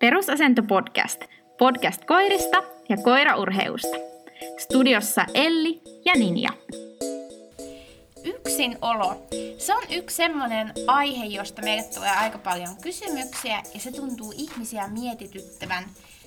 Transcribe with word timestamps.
Perusasento 0.00 0.62
podcast. 0.62 1.24
Podcast 1.58 2.04
koirista 2.04 2.62
ja 2.88 2.96
koiraurheusta. 2.96 3.96
Studiossa 4.58 5.24
Elli 5.34 5.82
ja 6.04 6.12
Ninja. 6.14 6.50
Yksinolo. 8.24 9.26
Se 9.58 9.74
on 9.74 9.82
yksi 9.90 10.16
semmoinen 10.16 10.72
aihe, 10.86 11.24
josta 11.24 11.62
meille 11.62 11.82
tulee 11.94 12.10
aika 12.10 12.38
paljon 12.38 12.76
kysymyksiä 12.82 13.62
ja 13.74 13.80
se 13.80 13.92
tuntuu 13.92 14.32
ihmisiä 14.36 14.88
mietityttävän. 14.88 15.84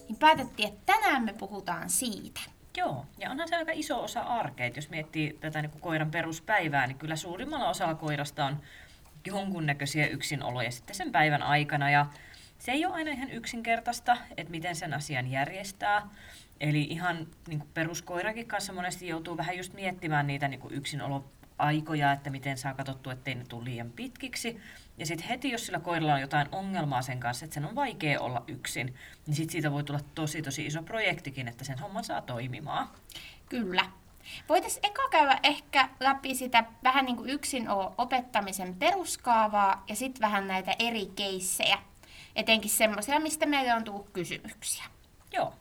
Niin 0.07 0.19
päätettiin, 0.19 0.69
että 0.69 0.93
tänään 0.93 1.23
me 1.23 1.33
puhutaan 1.33 1.89
siitä. 1.89 2.41
Joo, 2.77 3.05
ja 3.17 3.31
onhan 3.31 3.47
se 3.47 3.55
aika 3.55 3.71
iso 3.75 4.03
osa 4.03 4.21
arkea, 4.21 4.71
jos 4.75 4.89
miettii 4.89 5.37
tätä 5.39 5.61
niin 5.61 5.71
kuin 5.71 5.81
koiran 5.81 6.11
peruspäivää, 6.11 6.87
niin 6.87 6.97
kyllä 6.97 7.15
suurimmalla 7.15 7.69
osalla 7.69 7.95
koirasta 7.95 8.45
on 8.45 8.57
jonkunnäköisiä 9.25 10.07
yksinoloja 10.07 10.71
sitten 10.71 10.95
sen 10.95 11.11
päivän 11.11 11.43
aikana. 11.43 11.91
Ja 11.91 12.05
se 12.63 12.71
ei 12.71 12.85
ole 12.85 12.93
aina 12.93 13.11
ihan 13.11 13.29
yksinkertaista, 13.29 14.17
että 14.37 14.51
miten 14.51 14.75
sen 14.75 14.93
asian 14.93 15.31
järjestää. 15.31 16.09
Eli 16.59 16.81
ihan 16.81 17.27
niin 17.47 17.59
kuin 17.59 17.69
peruskoirakin 17.73 18.47
kanssa 18.47 18.73
monesti 18.73 19.07
joutuu 19.07 19.37
vähän 19.37 19.57
just 19.57 19.73
miettimään 19.73 20.27
niitä 20.27 20.47
niin 20.47 20.59
kuin 20.59 20.73
yksinoloaikoja, 20.73 22.11
että 22.11 22.29
miten 22.29 22.57
saa 22.57 22.73
katsottua, 22.73 23.13
ettei 23.13 23.35
ne 23.35 23.43
tule 23.49 23.63
liian 23.63 23.91
pitkiksi. 23.91 24.59
Ja 24.97 25.05
sitten 25.05 25.27
heti, 25.27 25.51
jos 25.51 25.65
sillä 25.65 25.79
koiralla 25.79 26.13
on 26.13 26.21
jotain 26.21 26.47
ongelmaa 26.51 27.01
sen 27.01 27.19
kanssa, 27.19 27.45
että 27.45 27.53
sen 27.53 27.65
on 27.65 27.75
vaikea 27.75 28.21
olla 28.21 28.43
yksin, 28.47 28.95
niin 29.27 29.35
sitten 29.35 29.51
siitä 29.51 29.71
voi 29.71 29.83
tulla 29.83 29.99
tosi 30.15 30.41
tosi 30.41 30.65
iso 30.65 30.83
projektikin, 30.83 31.47
että 31.47 31.63
sen 31.63 31.79
homman 31.79 32.03
saa 32.03 32.21
toimimaan. 32.21 32.89
Kyllä. 33.49 33.85
Voitaisiin 34.49 34.85
eka 34.85 35.09
käydä 35.09 35.39
ehkä 35.43 35.89
läpi 35.99 36.35
sitä 36.35 36.63
vähän 36.83 37.05
niin 37.05 37.17
kuin 37.17 37.29
yksin 37.29 37.67
opettamisen 37.97 38.75
peruskaavaa 38.75 39.83
ja 39.87 39.95
sitten 39.95 40.21
vähän 40.21 40.47
näitä 40.47 40.75
eri 40.79 41.05
keissejä. 41.15 41.77
Etenkin 42.35 42.71
semmoisia, 42.71 43.19
mistä 43.19 43.45
meille 43.45 43.73
on 43.73 43.83
tullut 43.83 44.09
kysymyksiä. 44.13 44.83
Joo. 45.31 45.53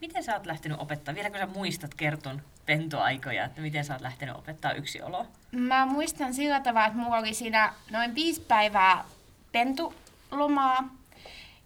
Miten 0.00 0.24
sä 0.24 0.34
oot 0.34 0.46
lähtenyt 0.46 0.80
opettaa? 0.80 1.14
Vieläkö 1.14 1.38
sä 1.38 1.46
muistat 1.46 1.94
kerton 1.94 2.42
pentoaikoja, 2.66 3.44
että 3.44 3.60
miten 3.60 3.84
sä 3.84 3.92
oot 3.92 4.02
lähtenyt 4.02 4.36
opettaa 4.36 4.72
yksi 4.72 5.02
olo? 5.02 5.26
Mä 5.52 5.86
muistan 5.86 6.34
sillä 6.34 6.60
tavalla, 6.60 6.86
että 6.86 6.98
mulla 6.98 7.16
oli 7.16 7.34
siinä 7.34 7.72
noin 7.90 8.14
viisi 8.14 8.40
päivää 8.40 9.04
pentulomaa, 9.52 10.88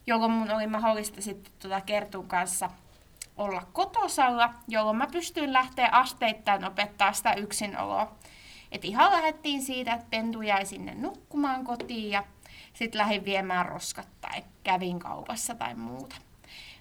jolloin 0.06 0.32
mun 0.32 0.50
oli 0.50 0.66
mahdollista 0.66 1.22
sitten 1.22 1.52
tuota 1.58 1.80
Kertun 1.80 2.28
kanssa 2.28 2.70
olla 3.36 3.66
kotosalla, 3.72 4.54
jolloin 4.68 4.96
mä 4.96 5.06
pystyin 5.06 5.52
lähteä 5.52 5.88
asteittain 5.92 6.64
opettaa 6.64 7.12
sitä 7.12 7.34
yksinoloa. 7.34 8.12
Et 8.72 8.84
ihan 8.84 9.12
lähdettiin 9.12 9.62
siitä, 9.62 9.94
että 9.94 10.06
pentu 10.10 10.42
jäi 10.42 10.66
sinne 10.66 10.94
nukkumaan 10.94 11.64
kotiin 11.64 12.10
ja 12.10 12.24
sitten 12.72 12.98
lähdin 12.98 13.24
viemään 13.24 13.66
roskat 13.66 14.08
tai 14.20 14.44
kävin 14.64 14.98
kaupassa 14.98 15.54
tai 15.54 15.74
muuta. 15.74 16.16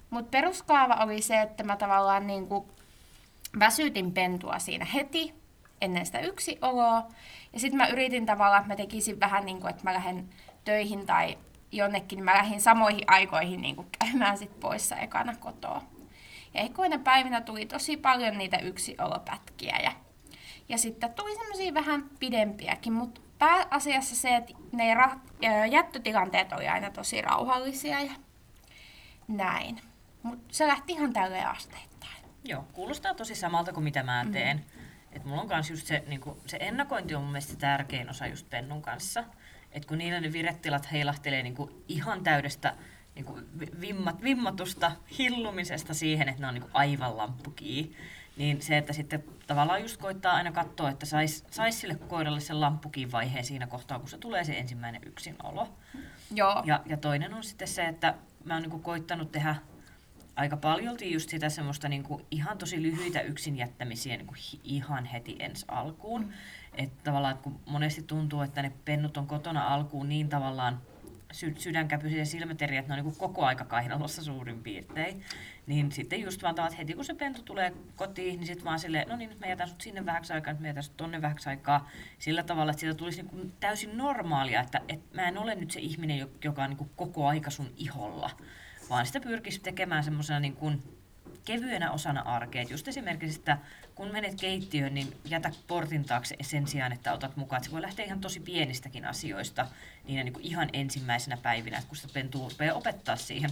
Mutta 0.09 0.29
peruskaava 0.31 0.93
oli 0.93 1.21
se, 1.21 1.41
että 1.41 1.63
mä 1.63 1.77
tavallaan 1.77 2.27
niin 2.27 2.47
kuin 2.47 2.65
väsytin 3.59 4.11
pentua 4.11 4.59
siinä 4.59 4.85
heti 4.85 5.33
ennen 5.81 6.05
sitä 6.05 6.19
yksi 6.19 6.57
oloa. 6.61 7.07
Ja 7.53 7.59
sitten 7.59 7.77
mä 7.77 7.87
yritin 7.87 8.25
tavallaan, 8.25 8.61
että 8.61 8.73
mä 8.73 8.75
tekisin 8.75 9.19
vähän 9.19 9.45
niin 9.45 9.59
kuin, 9.61 9.69
että 9.69 9.83
mä 9.83 9.93
lähden 9.93 10.29
töihin 10.65 11.05
tai 11.05 11.37
jonnekin, 11.71 12.17
niin 12.17 12.25
mä 12.25 12.33
lähdin 12.33 12.61
samoihin 12.61 13.03
aikoihin 13.07 13.61
niin 13.61 13.75
kuin 13.75 13.87
käymään 13.99 14.37
sit 14.37 14.59
poissa 14.59 14.95
ekana 14.95 15.35
kotoa. 15.35 15.81
Ja 16.53 16.61
ekoina 16.61 16.99
päivinä 16.99 17.41
tuli 17.41 17.65
tosi 17.65 17.97
paljon 17.97 18.37
niitä 18.37 18.57
yksiolopätkiä 18.57 19.79
ja, 19.83 19.91
ja 20.69 20.77
sitten 20.77 21.13
tuli 21.13 21.35
semmoisia 21.35 21.73
vähän 21.73 22.09
pidempiäkin, 22.19 22.93
mutta 22.93 23.21
pääasiassa 23.41 24.15
se, 24.15 24.35
että 24.35 24.53
ne 24.71 24.93
ra- 24.93 25.19
jättötilanteet 25.71 26.51
oli 26.51 26.67
aina 26.67 26.91
tosi 26.91 27.21
rauhallisia 27.21 28.01
ja 28.01 28.11
näin. 29.27 29.81
Mutta 30.23 30.53
se 30.53 30.67
lähti 30.67 30.93
ihan 30.93 31.13
tälleen 31.13 31.47
asteittain. 31.47 32.25
Joo, 32.43 32.65
kuulostaa 32.73 33.13
tosi 33.13 33.35
samalta 33.35 33.73
kuin 33.73 33.83
mitä 33.83 34.03
mä 34.03 34.23
mm. 34.23 34.31
teen. 34.31 34.57
Mm. 34.57 34.81
Et 35.11 35.25
mulla 35.25 35.41
on 35.41 35.47
kans 35.47 35.69
just 35.69 35.87
se, 35.87 36.03
niinku, 36.07 36.37
se 36.45 36.57
ennakointi 36.59 37.15
on 37.15 37.21
mun 37.21 37.31
mielestä 37.31 37.55
tärkein 37.55 38.09
osa 38.09 38.27
just 38.27 38.49
Pennun 38.49 38.81
kanssa. 38.81 39.23
Et 39.71 39.85
kun 39.85 39.97
niillä 39.97 40.19
ne 40.19 40.33
virettilat 40.33 40.91
heilahtelee 40.91 41.43
niinku 41.43 41.83
ihan 41.87 42.23
täydestä 42.23 42.75
niinku 43.15 43.39
vimmat, 43.81 44.23
vimmatusta 44.23 44.91
hillumisesta 45.17 45.93
siihen, 45.93 46.29
että 46.29 46.41
ne 46.41 46.47
on 46.47 46.53
niinku 46.53 46.69
aivan 46.73 47.17
lamppukii, 47.17 47.95
niin 48.37 48.61
se, 48.61 48.77
että 48.77 48.93
sitten 48.93 49.23
tavallaan 49.47 49.81
just 49.81 49.97
koittaa 49.97 50.33
aina 50.33 50.51
katsoa, 50.51 50.89
että 50.89 51.05
sais, 51.05 51.45
sais 51.51 51.81
sille 51.81 51.95
koiralle 51.95 52.39
sen 52.39 52.61
lamppukin 52.61 53.11
vaiheen 53.11 53.45
siinä 53.45 53.67
kohtaa, 53.67 53.99
kun 53.99 54.09
se 54.09 54.17
tulee 54.17 54.43
se 54.43 54.57
ensimmäinen 54.57 55.01
yksinolo. 55.05 55.69
Joo. 56.33 56.63
Ja, 56.65 56.81
ja 56.85 56.97
toinen 56.97 57.33
on 57.33 57.43
sitten 57.43 57.67
se, 57.67 57.85
että 57.85 58.15
mä 58.45 58.53
oon 58.53 58.61
niinku 58.61 58.79
koittanut 58.79 59.31
tehdä 59.31 59.55
aika 60.35 60.57
paljolti 60.57 61.11
just 61.11 61.29
sitä 61.29 61.49
semmoista 61.49 61.89
niinku 61.89 62.21
ihan 62.31 62.57
tosi 62.57 62.81
lyhyitä 62.81 63.21
yksin 63.21 63.57
jättämisiä 63.57 64.17
niinku 64.17 64.35
ihan 64.63 65.05
heti 65.05 65.35
ensi 65.39 65.65
alkuun. 65.67 66.33
Että 66.77 67.03
tavallaan, 67.03 67.33
että 67.33 67.43
kun 67.43 67.59
monesti 67.65 68.01
tuntuu, 68.01 68.41
että 68.41 68.61
ne 68.61 68.71
pennut 68.85 69.17
on 69.17 69.27
kotona 69.27 69.67
alkuun 69.67 70.09
niin 70.09 70.29
tavallaan 70.29 70.81
sy- 71.31 71.55
sydänkäpyisiä 71.57 72.19
ja 72.19 72.25
silmäteriä, 72.25 72.79
että 72.79 72.95
ne 72.95 73.01
on 73.01 73.05
niin 73.05 73.15
koko 73.17 73.45
aika 73.45 73.65
kainalossa 73.65 74.23
suurin 74.23 74.63
piirtein. 74.63 75.23
Niin 75.67 75.91
sitten 75.91 76.21
just 76.21 76.43
vaan 76.43 76.55
että 76.59 76.77
heti 76.77 76.93
kun 76.93 77.05
se 77.05 77.13
pentu 77.13 77.43
tulee 77.43 77.73
kotiin, 77.95 78.39
niin 78.39 78.47
sitten 78.47 78.65
vaan 78.65 78.79
silleen, 78.79 79.07
no 79.07 79.15
niin, 79.15 79.29
nyt 79.29 79.39
mä 79.39 79.47
jätän 79.47 79.67
sut 79.69 79.81
sinne 79.81 80.05
vähäksi 80.05 80.33
aikaa, 80.33 80.53
nyt 80.53 80.61
mä 80.61 80.67
jätän 80.67 80.83
sut 80.83 80.97
tonne 80.97 81.21
vähäksi 81.21 81.49
aikaa. 81.49 81.89
Sillä 82.19 82.43
tavalla, 82.43 82.71
että 82.71 82.79
siitä 82.79 82.95
tulisi 82.95 83.23
niin 83.23 83.53
täysin 83.59 83.97
normaalia, 83.97 84.61
että, 84.61 84.81
että 84.89 85.15
mä 85.15 85.27
en 85.27 85.37
ole 85.37 85.55
nyt 85.55 85.71
se 85.71 85.79
ihminen, 85.79 86.27
joka 86.43 86.63
on 86.63 86.69
niin 86.69 86.89
koko 86.95 87.27
aika 87.27 87.49
sun 87.49 87.73
iholla 87.77 88.29
vaan 88.91 89.05
sitä 89.05 89.19
pyrkisi 89.19 89.59
tekemään 89.59 90.03
semmoisena 90.03 90.39
niin 90.39 90.55
kuin 90.55 90.83
kevyenä 91.45 91.91
osana 91.91 92.21
arkea. 92.21 92.65
just 92.69 92.87
esimerkiksi, 92.87 93.39
että 93.39 93.57
kun 93.95 94.11
menet 94.11 94.39
keittiöön, 94.41 94.93
niin 94.93 95.17
jätä 95.25 95.51
portin 95.67 96.05
taakse 96.05 96.35
sen 96.41 96.67
sijaan, 96.67 96.91
että 96.91 97.13
otat 97.13 97.37
mukaan. 97.37 97.57
Että 97.57 97.67
se 97.67 97.71
voi 97.71 97.81
lähteä 97.81 98.05
ihan 98.05 98.21
tosi 98.21 98.39
pienistäkin 98.39 99.05
asioista 99.05 99.67
niin, 100.03 100.33
kuin 100.33 100.45
ihan 100.45 100.69
ensimmäisenä 100.73 101.37
päivinä, 101.37 101.77
että 101.77 101.87
kun 101.87 101.97
sitä 101.97 102.13
pentuu 102.13 102.51
opettaa 102.73 103.15
siihen. 103.15 103.51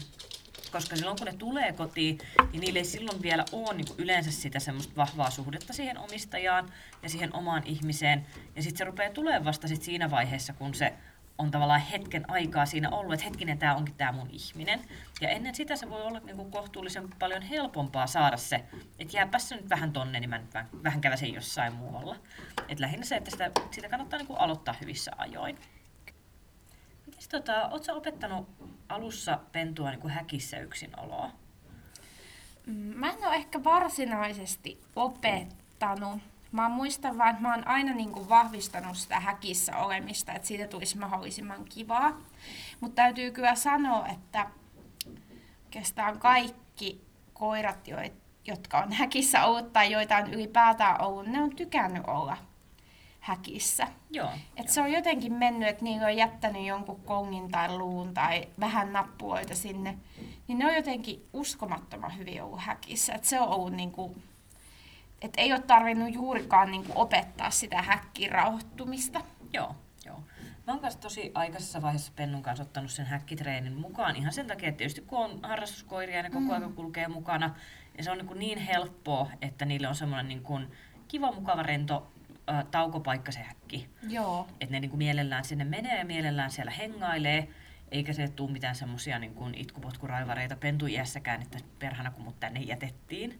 Koska 0.71 0.95
silloin 0.95 1.17
kun 1.17 1.27
ne 1.27 1.33
tulee 1.33 1.73
kotiin, 1.73 2.17
niin 2.51 2.61
niille 2.61 2.79
ei 2.79 2.85
silloin 2.85 3.21
vielä 3.21 3.45
ole 3.51 3.73
niin 3.73 3.87
yleensä 3.97 4.31
sitä 4.31 4.59
semmoista 4.59 4.95
vahvaa 4.95 5.29
suhdetta 5.29 5.73
siihen 5.73 5.97
omistajaan 5.97 6.73
ja 7.03 7.09
siihen 7.09 7.35
omaan 7.35 7.63
ihmiseen. 7.65 8.25
Ja 8.55 8.63
sitten 8.63 8.77
se 8.77 8.83
rupeaa 8.83 9.13
tulemaan 9.13 9.45
vasta 9.45 9.67
sit 9.67 9.81
siinä 9.81 10.11
vaiheessa, 10.11 10.53
kun 10.53 10.73
se 10.73 10.93
on 11.39 11.51
tavallaan 11.51 11.81
hetken 11.81 12.29
aikaa 12.29 12.65
siinä 12.65 12.89
ollut, 12.89 13.13
että 13.13 13.25
hetkinen, 13.25 13.57
tämä 13.57 13.75
onkin 13.75 13.95
tämä 13.95 14.11
mun 14.11 14.29
ihminen. 14.31 14.81
Ja 15.21 15.29
ennen 15.29 15.55
sitä 15.55 15.75
se 15.75 15.89
voi 15.89 16.01
olla 16.01 16.19
niinku 16.19 16.45
kohtuullisen 16.45 17.09
paljon 17.19 17.41
helpompaa 17.41 18.07
saada 18.07 18.37
se, 18.37 18.63
että 18.99 19.17
jääpäs 19.17 19.49
se 19.49 19.55
nyt 19.55 19.69
vähän 19.69 19.93
tonne, 19.93 20.19
niin 20.19 20.29
mä 20.29 20.37
nyt 20.37 20.53
vähän 20.83 21.01
käväsin 21.01 21.33
jossain 21.33 21.73
muualla. 21.73 22.15
Et 22.69 22.79
lähinnä 22.79 23.05
se, 23.05 23.15
että 23.15 23.31
sitä, 23.31 23.51
sitä 23.71 23.89
kannattaa 23.89 24.17
niinku 24.17 24.33
aloittaa 24.33 24.75
hyvissä 24.81 25.11
ajoin. 25.17 25.57
Mites 27.05 27.27
tota, 27.27 27.67
ootko 27.67 27.93
opettanut 27.93 28.49
alussa 28.89 29.39
pentua 29.51 29.89
niinku 29.89 30.09
häkissä 30.09 30.57
yksinoloa? 30.57 31.31
Mm, 32.65 32.73
mä 32.73 33.09
en 33.09 33.27
ole 33.27 33.35
ehkä 33.35 33.63
varsinaisesti 33.63 34.81
opettanut 34.95 36.21
Mä 36.51 36.69
muistan 36.69 37.17
vaan, 37.17 37.29
että 37.29 37.41
mä 37.41 37.53
oon 37.53 37.67
aina 37.67 37.93
niin 37.93 38.11
kuin 38.11 38.29
vahvistanut 38.29 38.97
sitä 38.97 39.19
häkissä 39.19 39.77
olemista, 39.77 40.33
että 40.33 40.47
siitä 40.47 40.67
tulisi 40.67 40.97
mahdollisimman 40.97 41.65
kivaa. 41.65 42.17
Mutta 42.79 42.95
täytyy 42.95 43.31
kyllä 43.31 43.55
sanoa, 43.55 44.07
että 44.07 44.45
oikeastaan 45.65 46.19
kaikki 46.19 47.01
koirat, 47.33 47.87
jotka 48.45 48.77
on 48.77 48.93
häkissä 48.93 49.45
ollut 49.45 49.73
tai 49.73 49.91
joita 49.91 50.17
on 50.17 50.33
ylipäätään 50.33 51.01
ollut, 51.01 51.27
ne 51.27 51.41
on 51.41 51.55
tykännyt 51.55 52.03
olla 52.07 52.37
häkissä. 53.19 53.87
Joo, 54.09 54.29
Et 54.57 54.65
jo. 54.67 54.73
se 54.73 54.81
on 54.81 54.91
jotenkin 54.91 55.33
mennyt, 55.33 55.69
että 55.69 55.83
niillä 55.83 56.07
on 56.07 56.17
jättänyt 56.17 56.65
jonkun 56.65 57.01
kongin 57.05 57.51
tai 57.51 57.77
luun 57.77 58.13
tai 58.13 58.47
vähän 58.59 58.93
nappuloita 58.93 59.55
sinne, 59.55 59.97
niin 60.47 60.57
ne 60.57 60.65
on 60.65 60.75
jotenkin 60.75 61.25
uskomattoman 61.33 62.17
hyvin 62.17 62.43
ollut 62.43 62.59
häkissä. 62.61 63.13
Et 63.13 63.23
se 63.23 63.41
on 63.41 63.47
ollut 63.47 63.73
niin 63.73 63.91
kuin 63.91 64.23
et 65.21 65.33
ei 65.37 65.53
ole 65.53 65.61
tarvinnut 65.61 66.13
juurikaan 66.13 66.71
niin 66.71 66.83
kuin 66.83 66.97
opettaa 66.97 67.49
sitä 67.49 67.81
häkkin 67.81 68.31
rauhoittumista. 68.31 69.21
Joo, 69.53 69.75
joo. 70.05 70.23
Mä 70.67 70.73
oon 70.73 70.79
kanssa 70.79 70.99
tosi 70.99 71.31
aikaisessa 71.33 71.81
vaiheessa 71.81 72.11
Pennun 72.15 72.43
kanssa 72.43 72.63
ottanut 72.63 72.91
sen 72.91 73.05
häkkitreenin 73.05 73.73
mukaan 73.73 74.15
ihan 74.15 74.33
sen 74.33 74.47
takia, 74.47 74.69
että 74.69 74.77
tietysti 74.77 75.01
kun 75.01 75.19
on 75.19 75.39
harrastuskoiria 75.43 76.17
ja 76.17 76.23
ne 76.23 76.29
koko 76.29 76.41
mm. 76.41 76.51
ajan 76.51 76.73
kulkee 76.73 77.07
mukana, 77.07 77.55
niin 77.97 78.05
se 78.05 78.11
on 78.11 78.17
niin, 78.17 78.27
kuin 78.27 78.39
niin 78.39 78.57
helppoa, 78.57 79.31
että 79.41 79.65
niille 79.65 79.87
on 79.87 79.95
semmoinen 79.95 80.27
niin 80.27 80.43
kuin 80.43 80.71
kiva, 81.07 81.31
mukava, 81.31 81.63
rento 81.63 82.11
äh, 82.49 82.65
taukopaikka 82.71 83.31
se 83.31 83.39
häkki. 83.39 83.89
Joo. 84.09 84.47
Että 84.61 84.71
ne 84.71 84.79
niin 84.79 84.89
kuin 84.89 84.97
mielellään 84.97 85.45
sinne 85.45 85.63
menee 85.63 85.97
ja 85.97 86.05
mielellään 86.05 86.51
siellä 86.51 86.71
hengailee, 86.71 87.47
eikä 87.91 88.13
se 88.13 88.27
tule 88.27 88.51
mitään 88.51 88.75
semmoisia 88.75 89.19
niin 89.19 89.55
itkupotkuraivareita 89.55 90.55
pentuiässäkään, 90.55 91.41
että 91.41 91.57
perhana 91.79 92.11
kun 92.11 92.23
mut 92.23 92.39
tänne 92.39 92.59
jätettiin. 92.59 93.39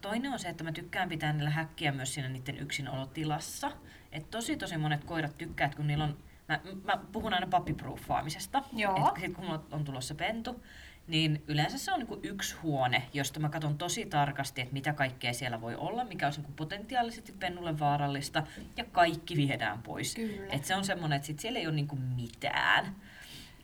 Toinen 0.00 0.32
on 0.32 0.38
se, 0.38 0.48
että 0.48 0.64
mä 0.64 0.72
tykkään 0.72 1.08
pitää 1.08 1.32
niillä 1.32 1.50
häkkiä 1.50 1.92
myös 1.92 2.14
siinä 2.14 2.28
niiden 2.28 2.58
yksinolotilassa. 2.58 3.72
Et 4.12 4.30
tosi 4.30 4.56
tosi 4.56 4.76
monet 4.76 5.04
koirat 5.04 5.38
tykkää, 5.38 5.64
että 5.64 5.76
kun 5.76 5.86
niillä 5.86 6.04
on 6.04 6.16
mä, 6.48 6.60
mä 6.84 7.02
puhun 7.12 7.34
aina 7.34 7.46
pappiproofaamisesta. 7.46 8.58
Että 8.58 9.20
sit 9.20 9.34
kun 9.34 9.44
mulla 9.44 9.64
on 9.70 9.84
tulossa 9.84 10.14
pentu, 10.14 10.64
niin 11.06 11.42
yleensä 11.48 11.78
se 11.78 11.92
on 11.92 11.98
niinku 11.98 12.20
yksi 12.22 12.56
huone, 12.62 13.02
josta 13.12 13.40
mä 13.40 13.48
katson 13.48 13.78
tosi 13.78 14.06
tarkasti, 14.06 14.60
että 14.60 14.72
mitä 14.72 14.92
kaikkea 14.92 15.32
siellä 15.32 15.60
voi 15.60 15.74
olla, 15.74 16.04
mikä 16.04 16.26
olisi 16.26 16.40
niinku 16.40 16.52
potentiaalisesti 16.56 17.32
pennulle 17.32 17.78
vaarallista, 17.78 18.42
ja 18.76 18.84
kaikki 18.84 19.36
viedään 19.36 19.82
pois. 19.82 20.14
Kyllä. 20.14 20.52
Et 20.52 20.64
se 20.64 20.74
on 20.74 20.84
semmoinen, 20.84 21.16
että 21.16 21.26
sit 21.26 21.40
siellä 21.40 21.58
ei 21.58 21.66
ole 21.66 21.74
niinku 21.74 21.96
mitään. 21.96 22.96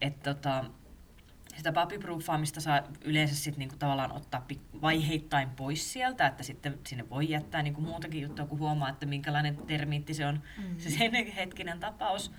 Et 0.01 0.23
tota, 0.23 0.65
sitä 1.59 1.73
papiproofaamista 1.73 2.61
saa 2.61 2.83
yleensä 3.05 3.37
sit 3.37 3.57
niinku 3.57 3.77
tavallaan 3.79 4.13
ottaa 4.13 4.47
pik- 4.53 4.81
vaiheittain 4.83 5.51
pois 5.51 5.93
sieltä, 5.93 6.27
että 6.27 6.43
sitten 6.43 6.79
sinne 6.87 7.11
voi 7.11 7.31
jättää 7.31 7.63
niinku 7.63 7.81
muutakin 7.81 8.23
juttua, 8.23 8.47
kun 8.47 8.59
huomaa, 8.59 8.89
että 8.89 9.07
minkälainen 9.07 9.57
termiitti 9.57 10.15
se 10.15 10.27
on 10.27 10.43
mm. 10.59 10.79
se 10.79 10.91
sen 10.91 11.13
hetkinen 11.37 11.81
tapaus. 11.81 12.33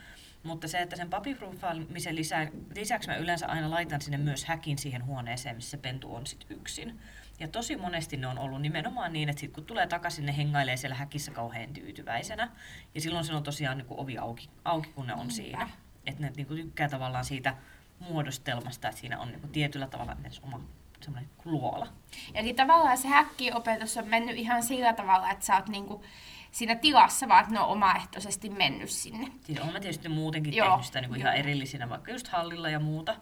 Mutta 0.43 0.67
se, 0.67 0.81
että 0.81 0.95
sen 0.95 1.09
papiproofaamisen 1.09 2.15
lisä, 2.15 2.47
lisäksi 2.75 3.09
mä 3.09 3.15
yleensä 3.15 3.47
aina 3.47 3.69
laitan 3.69 4.01
sinne 4.01 4.17
myös 4.17 4.45
häkin 4.45 4.77
siihen 4.77 5.05
huoneeseen, 5.05 5.55
missä 5.55 5.77
pentu 5.77 6.15
on 6.15 6.27
sit 6.27 6.45
yksin. 6.49 6.99
Ja 7.39 7.47
tosi 7.47 7.75
monesti 7.75 8.17
ne 8.17 8.27
on 8.27 8.37
ollut 8.37 8.61
nimenomaan 8.61 9.13
niin, 9.13 9.29
että 9.29 9.39
sit 9.39 9.53
kun 9.53 9.65
tulee 9.65 9.87
takaisin, 9.87 10.25
ne 10.25 10.37
hengailee 10.37 10.77
siellä 10.77 10.95
häkissä 10.95 11.31
kauhean 11.31 11.73
tyytyväisenä. 11.73 12.51
Ja 12.95 13.01
silloin 13.01 13.25
se 13.25 13.33
on 13.33 13.43
tosiaan 13.43 13.77
niin 13.77 13.85
kuin 13.85 13.99
ovi 13.99 14.17
auki, 14.17 14.49
auki, 14.65 14.89
kun 14.89 15.07
ne 15.07 15.13
on 15.13 15.19
Niinpä. 15.19 15.33
siinä. 15.33 15.69
Että 16.05 16.21
ne 16.21 16.31
niin 16.35 16.47
kuin 16.47 16.61
tykkää 16.61 16.89
tavallaan 16.89 17.25
siitä 17.25 17.55
muodostelmasta, 17.99 18.87
että 18.87 19.01
siinä 19.01 19.19
on 19.19 19.27
niin 19.27 19.39
kuin 19.39 19.51
tietyllä 19.51 19.87
tavalla 19.87 20.17
edes 20.25 20.39
oma 20.39 20.61
semmoinen 21.01 21.29
luola. 21.45 21.87
Eli 22.33 22.53
tavallaan 22.53 22.97
se 22.97 23.07
häkkiopetus 23.07 23.97
on 23.97 24.07
mennyt 24.07 24.37
ihan 24.37 24.63
sillä 24.63 24.93
tavalla, 24.93 25.31
että 25.31 25.45
sä 25.45 25.55
oot 25.55 25.67
niinku 25.67 26.03
siinä 26.51 26.75
tilassa, 26.75 27.27
vaan 27.27 27.41
että 27.41 27.53
ne 27.53 27.59
on 27.59 27.67
omaehtoisesti 27.67 28.49
mennyt 28.49 28.89
sinne. 28.89 29.27
Siis 29.41 29.59
olen 29.59 29.73
mä 29.73 29.79
tietysti 29.79 30.09
muutenkin 30.09 30.55
Joo, 30.55 30.67
tehnyt 30.67 30.85
sitä 30.85 31.01
niin 31.01 31.09
kuin 31.09 31.19
ihan 31.19 31.35
erillisinä, 31.35 31.89
vaikka 31.89 32.11
just 32.11 32.27
hallilla 32.27 32.69
ja 32.69 32.79
muuta. 32.79 33.15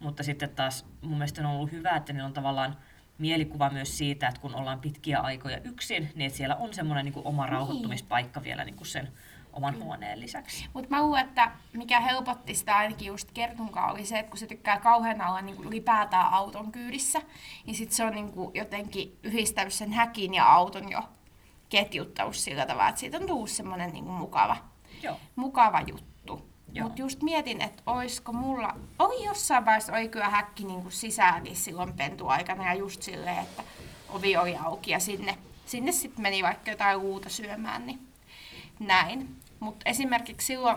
Mutta 0.00 0.22
sitten 0.22 0.50
taas 0.50 0.86
mun 1.00 1.18
mielestä 1.18 1.40
on 1.40 1.54
ollut 1.54 1.72
hyvä, 1.72 1.90
että 1.90 2.12
niillä 2.12 2.26
on 2.26 2.32
tavallaan 2.32 2.76
mielikuva 3.18 3.70
myös 3.70 3.98
siitä, 3.98 4.28
että 4.28 4.40
kun 4.40 4.54
ollaan 4.54 4.80
pitkiä 4.80 5.20
aikoja 5.20 5.58
yksin, 5.58 6.12
niin 6.14 6.26
että 6.26 6.36
siellä 6.36 6.56
on 6.56 6.74
semmoinen 6.74 7.04
niin 7.04 7.12
kuin 7.12 7.26
oma 7.26 7.46
rauhoittumispaikka 7.46 8.42
vielä 8.42 8.64
niin 8.64 8.76
kuin 8.76 8.86
sen 8.86 9.12
oman 9.52 9.82
huoneen 9.84 10.20
lisäksi. 10.20 10.66
Mutta 10.72 10.90
mä 10.90 11.02
luulen, 11.02 11.26
että 11.26 11.50
mikä 11.72 12.00
helpotti 12.00 12.54
sitä 12.54 12.76
ainakin 12.76 13.06
just 13.06 13.30
Kertunkaan 13.32 13.92
oli 13.92 14.06
se, 14.06 14.18
että 14.18 14.30
kun 14.30 14.38
se 14.38 14.46
tykkää 14.46 14.80
kauhean 14.80 15.28
olla 15.28 15.40
niin 15.40 15.64
ylipäätään 15.64 16.32
auton 16.32 16.72
kyydissä, 16.72 17.22
niin 17.66 17.76
sit 17.76 17.92
se 17.92 18.04
on 18.04 18.14
niin 18.14 18.32
kuin 18.32 18.50
jotenkin 18.54 19.18
yhdistänyt 19.22 19.74
sen 19.74 19.92
häkin 19.92 20.34
ja 20.34 20.52
auton 20.52 20.90
jo 20.90 21.02
ketjuttanut 21.68 22.36
sillä 22.36 22.66
tavalla, 22.66 22.88
että 22.88 23.00
siitä 23.00 23.16
on 23.16 23.26
tullut 23.26 23.50
semmoinen 23.50 23.92
niin 23.92 24.04
mukava, 24.04 24.56
Joo. 25.02 25.16
mukava 25.36 25.80
juttu. 25.80 26.10
Mutta 26.82 27.00
just 27.02 27.22
mietin, 27.22 27.60
että 27.60 27.82
olisiko 27.86 28.32
mulla, 28.32 28.76
oli 28.98 29.24
jossain 29.24 29.64
vaiheessa, 29.64 29.92
oli 29.92 30.08
kyllä 30.08 30.28
häkki 30.28 30.64
niin 30.64 30.82
kuin 30.82 30.92
sisäänkin 30.92 31.56
silloin 31.56 31.92
pentuaikana 31.92 32.64
ja 32.64 32.74
just 32.74 33.02
silleen, 33.02 33.38
että 33.38 33.62
ovi 34.08 34.36
oli 34.36 34.56
auki 34.56 34.90
ja 34.90 35.00
sinne, 35.00 35.38
sinne 35.66 35.92
sitten 35.92 36.22
meni 36.22 36.42
vaikka 36.42 36.70
jotain 36.70 37.00
luuta 37.00 37.28
syömään, 37.28 37.86
niin 37.86 38.08
näin. 38.78 39.39
Mutta 39.60 39.90
esimerkiksi 39.90 40.46
silloin 40.46 40.76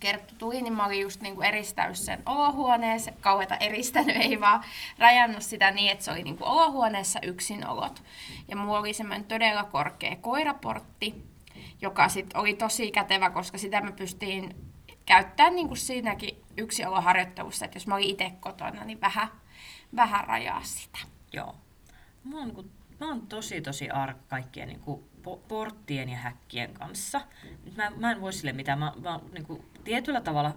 Kerttu 0.00 0.34
tuli, 0.38 0.62
niin 0.62 0.72
mä 0.72 0.86
olin 0.86 1.00
just 1.00 1.20
niinku 1.20 1.42
eristänyt 1.42 1.96
sen 1.96 2.22
olohuoneeseen, 2.26 3.16
kauheita 3.20 3.56
eristänyt, 3.56 4.16
ei 4.16 4.40
vaan 4.40 4.64
rajannut 4.98 5.42
sitä 5.42 5.70
niin, 5.70 5.92
että 5.92 6.04
se 6.04 6.10
oli 6.10 6.22
niinku 6.22 6.44
olohuoneessa 6.44 7.18
yksinolot. 7.22 8.02
Ja 8.48 8.56
mulla 8.56 8.78
oli 8.78 8.92
semmoinen 8.92 9.24
todella 9.24 9.64
korkea 9.64 10.16
koiraportti, 10.16 11.24
joka 11.80 12.08
sit 12.08 12.30
oli 12.34 12.54
tosi 12.54 12.90
kätevä, 12.90 13.30
koska 13.30 13.58
sitä 13.58 13.80
mä 13.80 13.92
pystyin 13.92 14.56
käyttämään 15.06 15.54
niinku 15.54 15.76
siinäkin 15.76 16.42
yksioloharjoittelussa, 16.56 17.64
että 17.64 17.76
jos 17.76 17.86
mä 17.86 17.94
olin 17.94 18.08
itse 18.08 18.32
kotona, 18.40 18.84
niin 18.84 19.00
vähän, 19.00 19.28
vähän 19.96 20.24
rajaa 20.24 20.62
sitä. 20.62 20.98
Joo. 21.32 21.54
Mä 22.24 22.38
oon, 22.38 22.48
niin 22.48 22.70
mä 23.00 23.08
oon 23.08 23.26
tosi 23.26 23.60
tosi 23.60 23.90
arka 23.90 24.20
kaikkien 24.28 24.68
niin 24.68 24.80
kuin, 24.80 25.04
po- 25.24 25.40
porttien 25.48 26.08
ja 26.08 26.16
häkkien 26.16 26.74
kanssa. 26.74 27.20
Mä, 27.76 27.92
mä 27.96 28.12
en 28.12 28.20
voi 28.20 28.32
sille 28.32 28.52
mitään. 28.52 28.78
Mä, 28.78 28.92
mä 29.02 29.20
niin 29.32 29.46
kuin, 29.46 29.64
tietyllä 29.84 30.20
tavalla 30.20 30.54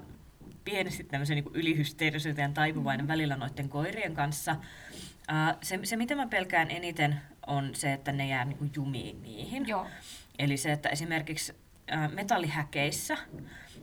pienesti 0.63 1.03
tämmöisen 1.03 1.35
niin 1.35 1.53
ylihysteerisyyteen 1.53 2.53
taipuvainen 2.53 3.07
välillä 3.07 3.35
noiden 3.35 3.69
koirien 3.69 4.13
kanssa. 4.13 4.55
Ää, 5.27 5.57
se, 5.61 5.79
se, 5.83 5.95
mitä 5.95 6.15
mä 6.15 6.27
pelkään 6.27 6.71
eniten, 6.71 7.21
on 7.47 7.75
se, 7.75 7.93
että 7.93 8.11
ne 8.11 8.27
jää 8.27 8.45
niin 8.45 8.57
kuin, 8.57 8.71
jumiin 8.75 9.21
niihin. 9.21 9.67
Joo. 9.67 9.87
Eli 10.39 10.57
se, 10.57 10.71
että 10.71 10.89
esimerkiksi 10.89 11.55
ää, 11.87 12.07
metallihäkeissä, 12.07 13.17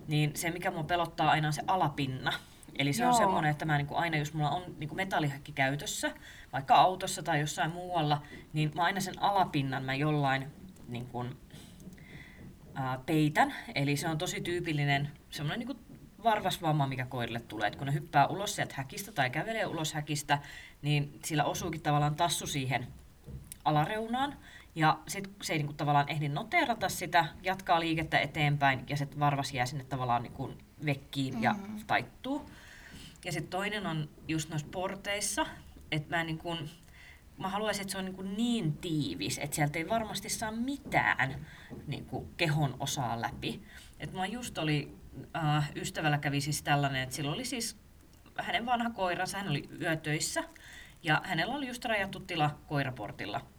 niin 0.08 0.36
se 0.36 0.50
mikä 0.50 0.70
mua 0.70 0.84
pelottaa 0.84 1.30
aina 1.30 1.48
on 1.48 1.52
se 1.52 1.62
alapinna. 1.66 2.32
Eli 2.78 2.92
se 2.92 3.02
Joo. 3.02 3.12
on 3.12 3.18
semmoinen, 3.18 3.50
että 3.50 3.64
mä 3.64 3.76
niinku 3.76 3.94
aina, 3.94 4.16
jos 4.16 4.34
mulla 4.34 4.50
on 4.50 4.62
niinku 4.78 4.94
metallihäkki 4.94 5.52
käytössä, 5.52 6.10
vaikka 6.52 6.74
autossa 6.74 7.22
tai 7.22 7.40
jossain 7.40 7.70
muualla, 7.70 8.22
niin 8.52 8.72
mä 8.74 8.82
aina 8.82 9.00
sen 9.00 9.22
alapinnan 9.22 9.84
mä 9.84 9.94
jollain 9.94 10.52
niinku, 10.88 11.24
ää, 12.74 12.98
peitän. 13.06 13.54
Eli 13.74 13.96
se 13.96 14.08
on 14.08 14.18
tosi 14.18 14.40
tyypillinen 14.40 15.10
semmoinen 15.30 15.58
niinku 15.58 15.84
varvasvamma, 16.24 16.86
mikä 16.86 17.06
koirille 17.06 17.40
tulee. 17.40 17.68
Et 17.68 17.76
kun 17.76 17.86
ne 17.86 17.92
hyppää 17.92 18.26
ulos 18.26 18.56
sieltä 18.56 18.74
häkistä 18.76 19.12
tai 19.12 19.30
kävelee 19.30 19.66
ulos 19.66 19.94
häkistä, 19.94 20.38
niin 20.82 21.20
sillä 21.24 21.44
osuukin 21.44 21.82
tavallaan 21.82 22.14
tassu 22.14 22.46
siihen 22.46 22.86
alareunaan. 23.64 24.36
Ja 24.74 24.98
sitten 25.08 25.34
se 25.42 25.52
ei 25.52 25.58
niinku 25.58 25.72
tavallaan 25.72 26.08
ehdi 26.08 26.28
noteerata 26.28 26.88
sitä, 26.88 27.26
jatkaa 27.42 27.80
liikettä 27.80 28.18
eteenpäin 28.18 28.84
ja 28.88 28.96
se 28.96 29.08
varvas 29.18 29.52
jää 29.52 29.66
sinne 29.66 29.84
tavallaan 29.84 30.22
niinku 30.22 30.54
vekkiin 30.84 31.42
ja 31.42 31.54
taittuu. 31.86 32.50
Ja 33.24 33.32
sitten 33.32 33.50
toinen 33.50 33.86
on 33.86 34.08
just 34.28 34.50
noissa 34.50 34.68
porteissa, 34.70 35.46
että 35.92 36.16
mä, 36.16 36.24
niinku, 36.24 36.56
mä 37.38 37.48
haluaisin, 37.48 37.82
että 37.82 37.92
se 37.92 37.98
on 37.98 38.04
niinku 38.04 38.22
niin 38.22 38.72
tiivis, 38.72 39.38
että 39.38 39.56
sieltä 39.56 39.78
ei 39.78 39.88
varmasti 39.88 40.28
saa 40.28 40.52
mitään 40.52 41.46
niinku 41.86 42.28
kehon 42.36 42.76
osaa 42.80 43.20
läpi. 43.20 43.62
Et 44.00 44.12
mä 44.12 44.26
just 44.26 44.58
oli, 44.58 44.96
äh, 45.36 45.72
ystävällä 45.76 46.18
kävi 46.18 46.40
siis 46.40 46.62
tällainen, 46.62 47.02
että 47.02 47.14
sillä 47.14 47.32
oli 47.32 47.44
siis 47.44 47.76
hänen 48.42 48.66
vanha 48.66 48.90
koiransa, 48.90 49.38
hän 49.38 49.48
oli 49.48 49.68
yötöissä 49.80 50.44
ja 51.02 51.22
hänellä 51.24 51.54
oli 51.54 51.68
just 51.68 51.84
rajattu 51.84 52.20
tila 52.20 52.58
koiraportilla. 52.66 53.53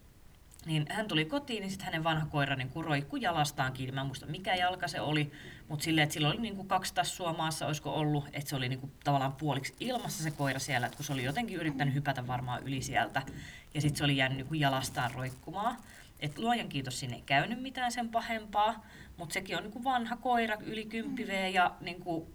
Niin 0.66 0.86
hän 0.90 1.08
tuli 1.08 1.26
kotiin, 1.26 1.62
niin 1.62 1.70
sitten 1.70 1.86
hänen 1.86 2.04
vanha 2.04 2.26
koira 2.26 2.56
niin 2.56 2.72
roikkui 2.76 3.22
jalastaan 3.22 3.74
kiinni. 3.74 3.92
Mä 3.92 4.02
en 4.02 4.08
muista 4.08 4.26
mikä 4.26 4.56
jalka 4.56 4.88
se 4.88 5.02
oli, 5.02 5.32
mutta 5.68 5.84
silleen, 5.84 6.04
että 6.04 6.14
sillä 6.14 6.28
oli 6.28 6.42
niin 6.42 6.56
kuin 6.56 6.68
kaksi 6.68 6.94
tassua 6.94 7.34
maassa, 7.34 7.68
olisiko 7.68 7.94
ollut, 7.94 8.26
että 8.34 8.50
se 8.50 8.56
oli 8.56 8.70
niin 8.70 8.80
kuin 8.80 8.92
tavallaan 9.04 9.34
puoliksi 9.34 9.76
ilmassa 9.80 10.24
se 10.24 10.32
koira 10.32 10.60
siellä, 10.60 10.88
että 10.88 10.98
kun 10.98 11.06
se 11.06 11.14
oli 11.14 11.24
jotenkin 11.24 11.58
yrittänyt 11.58 11.94
hypätä 11.94 12.28
varmaan 12.28 12.64
yli 12.64 12.82
sieltä, 12.82 13.22
ja 13.74 13.82
sitten 13.82 13.98
se 13.98 14.04
oli 14.04 14.18
jäänyt 14.18 14.38
niin 14.38 14.48
kuin 14.48 14.60
jalastaan 14.60 15.12
roikkumaan. 15.12 15.78
Et 16.20 16.38
luojan 16.38 16.70
kiitos, 16.70 17.00
sinne 17.00 17.16
ei 17.16 17.24
käynyt 17.26 17.62
mitään 17.62 17.92
sen 17.92 18.10
pahempaa, 18.10 18.86
mutta 19.18 19.34
sekin 19.34 19.58
on 19.58 19.64
niin 19.64 19.74
kuin 19.74 19.84
vanha 19.84 20.18
koira, 20.18 20.58
yli 20.62 20.86
10 20.86 21.28
V, 21.28 21.54
ja 21.54 21.76
niin 21.82 22.02
kuin 22.02 22.35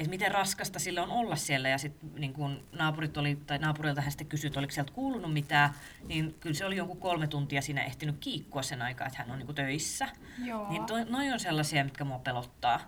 että 0.00 0.10
miten 0.10 0.32
raskasta 0.32 0.78
sille 0.78 1.00
on 1.00 1.10
olla 1.10 1.36
siellä. 1.36 1.68
Ja 1.68 1.78
sitten 1.78 2.10
niin 2.18 2.32
kun 2.32 2.64
naapurit 2.72 3.16
oli, 3.16 3.38
tai 3.46 3.58
naapurilta 3.58 4.00
hän 4.00 4.10
sitten 4.10 4.26
kysyi, 4.26 4.48
että 4.48 4.60
oliko 4.60 4.72
sieltä 4.72 4.92
kuulunut 4.92 5.32
mitään, 5.32 5.70
niin 6.08 6.34
kyllä 6.40 6.54
se 6.54 6.64
oli 6.64 6.76
jonkun 6.76 7.00
kolme 7.00 7.26
tuntia 7.26 7.62
siinä 7.62 7.84
ehtinyt 7.84 8.16
kiikkua 8.20 8.62
sen 8.62 8.82
aikaa, 8.82 9.06
että 9.06 9.18
hän 9.18 9.30
on 9.30 9.38
niin 9.38 9.54
töissä. 9.54 10.08
Joo. 10.44 10.70
Niin 10.70 10.86
toi, 10.86 11.04
noi 11.04 11.32
on 11.32 11.40
sellaisia, 11.40 11.84
mitkä 11.84 12.04
mua 12.04 12.18
pelottaa. 12.18 12.80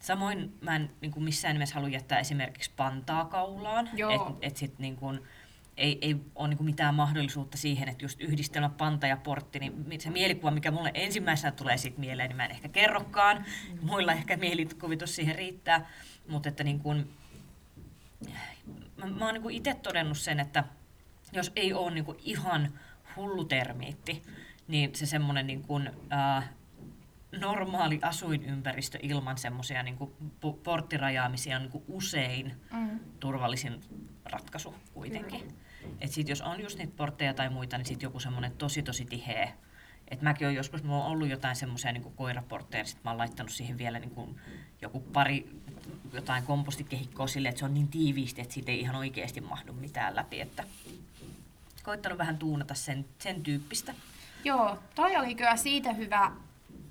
Samoin 0.00 0.54
mä 0.60 0.76
en 0.76 0.90
niin 1.00 1.12
kuin 1.12 1.24
missään 1.24 1.54
nimessä 1.54 1.74
halua 1.74 1.88
jättää 1.88 2.18
esimerkiksi 2.18 2.70
pantaa 2.76 3.24
kaulaan. 3.24 3.88
Että 3.88 4.32
et 4.42 4.56
sit 4.56 4.78
niin 4.78 4.96
kuin, 4.96 5.20
ei, 5.76 5.98
ei 6.00 6.16
ole 6.34 6.48
niin 6.48 6.64
mitään 6.64 6.94
mahdollisuutta 6.94 7.56
siihen, 7.56 7.88
että 7.88 8.04
just 8.04 8.20
yhdistelmä 8.20 8.68
panta 8.68 9.06
ja 9.06 9.16
portti, 9.16 9.58
niin 9.58 10.00
se 10.00 10.10
mielikuva, 10.10 10.50
mikä 10.50 10.70
mulle 10.70 10.90
ensimmäisenä 10.94 11.52
tulee 11.52 11.76
siitä 11.76 12.00
mieleen, 12.00 12.28
niin 12.28 12.36
mä 12.36 12.44
en 12.44 12.50
ehkä 12.50 12.68
kerrokaan. 12.68 13.44
Muilla 13.82 14.12
ehkä 14.12 14.36
mielikuvitus 14.36 15.16
siihen 15.16 15.34
riittää. 15.36 15.90
Mutta 16.28 16.48
että 16.48 16.64
niin 16.64 16.80
kuin, 16.80 17.10
mä, 18.96 19.06
mä 19.06 19.24
oon 19.24 19.34
niin 19.34 19.50
itse 19.50 19.74
todennut 19.74 20.18
sen, 20.18 20.40
että 20.40 20.64
jos 21.32 21.52
ei 21.56 21.72
ole 21.72 21.90
niin 21.90 22.04
kuin 22.04 22.18
ihan 22.22 22.78
hullu 23.16 23.44
termiitti, 23.44 24.22
niin 24.68 24.94
se 24.94 25.06
semmoinen 25.06 25.46
niin 25.46 25.62
kuin, 25.62 25.90
ää, 26.10 26.48
normaali 27.40 27.98
asuinympäristö 28.02 28.98
ilman 29.02 29.38
semmoisia 29.38 29.82
niin 29.82 29.96
porttirajaamisia 30.62 31.56
on 31.56 31.62
niin 31.62 31.84
usein 31.88 32.54
Mm. 32.72 33.00
turvallisin 33.20 33.80
ratkaisu 34.24 34.74
kuitenkin. 34.94 35.54
Et 36.00 36.12
sit 36.12 36.28
jos 36.28 36.40
on 36.40 36.60
just 36.60 36.78
niitä 36.78 36.92
portteja 36.96 37.34
tai 37.34 37.50
muita, 37.50 37.78
niin 37.78 37.86
sit 37.86 38.02
joku 38.02 38.20
semmoinen 38.20 38.52
tosi 38.52 38.82
tosi 38.82 39.04
tiheä. 39.04 39.52
Et 40.08 40.22
mäkin 40.22 40.46
on 40.46 40.54
joskus, 40.54 40.82
mulla 40.82 41.04
on 41.04 41.10
ollut 41.10 41.28
jotain 41.28 41.56
semmoisia 41.56 41.92
niin 41.92 42.12
koiraportteja, 42.16 42.82
niin 42.82 42.90
sit 42.90 43.04
mä 43.04 43.10
oon 43.10 43.18
laittanut 43.18 43.52
siihen 43.52 43.78
vielä 43.78 43.98
niin 43.98 44.10
kuin 44.10 44.40
joku 44.82 45.00
pari 45.00 45.48
jotain 46.12 46.42
kompostikehikkoa 46.42 47.26
silleen, 47.26 47.50
että 47.50 47.58
se 47.58 47.64
on 47.64 47.74
niin 47.74 47.88
tiiviisti, 47.88 48.40
että 48.40 48.54
siitä 48.54 48.72
ei 48.72 48.80
ihan 48.80 48.96
oikeasti 48.96 49.40
mahdu 49.40 49.72
mitään 49.72 50.16
läpi. 50.16 50.40
Että 50.40 50.64
koittanut 51.82 52.18
vähän 52.18 52.38
tuunata 52.38 52.74
sen, 52.74 53.04
sen 53.18 53.42
tyyppistä. 53.42 53.94
Joo, 54.44 54.78
toi 54.94 55.16
oli 55.16 55.34
kyllä 55.34 55.56
siitä 55.56 55.92
hyvä, 55.92 56.32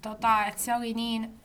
tota, 0.02 0.46
että 0.46 0.62
se 0.62 0.76
oli 0.76 0.94
niin 0.94 1.40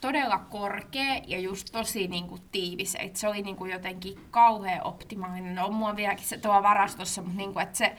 todella 0.00 0.38
korkea 0.38 1.20
ja 1.26 1.38
just 1.38 1.68
tosi 1.72 2.08
niinku 2.08 2.38
tiivis. 2.52 2.96
Et 3.00 3.16
se 3.16 3.28
oli 3.28 3.42
niinku 3.42 3.64
jotenkin 3.66 4.26
kauhean 4.30 4.86
optimaalinen. 4.86 5.58
On 5.58 5.74
mua 5.74 5.96
vieläkin 5.96 6.24
se 6.26 6.38
tuo 6.38 6.62
varastossa, 6.62 7.22
mutta 7.22 7.36
niinku, 7.36 7.58
et 7.58 7.74
se, 7.74 7.96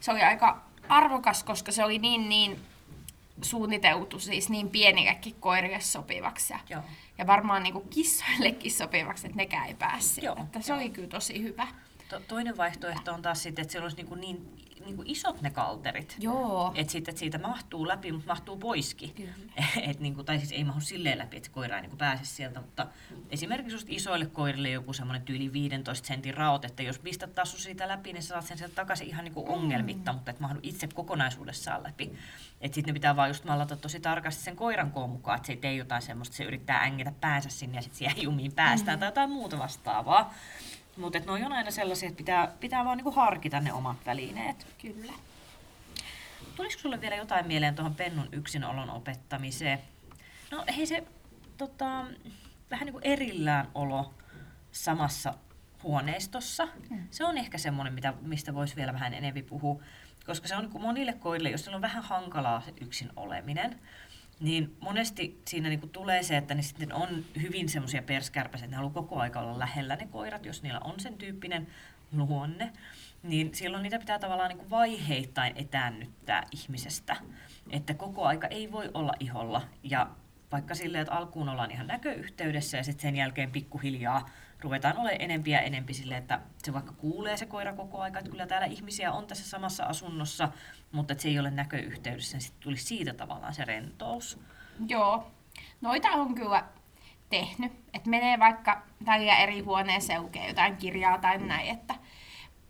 se 0.00 0.10
oli 0.10 0.22
aika 0.22 0.62
arvokas, 0.88 1.44
koska 1.44 1.72
se 1.72 1.84
oli 1.84 1.98
niin, 1.98 2.28
niin 2.28 2.60
suunniteltu 3.42 4.18
siis 4.18 4.50
niin 4.50 4.70
pienillekin 4.70 5.34
koirille 5.40 5.80
sopivaksi. 5.80 6.52
Ja, 6.52 6.58
Joo. 6.70 6.82
ja 7.18 7.26
varmaan 7.26 7.62
niinku 7.62 7.80
kissoillekin 7.80 8.72
sopivaksi, 8.72 9.26
että 9.26 9.36
nekään 9.36 9.66
ei 9.66 9.74
päässyt. 9.74 10.24
Joo, 10.24 10.36
Että 10.42 10.60
se 10.60 10.74
oli 10.74 10.90
kyllä 10.90 11.08
tosi 11.08 11.42
hyvä. 11.42 11.66
To- 12.08 12.20
toinen 12.20 12.56
vaihtoehto 12.56 13.12
on 13.14 13.22
taas 13.22 13.42
sitten, 13.42 13.62
että 13.62 13.72
siellä 13.72 13.84
olisi 13.84 14.02
niin, 14.02 14.20
niin, 14.20 14.63
niin 14.84 14.96
kuin 14.96 15.10
isot 15.10 15.42
ne 15.42 15.50
kalterit. 15.50 16.16
Joo. 16.18 16.72
Että 16.74 16.92
sitten 16.92 17.12
että 17.12 17.20
siitä 17.20 17.38
mahtuu 17.38 17.88
läpi, 17.88 18.12
mutta 18.12 18.26
mahtuu 18.26 18.56
poiskin. 18.56 19.14
Kyllä. 19.14 19.32
Et 19.90 20.00
niinku, 20.00 20.24
tai 20.24 20.38
siis 20.38 20.52
ei 20.52 20.64
mahdu 20.64 20.80
silleen 20.80 21.18
läpi, 21.18 21.36
että 21.36 21.50
koira 21.50 21.76
ei 21.76 21.82
niinku 21.82 21.96
pääse 21.96 22.24
sieltä, 22.24 22.60
mutta 22.60 22.86
esimerkiksi 23.30 23.74
just 23.74 23.86
isoille 23.90 24.26
koirille 24.26 24.70
joku 24.70 24.92
semmoinen 24.92 25.22
tyyli 25.22 25.52
15 25.52 26.06
sentin 26.06 26.34
raot, 26.34 26.64
että 26.64 26.82
jos 26.82 26.98
pistät 26.98 27.34
tassu 27.34 27.58
siitä 27.58 27.88
läpi, 27.88 28.12
niin 28.12 28.22
sä 28.22 28.28
saat 28.28 28.44
sen 28.44 28.58
sieltä 28.58 28.74
takaisin 28.74 29.06
ihan 29.06 29.24
niinku 29.24 29.44
ongelmitta, 29.48 30.12
mutta 30.12 30.30
et 30.30 30.40
mahdu 30.40 30.58
itse 30.62 30.88
kokonaisuudessaan 30.94 31.82
läpi. 31.82 32.12
Että 32.60 32.74
sitten 32.74 32.92
ne 32.92 32.96
pitää 32.98 33.16
vaan 33.16 33.30
just 33.30 33.44
mallata 33.44 33.76
tosi 33.76 34.00
tarkasti 34.00 34.42
sen 34.42 34.56
koiran 34.56 34.90
koon 34.90 35.10
mukaan, 35.10 35.36
että 35.36 35.46
se 35.46 35.52
ei 35.52 35.56
tee 35.56 35.74
jotain 35.74 36.02
semmoista, 36.02 36.36
se 36.36 36.44
yrittää 36.44 36.82
ängetä 36.82 37.12
päänsä 37.20 37.48
sinne 37.48 37.78
ja 37.78 37.82
sitten 37.82 37.98
siihen 37.98 38.22
jumiin 38.22 38.52
päästään 38.52 38.98
mm. 38.98 39.00
tai 39.00 39.08
jotain 39.08 39.30
muuta 39.30 39.58
vastaavaa. 39.58 40.34
Mutta 40.96 41.18
ne 41.18 41.46
on 41.46 41.52
aina 41.52 41.70
sellaisia, 41.70 42.08
että 42.08 42.16
pitää, 42.16 42.54
pitää 42.60 42.84
vaan 42.84 42.96
niinku 42.96 43.10
harkita 43.10 43.60
ne 43.60 43.72
omat 43.72 43.96
välineet. 44.06 44.66
Kyllä. 44.82 45.12
Tulisiko 46.56 46.80
sulle 46.82 47.00
vielä 47.00 47.16
jotain 47.16 47.46
mieleen 47.46 47.74
tuohon 47.74 47.94
pennun 47.94 48.28
yksinolon 48.32 48.90
opettamiseen? 48.90 49.78
No 50.50 50.64
hei 50.76 50.86
se 50.86 51.04
tota, 51.56 52.04
vähän 52.70 52.86
niin 52.86 52.92
kuin 52.92 53.06
erillään 53.06 53.68
olo 53.74 54.14
samassa 54.72 55.34
huoneistossa. 55.82 56.68
Mm. 56.90 57.06
Se 57.10 57.24
on 57.24 57.38
ehkä 57.38 57.58
semmoinen, 57.58 57.94
mitä, 57.94 58.14
mistä 58.20 58.54
voisi 58.54 58.76
vielä 58.76 58.92
vähän 58.92 59.14
enemmän 59.14 59.44
puhua. 59.44 59.82
Koska 60.26 60.48
se 60.48 60.56
on 60.56 60.62
niin 60.62 60.72
kuin 60.72 60.82
monille 60.82 61.12
koirille, 61.12 61.50
jos 61.50 61.68
on 61.68 61.82
vähän 61.82 62.02
hankalaa 62.02 62.60
se 62.60 62.72
yksin 62.80 63.10
oleminen, 63.16 63.80
niin 64.40 64.76
monesti 64.80 65.40
siinä 65.48 65.68
niin 65.68 65.80
kuin 65.80 65.90
tulee 65.90 66.22
se, 66.22 66.36
että 66.36 66.54
ne 66.54 66.62
sitten 66.62 66.92
on 66.92 67.24
hyvin 67.42 67.68
semmoisia 67.68 68.02
perskärpäisiä, 68.02 68.64
että 68.64 68.70
ne 68.72 68.76
haluaa 68.76 68.94
koko 68.94 69.18
aika 69.18 69.40
olla 69.40 69.58
lähellä 69.58 69.96
ne 69.96 70.06
koirat, 70.06 70.46
jos 70.46 70.62
niillä 70.62 70.80
on 70.80 71.00
sen 71.00 71.18
tyyppinen 71.18 71.66
luonne. 72.12 72.72
Niin 73.22 73.54
silloin 73.54 73.82
niitä 73.82 73.98
pitää 73.98 74.18
tavallaan 74.18 74.48
niin 74.48 74.58
kuin 74.58 74.70
vaiheittain 74.70 75.56
etäännyttää 75.56 76.46
ihmisestä. 76.52 77.16
Että 77.70 77.94
koko 77.94 78.24
aika 78.24 78.46
ei 78.46 78.72
voi 78.72 78.90
olla 78.94 79.12
iholla. 79.20 79.62
Ja 79.82 80.10
vaikka 80.52 80.74
silleen, 80.74 81.02
että 81.02 81.14
alkuun 81.14 81.48
ollaan 81.48 81.70
ihan 81.70 81.86
näköyhteydessä 81.86 82.76
ja 82.76 82.84
sitten 82.84 83.02
sen 83.02 83.16
jälkeen 83.16 83.50
pikkuhiljaa 83.50 84.28
ruvetaan 84.60 84.96
olemaan 84.96 85.20
enempi 85.20 85.50
ja 85.50 85.60
enempi 85.60 85.94
silleen, 85.94 86.20
että 86.20 86.40
se 86.62 86.72
vaikka 86.72 86.92
kuulee 86.92 87.36
se 87.36 87.46
koira 87.46 87.72
koko 87.72 88.00
aika, 88.00 88.18
että 88.18 88.30
kyllä 88.30 88.46
täällä 88.46 88.66
ihmisiä 88.66 89.12
on 89.12 89.26
tässä 89.26 89.48
samassa 89.48 89.84
asunnossa, 89.84 90.48
mutta 90.94 91.12
että 91.12 91.22
se 91.22 91.28
ei 91.28 91.38
ole 91.38 91.50
näköyhteydessä, 91.50 92.36
niin 92.36 92.42
sitten 92.42 92.62
tulisi 92.62 92.84
siitä 92.84 93.14
tavallaan 93.14 93.54
se 93.54 93.64
rentous. 93.64 94.40
Joo. 94.88 95.30
Noita 95.80 96.08
on 96.08 96.34
kyllä 96.34 96.64
tehnyt. 97.30 97.72
Että 97.94 98.10
menee 98.10 98.38
vaikka 98.38 98.82
tällä 99.04 99.36
eri 99.36 99.60
huoneeseen 99.60 100.22
lukee 100.22 100.48
jotain 100.48 100.76
kirjaa 100.76 101.18
tai 101.18 101.38
näin. 101.38 101.68
Että... 101.68 101.94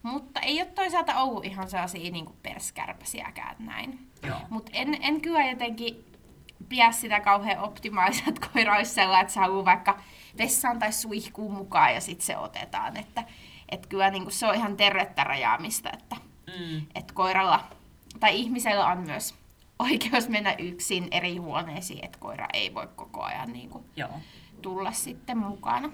Mutta 0.02 0.40
ei 0.40 0.62
ole 0.62 0.70
toisaalta 0.70 1.14
ollut 1.14 1.44
ihan 1.44 1.68
sellaisia 1.70 2.10
niin 2.10 2.26
perskärpäsiäkään 2.42 3.56
näin. 3.58 4.10
Mutta 4.50 4.70
en, 4.74 4.96
en 5.00 5.20
kyllä 5.20 5.44
jotenkin 5.50 6.04
pidä 6.68 6.92
sitä 6.92 7.20
kauhean 7.20 7.58
optimaalisena, 7.58 8.28
että 8.28 8.48
koira 8.52 8.76
olisi 8.76 8.94
sellainen, 8.94 9.20
että 9.22 9.34
se 9.34 9.40
haluaa 9.40 9.64
vaikka 9.64 9.98
vessaan 10.38 10.78
tai 10.78 10.92
suihkuun 10.92 11.52
mukaan 11.52 11.94
ja 11.94 12.00
sitten 12.00 12.26
se 12.26 12.36
otetaan. 12.36 12.96
Että 12.96 13.24
et 13.68 13.86
kyllä 13.86 14.10
niin 14.10 14.30
se 14.30 14.46
on 14.46 14.54
ihan 14.54 14.76
tervettä 14.76 15.24
rajaamista, 15.24 15.90
että 15.92 16.16
Mm. 16.58 16.86
et 16.94 17.12
koiralla 17.12 17.64
tai 18.20 18.36
ihmisellä 18.40 18.86
on 18.86 18.98
myös 18.98 19.34
oikeus 19.78 20.28
mennä 20.28 20.54
yksin 20.58 21.08
eri 21.10 21.36
huoneisiin, 21.36 22.04
että 22.04 22.18
koira 22.18 22.46
ei 22.52 22.74
voi 22.74 22.88
koko 22.96 23.22
ajan 23.22 23.52
niin 23.52 23.70
kuin, 23.70 23.84
Joo. 23.96 24.20
tulla 24.62 24.92
sitten 24.92 25.38
mukana. 25.38 25.90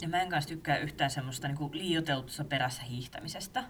Ja 0.00 0.08
mä 0.08 0.22
en 0.22 0.28
kanssa 0.28 0.48
tykkää 0.48 0.78
yhtään 0.78 1.10
semmoista 1.10 1.48
niinku 1.48 1.70
liioteltussa 1.72 2.44
perässä 2.44 2.82
hiihtämisestä. 2.82 3.64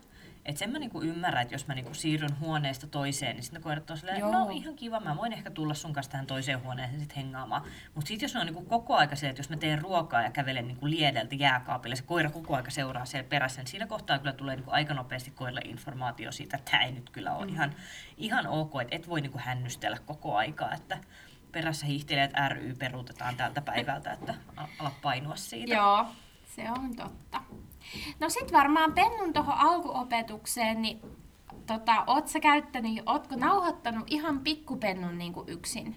Et 0.44 0.56
sen 0.56 0.70
mä 0.70 0.78
niinku 0.78 1.02
ymmärrän, 1.02 1.42
että 1.42 1.54
jos 1.54 1.66
mä 1.66 1.74
niinku 1.74 1.94
siirryn 1.94 2.40
huoneesta 2.40 2.86
toiseen, 2.86 3.36
niin 3.36 3.42
sitten 3.42 3.60
ne 3.60 3.62
koirat 3.62 3.90
on 3.90 3.96
silleen, 3.96 4.18
Joo. 4.18 4.32
no 4.32 4.48
ihan 4.50 4.76
kiva, 4.76 5.00
mä 5.00 5.16
voin 5.16 5.32
ehkä 5.32 5.50
tulla 5.50 5.74
sun 5.74 5.92
kanssa 5.92 6.12
tähän 6.12 6.26
toiseen 6.26 6.62
huoneeseen 6.62 7.00
sit 7.00 7.16
hengaamaan. 7.16 7.62
Mutta 7.94 8.08
sitten 8.08 8.24
jos 8.24 8.34
ne 8.34 8.40
on 8.40 8.46
niinku 8.46 8.64
koko 8.64 8.96
aika 8.96 9.16
se, 9.16 9.28
että 9.28 9.40
jos 9.40 9.50
mä 9.50 9.56
teen 9.56 9.82
ruokaa 9.82 10.22
ja 10.22 10.30
kävelen 10.30 10.66
niinku 10.66 10.86
liedeltä 10.86 11.34
jääkaapille, 11.34 11.96
se 11.96 12.02
koira 12.02 12.30
koko 12.30 12.56
aika 12.56 12.70
seuraa 12.70 13.04
siellä 13.04 13.28
perässä, 13.28 13.60
niin 13.60 13.68
siinä 13.68 13.86
kohtaa 13.86 14.18
kyllä 14.18 14.32
tulee 14.32 14.56
niinku 14.56 14.70
aika 14.70 14.94
nopeasti 14.94 15.30
koiralle 15.30 15.60
informaatio 15.64 16.32
siitä, 16.32 16.56
että 16.56 16.70
tämä 16.70 16.82
ei 16.82 16.92
nyt 16.92 17.10
kyllä 17.10 17.34
ole 17.34 17.46
mm. 17.46 17.52
ihan, 17.52 17.74
ihan 18.16 18.46
ok, 18.46 18.80
että 18.80 18.96
et 18.96 19.08
voi 19.08 19.20
niinku 19.20 19.38
hännystellä 19.42 19.98
koko 20.06 20.36
aikaa, 20.36 20.74
että 20.74 20.98
perässä 21.52 21.86
hiihtelijät 21.86 22.32
ry 22.48 22.74
peruutetaan 22.74 23.36
tältä 23.36 23.60
päivältä, 23.60 24.12
että 24.12 24.34
ala 24.78 24.92
painua 25.02 25.36
siitä. 25.36 25.74
Joo, 25.74 26.06
se 26.56 26.70
on 26.70 26.96
totta. 26.96 27.40
No 28.20 28.28
sit 28.28 28.52
varmaan 28.52 28.92
Pennun 28.92 29.32
tuohon 29.32 29.58
alkuopetukseen, 29.58 30.82
niin 30.82 31.00
tota, 31.66 32.04
oot 32.06 32.28
sä 32.28 32.40
käyttänyt, 32.40 33.02
ootko 33.06 33.36
nauhoittanut 33.36 34.04
ihan 34.06 34.40
pikkupennun 34.40 35.18
niin 35.18 35.32
kuin 35.32 35.48
yksin 35.48 35.96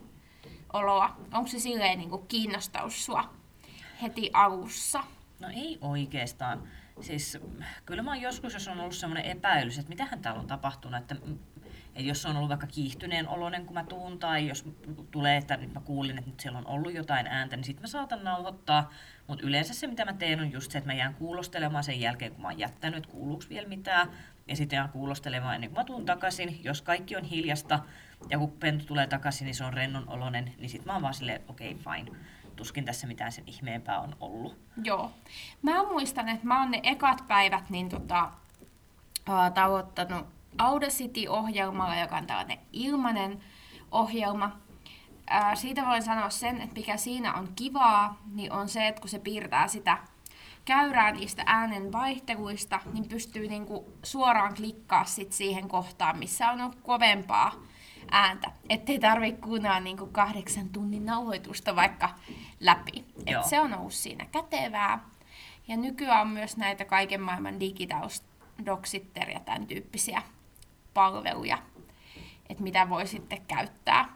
oloa? 0.74 1.16
Onko 1.34 1.48
se 1.48 1.60
silleen 1.60 1.98
niin 2.00 2.10
kuin 2.10 2.28
kiinnostaus 2.28 3.06
sua 3.06 3.34
heti 4.02 4.30
alussa? 4.34 5.04
No 5.40 5.48
ei 5.56 5.78
oikeastaan. 5.82 6.68
Siis 7.02 7.38
kyllä 7.86 8.04
mä 8.04 8.12
oon 8.12 8.22
joskus, 8.22 8.54
jos 8.54 8.68
on 8.68 8.80
ollut 8.80 8.96
semmoinen 8.96 9.26
epäilys, 9.26 9.78
että 9.78 9.90
mitähän 9.90 10.22
täällä 10.22 10.40
on 10.40 10.48
tapahtunut, 10.48 11.02
että, 11.02 11.16
että 11.88 12.02
jos 12.02 12.26
on 12.26 12.36
ollut 12.36 12.50
vaikka 12.50 12.68
kiihtyneen 12.68 13.28
oloinen, 13.28 13.66
kun 13.66 13.74
mä 13.74 13.84
tuun, 13.84 14.20
tai 14.20 14.48
jos 14.48 14.66
tulee, 15.12 15.38
että 15.38 15.58
nyt 15.58 15.74
mä 15.74 15.80
kuulin, 15.80 16.18
että 16.18 16.30
nyt 16.30 16.40
siellä 16.40 16.60
on 16.60 16.68
ollut 16.68 16.94
jotain 16.94 17.28
ääntä, 17.28 17.56
niin 17.56 17.64
sitten 17.64 17.84
mä 17.84 17.88
saatan 17.88 18.24
nauhoittaa. 18.24 18.92
Mutta 19.28 19.46
yleensä 19.46 19.74
se, 19.74 19.88
mitä 19.88 20.06
mä 20.06 20.14
teen, 20.14 20.40
on 20.40 20.52
just 20.52 20.72
se, 20.72 20.78
että 20.78 20.90
mä 20.90 20.94
jään 20.94 21.16
kuulostelemaan 21.16 21.84
sen 21.84 22.02
jälkeen, 22.02 22.32
kun 22.32 22.42
mä 22.42 22.48
oon 22.48 22.60
jättänyt, 22.60 22.98
että 22.98 23.10
kuuluuko 23.10 23.44
vielä 23.50 23.68
mitään. 23.68 24.12
Ja 24.48 24.56
sitten 24.56 24.78
jään 24.78 24.90
kuulostelemaan 24.90 25.56
ennen 25.56 25.70
kuin 25.70 25.80
mä 25.80 25.84
tuun 25.84 26.06
takaisin. 26.06 26.60
Jos 26.64 26.82
kaikki 26.82 27.16
on 27.16 27.24
hiljasta 27.24 27.80
ja 28.30 28.38
kun 28.38 28.52
pentu 28.52 28.86
tulee 28.86 29.08
takaisin, 29.08 29.46
niin 29.46 29.56
se 29.56 29.64
on 29.64 29.74
rennon 29.74 30.10
oloinen, 30.10 30.54
niin 30.58 30.70
sitten 30.70 30.88
mä 30.88 30.94
oon 30.94 31.02
vaan 31.02 31.14
silleen, 31.14 31.42
okei, 31.48 31.72
okay, 31.72 31.96
fine. 31.96 32.18
Tuskin 32.56 32.86
tässä 32.86 33.08
mitään 33.08 33.32
sen 33.32 33.44
ihmeempää 33.48 34.00
on 34.00 34.16
ollut. 34.20 34.58
Joo. 34.84 35.12
Mä 35.62 35.84
muistan, 35.84 36.30
että 36.30 36.48
mä 36.48 36.62
oon 36.62 36.72
ne 36.72 36.80
ekat 36.84 37.28
päivät 37.28 37.70
niin 37.70 37.90
tota, 37.90 38.32
ää, 39.28 39.52
tavoittanut 39.52 40.28
Audacity-ohjelmalla, 40.58 41.96
joka 41.96 42.18
on 42.18 42.28
tällainen 42.28 42.58
ilmainen 42.74 43.44
ohjelma. 43.92 44.58
Ää, 45.28 45.56
siitä 45.56 45.86
voin 45.86 46.04
sanoa 46.04 46.30
sen, 46.30 46.62
että 46.62 46.76
mikä 46.76 46.98
siinä 46.98 47.34
on 47.34 47.50
kivaa, 47.56 48.22
niin 48.32 48.52
on 48.52 48.70
se, 48.70 48.88
että 48.88 49.02
kun 49.02 49.10
se 49.10 49.20
piirtää 49.20 49.68
sitä 49.68 49.98
käyrää 50.66 51.12
niistä 51.12 51.44
äänen 51.46 51.92
vaihteluista, 51.92 52.80
niin 52.94 53.10
pystyy 53.10 53.48
niinku 53.48 53.94
suoraan 54.04 54.56
klikkaa 54.56 55.06
sit 55.06 55.32
siihen 55.32 55.68
kohtaan, 55.68 56.18
missä 56.18 56.52
on 56.52 56.62
ollut 56.62 56.82
kovempaa 56.82 57.54
ääntä. 58.12 58.52
Ettei 58.70 59.00
tarvitse 59.00 59.42
kuunnella 59.42 59.80
niinku 59.80 60.08
kahdeksan 60.08 60.70
tunnin 60.70 61.06
nauhoitusta 61.06 61.76
vaikka 61.76 62.10
läpi. 62.60 63.06
Joo. 63.26 63.42
Et 63.42 63.48
se 63.48 63.60
on 63.60 63.74
ollut 63.74 63.94
siinä 63.94 64.26
kätevää. 64.26 65.00
Ja 65.68 65.78
nykyään 65.78 66.22
on 66.22 66.28
myös 66.28 66.58
näitä 66.58 66.86
kaiken 66.86 67.22
maailman 67.22 67.60
digitausdoksitter 67.60 69.30
ja 69.30 69.40
tämän 69.40 69.68
tyyppisiä 69.68 70.22
palveluja, 70.94 71.58
että 72.50 72.64
mitä 72.64 72.90
voi 72.90 73.08
sitten 73.08 73.42
käyttää. 73.48 74.10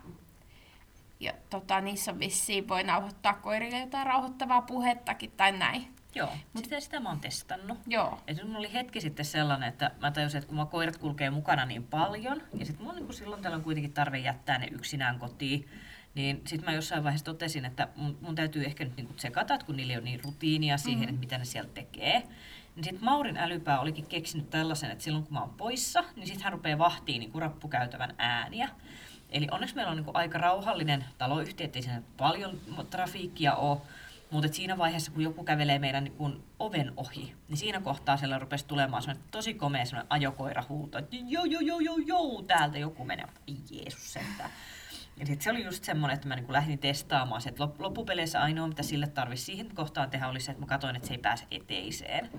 Ja 1.19 1.33
tota, 1.49 1.81
niissä 1.81 2.11
on 2.11 2.19
vissiin 2.19 2.67
voi 2.67 2.83
nauhoittaa 2.83 3.33
koirille 3.33 3.79
jotain 3.79 4.07
rauhoittavaa 4.07 4.61
puhettakin 4.61 5.31
tai 5.31 5.51
näin. 5.51 5.99
Joo, 6.15 6.29
Mut, 6.53 6.63
sitä, 6.63 6.79
sitä 6.79 6.99
mä 6.99 7.09
oon 7.09 7.19
testannut. 7.19 7.77
Joo. 7.87 8.19
Et 8.27 8.43
mulla 8.43 8.57
oli 8.57 8.73
hetki 8.73 9.01
sitten 9.01 9.25
sellainen, 9.25 9.69
että 9.69 9.91
mä 10.01 10.11
tajusin, 10.11 10.37
että 10.37 10.47
kun 10.47 10.57
mä 10.57 10.65
koirat 10.65 10.97
kulkee 10.97 11.29
mukana 11.29 11.65
niin 11.65 11.83
paljon, 11.83 12.41
ja 12.59 12.65
sitten 12.65 12.87
on 12.87 12.95
niin 12.95 13.13
silloin 13.13 13.41
tällöin 13.41 13.63
kuitenkin 13.63 13.93
tarve 13.93 14.17
jättää 14.17 14.57
ne 14.57 14.67
yksinään 14.71 15.19
kotiin, 15.19 15.69
niin 16.15 16.41
sitten 16.47 16.69
mä 16.69 16.75
jossain 16.75 17.03
vaiheessa 17.03 17.25
totesin, 17.25 17.65
että 17.65 17.87
mun, 17.95 18.17
mun 18.21 18.35
täytyy 18.35 18.65
ehkä 18.65 18.83
nyt 18.83 18.95
niinku 18.95 19.13
tsekata, 19.13 19.53
että 19.53 19.65
kun 19.65 19.77
niillä 19.77 19.97
on 19.97 20.03
niin 20.03 20.23
rutiinia 20.23 20.77
siihen, 20.77 20.99
mm-hmm. 20.99 21.09
että 21.09 21.19
mitä 21.19 21.37
ne 21.37 21.45
siellä 21.45 21.69
tekee. 21.73 22.23
Niin 22.75 22.83
sitten 22.83 23.05
Maurin 23.05 23.37
älypää 23.37 23.79
olikin 23.79 24.05
keksinyt 24.05 24.49
tällaisen, 24.49 24.91
että 24.91 25.03
silloin 25.03 25.23
kun 25.23 25.33
mä 25.33 25.41
oon 25.41 25.53
poissa, 25.53 26.03
niin 26.15 26.27
sitten 26.27 26.43
hän 26.43 26.53
rupeaa 26.53 26.77
vahtiin 26.77 27.19
niin 27.19 27.31
rappukäytävän 27.35 28.15
ääniä. 28.17 28.69
Eli 29.31 29.47
onneksi 29.51 29.75
meillä 29.75 29.91
on 29.91 29.97
niin 29.97 30.05
aika 30.13 30.37
rauhallinen 30.37 31.05
taloyhtiö, 31.17 31.65
ettei 31.65 31.81
siinä 31.81 32.01
paljon 32.17 32.59
trafiikkia 32.89 33.55
ole. 33.55 33.77
Mutta 34.31 34.53
siinä 34.53 34.77
vaiheessa, 34.77 35.11
kun 35.11 35.23
joku 35.23 35.43
kävelee 35.43 35.79
meidän 35.79 36.03
niin 36.03 36.15
kun 36.15 36.43
oven 36.59 36.93
ohi, 36.97 37.35
niin 37.47 37.57
siinä 37.57 37.81
kohtaa 37.81 38.17
siellä 38.17 38.39
rupesi 38.39 38.65
tulemaan 38.65 39.03
semmoinen 39.03 39.29
tosi 39.31 39.53
komea 39.53 39.85
semmoinen 39.85 40.11
ajokoirahuuto, 40.11 40.97
että 40.97 41.15
joo, 41.27 41.45
joo, 41.45 41.61
joo, 41.61 41.79
joo, 41.79 41.97
joo, 41.97 42.41
täältä 42.41 42.77
joku 42.77 43.05
menee. 43.05 43.25
Jeesus 43.69 44.13
sentään. 44.13 44.51
Ja 45.19 45.25
sit 45.25 45.41
se 45.41 45.51
oli 45.51 45.63
just 45.63 45.83
semmoinen, 45.83 46.15
että 46.15 46.27
mä 46.27 46.35
niin 46.35 46.53
lähdin 46.53 46.79
testaamaan 46.79 47.41
se, 47.41 47.49
että 47.49 47.63
loppupeleissä 47.79 48.41
ainoa, 48.41 48.67
mitä 48.67 48.83
sille 48.83 49.07
tarvisi 49.07 49.43
siihen 49.43 49.75
kohtaan 49.75 50.09
tehdä, 50.09 50.27
oli 50.27 50.39
se, 50.39 50.51
että 50.51 50.61
mä 50.61 50.67
katsoin, 50.67 50.95
että 50.95 51.07
se 51.07 51.13
ei 51.13 51.17
pääse 51.17 51.45
eteiseen. 51.51 52.29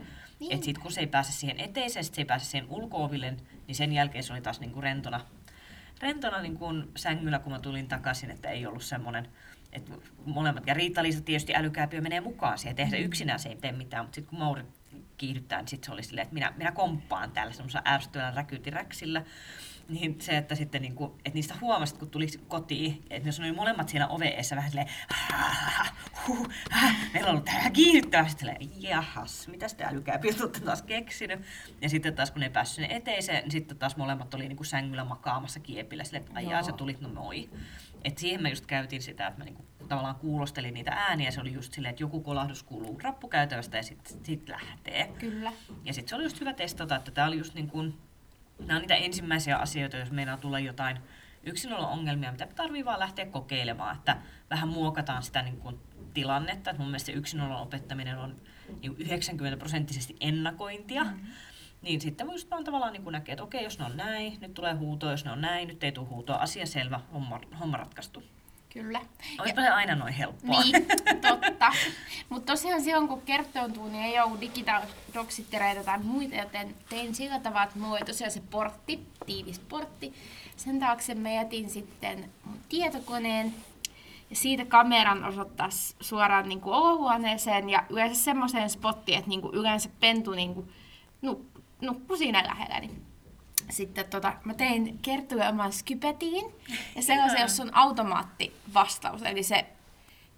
Niin. 0.40 0.52
Että 0.52 0.64
sitten 0.64 0.82
kun 0.82 0.92
se 0.92 1.00
ei 1.00 1.06
pääse 1.06 1.32
siihen 1.32 1.61
eteiseen, 1.61 2.04
sit 2.04 2.14
se 2.14 2.20
ei 2.20 2.25
pääse 2.25 2.44
siihen 2.44 2.70
ulkooville, 2.70 3.37
niin 3.66 3.75
sen 3.75 3.92
jälkeen 3.92 4.25
se 4.25 4.32
oli 4.32 4.40
taas 4.40 4.61
niin 4.61 4.73
kuin 4.73 4.82
rentona, 4.82 5.20
rentona 6.02 6.40
niin 6.40 6.59
kuin 6.59 6.90
sängyllä, 6.97 7.38
kun 7.38 7.52
mä 7.52 7.59
tulin 7.59 7.88
takaisin, 7.88 8.30
että 8.30 8.50
ei 8.50 8.66
ollut 8.66 8.83
semmoinen, 8.83 9.28
että 9.73 9.92
molemmat, 10.26 10.66
ja 10.66 10.75
Riitta-Liisa 10.75 11.21
tietysti 11.21 11.57
älykääpiö 11.57 12.00
menee 12.00 12.21
mukaan 12.21 12.59
siihen, 12.59 12.76
tehdä 12.76 12.90
se 12.90 12.99
yksinään 12.99 13.38
se 13.38 13.49
ei 13.49 13.57
tee 13.57 13.73
mitään, 13.73 14.04
mutta 14.04 14.14
sitten 14.14 14.30
kun 14.30 14.38
Mauri 14.38 14.62
kiihdyttää, 15.16 15.59
niin 15.59 15.69
sitten 15.69 15.87
se 15.87 15.92
oli 15.92 16.02
silleen, 16.02 16.23
että 16.23 16.35
minä, 16.35 16.52
minä 16.57 16.73
komppaan 16.73 17.30
täällä 17.30 17.52
semmoisella 17.52 17.90
ärsyttävällä 17.90 18.35
räkyytiräksillä. 18.37 19.23
Niin 19.90 20.20
se, 20.20 20.37
että 20.37 20.54
sitten 20.54 20.82
niin 20.82 20.94
että 21.25 21.35
niistä 21.35 21.54
huomasit, 21.61 21.99
kun 21.99 22.11
tuli 22.11 22.26
kotiin, 22.49 23.02
että 23.11 23.28
ne 23.28 23.44
oli 23.44 23.52
molemmat 23.52 23.88
siinä 23.88 24.09
oveessa 24.09 24.56
vähän 24.56 24.70
silleen, 24.70 24.88
huh, 26.26 26.49
meillä 27.12 27.28
on 27.28 27.30
ollut 27.30 27.44
täällä 27.44 27.70
kiihdyttävää, 27.70 28.28
sitten 28.28 28.56
jahas, 28.76 29.49
mitä 29.49 29.68
sitä 29.68 29.88
älykääpiöt 29.88 30.40
olette 30.40 30.61
taas 30.61 30.82
keksinyt. 30.82 31.40
Ja 31.80 31.88
sitten 31.88 32.14
taas 32.14 32.30
kun 32.30 32.40
ne 32.40 32.50
päässyt 32.50 32.75
sinne 32.75 32.97
eteiseen, 32.97 33.42
niin 33.42 33.50
sitten 33.50 33.78
taas 33.78 33.97
molemmat 33.97 34.35
oli 34.35 34.49
niin 34.49 34.56
kuin 34.56 34.66
sängyllä 34.66 35.04
makaamassa 35.04 35.61
kiepillä, 35.61 36.04
silleen, 36.04 36.23
että 36.23 36.38
ajaa, 36.38 36.62
se 36.62 36.73
tulit, 36.73 37.00
no 37.00 37.09
moi. 37.09 37.50
Et 38.04 38.18
siihen 38.18 38.42
me 38.42 38.50
just 38.50 38.66
käytiin 38.66 39.02
sitä, 39.02 39.26
että 39.26 39.38
mä 39.38 39.44
niinku 39.44 39.64
tavallaan 39.88 40.16
kuulostelin 40.16 40.75
niitä 40.75 40.90
ääniä. 40.90 41.30
Se 41.30 41.40
oli 41.40 41.52
just 41.52 41.73
silleen, 41.73 41.90
että 41.90 42.02
joku 42.02 42.20
kolahdus 42.20 42.62
kuuluu 42.62 43.00
rappukäytävästä 43.02 43.76
ja 43.76 43.82
sitten 43.82 44.25
sit 44.25 44.49
lähtee. 44.49 45.11
Kyllä. 45.18 45.52
Ja 45.85 45.94
sitten 45.94 46.09
se 46.09 46.14
oli 46.14 46.25
just 46.25 46.40
hyvä 46.40 46.52
testata, 46.52 46.97
että 46.97 47.11
tämä 47.11 47.26
oli 47.26 47.38
just 47.38 47.54
niin 47.54 47.68
kuin, 47.68 47.94
nämä 48.67 48.76
on 48.76 48.81
niitä 48.81 48.95
ensimmäisiä 48.95 49.57
asioita, 49.57 49.97
jos 49.97 50.11
meillä 50.11 50.37
tulee 50.37 50.61
jotain 50.61 50.99
yksinolo-ongelmia, 51.43 52.33
mitä 52.33 52.47
tarvii 52.47 52.85
vaan 52.85 53.00
lähteä 53.00 53.26
kokeilemaan, 53.26 53.97
että 53.97 54.17
vähän 54.50 54.69
muokataan 54.69 55.23
sitä 55.23 55.43
niin 55.43 55.57
kuin 55.57 55.79
tilannetta. 56.14 56.71
Että 56.71 56.83
mun 56.83 56.90
mielestä 56.90 57.07
se 57.07 57.12
yksinolon 57.12 57.61
opettaminen 57.61 58.19
on 58.19 58.37
niin 58.83 58.97
90 58.99 59.59
prosenttisesti 59.59 60.17
ennakointia. 60.21 61.05
Mm-hmm. 61.05 61.26
Niin 61.83 62.00
sitten 62.00 62.26
voi 62.26 62.37
vaan 62.50 62.64
tavallaan 62.64 62.93
niin 62.93 63.12
näkee, 63.12 63.33
että 63.33 63.43
okei, 63.43 63.64
jos 63.64 63.79
ne 63.79 63.85
on 63.85 63.97
näin, 63.97 64.38
nyt 64.40 64.55
tulee 64.55 64.75
huuto, 64.75 65.11
jos 65.11 65.25
ne 65.25 65.31
on 65.31 65.40
näin, 65.40 65.69
nyt 65.69 65.85
ei 65.85 65.93
tule 65.93 66.07
huutoa, 66.07 66.37
asia 66.37 66.67
selvä, 66.67 67.00
homma, 67.12 67.40
homma 67.61 67.76
ratkaistu. 67.76 68.23
Kyllä. 68.73 69.00
Olisipa 69.39 69.61
se 69.61 69.69
aina 69.69 69.95
noin 69.95 70.15
helppoa. 70.15 70.62
Niin, 70.62 70.87
totta. 71.29 71.73
Mutta 72.29 72.53
tosiaan 72.53 72.83
silloin, 72.83 73.09
kun 73.09 73.23
kertoontuu, 73.23 73.89
niin 73.89 74.05
ei 74.05 74.21
ole 74.21 74.41
digitadoksittereitä 74.41 75.85
tai 75.85 75.99
muita, 75.99 76.37
joten 76.37 76.75
tein 76.89 77.15
sillä 77.15 77.41
tavalla, 77.41 77.62
että 77.62 77.79
mulla 77.79 77.97
oli 77.97 78.05
tosiaan 78.05 78.31
se 78.31 78.43
portti, 78.50 79.07
tiivis 79.27 79.59
portti. 79.59 80.15
Sen 80.57 80.81
taakse 80.81 81.15
mä 81.15 81.31
jätin 81.31 81.71
sitten 81.71 82.31
tietokoneen 82.69 83.55
ja 84.31 84.37
siitä 84.37 84.65
kameran 84.65 85.25
osoittaa 85.25 85.69
suoraan 86.00 86.49
niin 86.49 86.61
kuin 86.61 86.75
olohuoneeseen 86.75 87.71
ja 87.71 87.85
yleensä 87.91 88.23
semmoiseen 88.23 88.71
spottiin, 88.71 89.19
että 89.19 89.29
niin 89.31 89.43
kuin 89.43 89.55
yleensä 89.55 89.91
pentu 90.00 90.31
niin 90.31 90.55
kuin 90.55 90.73
nuk- 91.27 91.61
nukkui 91.81 92.19
siinä 92.19 92.45
lähellä. 92.47 92.81
Niin 92.81 93.03
sitten 93.71 94.05
tota, 94.05 94.33
mä 94.45 94.55
tein 94.55 94.99
Kertulle 95.03 95.49
oman 95.49 95.73
skypetiin 95.73 96.53
ja 96.97 97.03
sellaisen, 97.03 97.41
jossa 97.41 97.62
on 97.62 97.77
automaattivastaus, 97.77 99.23
eli 99.23 99.43
se 99.43 99.67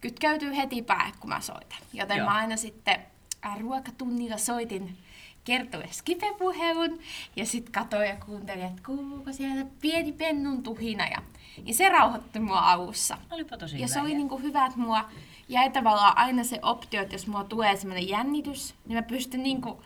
kytkeytyy 0.00 0.56
heti 0.56 0.82
päähän, 0.82 1.12
kun 1.20 1.30
mä 1.30 1.40
soitan. 1.40 1.78
Joten 1.92 2.16
Joo. 2.16 2.26
mä 2.26 2.34
aina 2.34 2.56
sitten 2.56 3.00
äh, 3.46 3.60
ruokatunnilla 3.60 4.36
soitin 4.38 4.96
Kertulle 5.44 5.88
skipepuhelun 5.90 6.98
ja 7.36 7.46
sitten 7.46 7.72
katsoin 7.72 8.08
ja 8.08 8.16
kuuntelin, 8.16 8.64
että 8.64 8.82
kuuluuko 8.86 9.32
siellä 9.32 9.66
pieni 9.80 10.12
pennun 10.12 10.62
tuhina. 10.62 11.06
Ja, 11.06 11.22
niin 11.64 11.74
se 11.74 11.88
rauhoitti 11.88 12.40
mua 12.40 12.58
alussa. 12.58 13.18
Olipa 13.30 13.56
tosi 13.56 13.74
Ja 13.74 13.78
hyvä 13.78 13.94
se 13.94 14.00
oli 14.00 14.14
niinku 14.14 14.38
hyvä, 14.38 14.66
että 14.66 14.78
mua 14.78 15.08
jäi 15.48 15.70
tavallaan 15.70 16.18
aina 16.18 16.44
se 16.44 16.58
optio, 16.62 17.02
että 17.02 17.14
jos 17.14 17.26
mua 17.26 17.44
tulee 17.44 17.76
semmoinen 17.76 18.08
jännitys, 18.08 18.74
niin 18.86 18.98
mä 18.98 19.02
pystyn 19.02 19.42
niinku 19.42 19.82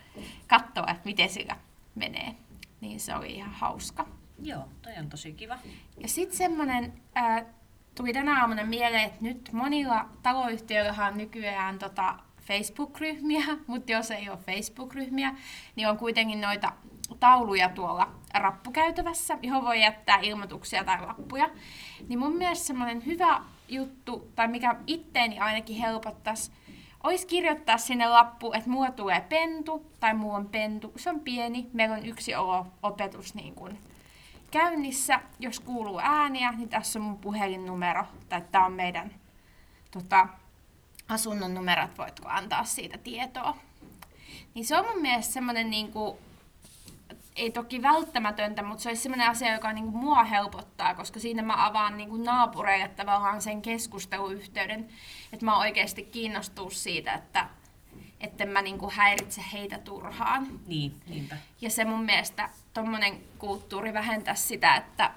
katsoa, 0.46 0.86
että 0.88 1.02
miten 1.04 1.28
sillä 1.28 1.56
menee 1.94 2.34
niin 2.80 3.00
se 3.00 3.14
oli 3.14 3.34
ihan 3.34 3.52
hauska. 3.52 4.06
Joo, 4.42 4.68
toi 4.82 4.92
on 4.98 5.08
tosi 5.08 5.32
kiva. 5.32 5.58
Ja 5.98 6.08
sitten 6.08 6.36
semmoinen, 6.36 6.92
tuli 7.94 8.12
tänä 8.12 8.40
aamuna 8.40 8.64
mieleen, 8.64 9.04
että 9.04 9.18
nyt 9.20 9.48
monilla 9.52 10.08
taloyhtiöillä 10.22 11.06
on 11.06 11.18
nykyään 11.18 11.78
tota 11.78 12.18
Facebook-ryhmiä, 12.42 13.44
mutta 13.66 13.92
jos 13.92 14.10
ei 14.10 14.28
ole 14.28 14.38
Facebook-ryhmiä, 14.38 15.34
niin 15.76 15.88
on 15.88 15.98
kuitenkin 15.98 16.40
noita 16.40 16.72
tauluja 17.20 17.68
tuolla 17.68 18.12
rappukäytävässä, 18.34 19.38
johon 19.42 19.64
voi 19.64 19.80
jättää 19.80 20.18
ilmoituksia 20.22 20.84
tai 20.84 21.06
lappuja. 21.06 21.50
Niin 22.08 22.18
mun 22.18 22.36
mielestä 22.36 22.66
semmoinen 22.66 23.06
hyvä 23.06 23.42
juttu, 23.68 24.32
tai 24.34 24.48
mikä 24.48 24.76
itteeni 24.86 25.38
ainakin 25.38 25.76
helpottaisi, 25.76 26.52
olisi 27.04 27.26
kirjoittaa 27.26 27.78
sinne 27.78 28.08
lappu, 28.08 28.52
että 28.52 28.70
mulla 28.70 28.90
tulee 28.90 29.20
pentu, 29.20 29.90
tai 30.00 30.14
mulla 30.14 30.36
on 30.36 30.48
pentu, 30.48 30.92
se 30.96 31.10
on 31.10 31.20
pieni, 31.20 31.70
meillä 31.72 31.96
on 31.96 32.06
yksi 32.06 32.32
opetus 32.82 33.34
niin 33.34 33.54
kuin 33.54 33.78
käynnissä. 34.50 35.20
Jos 35.38 35.60
kuuluu 35.60 35.98
ääniä, 36.02 36.52
niin 36.52 36.68
tässä 36.68 36.98
on 36.98 37.04
mun 37.04 37.18
puhelinnumero, 37.18 38.04
tai 38.28 38.42
tämä 38.52 38.66
on 38.66 38.72
meidän 38.72 39.14
tota, 39.90 40.28
asunnon 41.08 41.54
numerot, 41.54 41.98
voitko 41.98 42.28
antaa 42.28 42.64
siitä 42.64 42.98
tietoa. 42.98 43.56
Niin 44.54 44.66
se 44.66 44.78
on 44.78 44.86
mun 44.86 45.02
mielestä 45.02 45.32
semmoinen 45.32 45.70
niin 45.70 45.92
ei 47.36 47.50
toki 47.50 47.82
välttämätöntä, 47.82 48.62
mutta 48.62 48.82
se 48.82 48.88
olisi 48.88 49.02
sellainen 49.02 49.30
asia, 49.30 49.52
joka 49.52 49.72
niin 49.72 49.84
kuin 49.84 49.96
mua 49.96 50.24
helpottaa, 50.24 50.94
koska 50.94 51.20
siinä 51.20 51.42
mä 51.42 51.66
avaan 51.66 51.96
niin 51.96 52.08
kuin 52.08 52.24
naapureille 52.24 52.88
tavallaan 52.88 53.42
sen 53.42 53.62
keskusteluyhteyden, 53.62 54.88
että 55.36 55.46
mä 55.46 55.58
oikeasti 55.58 56.02
kiinnostuu 56.02 56.70
siitä, 56.70 57.12
että 57.14 57.48
että 58.20 58.46
mä 58.46 58.62
niin 58.62 58.78
kuin 58.78 58.94
häiritse 58.94 59.42
heitä 59.52 59.78
turhaan. 59.78 60.60
Niin, 60.66 61.00
niinpä. 61.06 61.36
Ja 61.60 61.70
se 61.70 61.84
mun 61.84 62.04
mielestä 62.04 62.48
tommonen 62.74 63.20
kulttuuri 63.38 63.92
vähentää 63.92 64.34
sitä, 64.34 64.76
että 64.76 65.10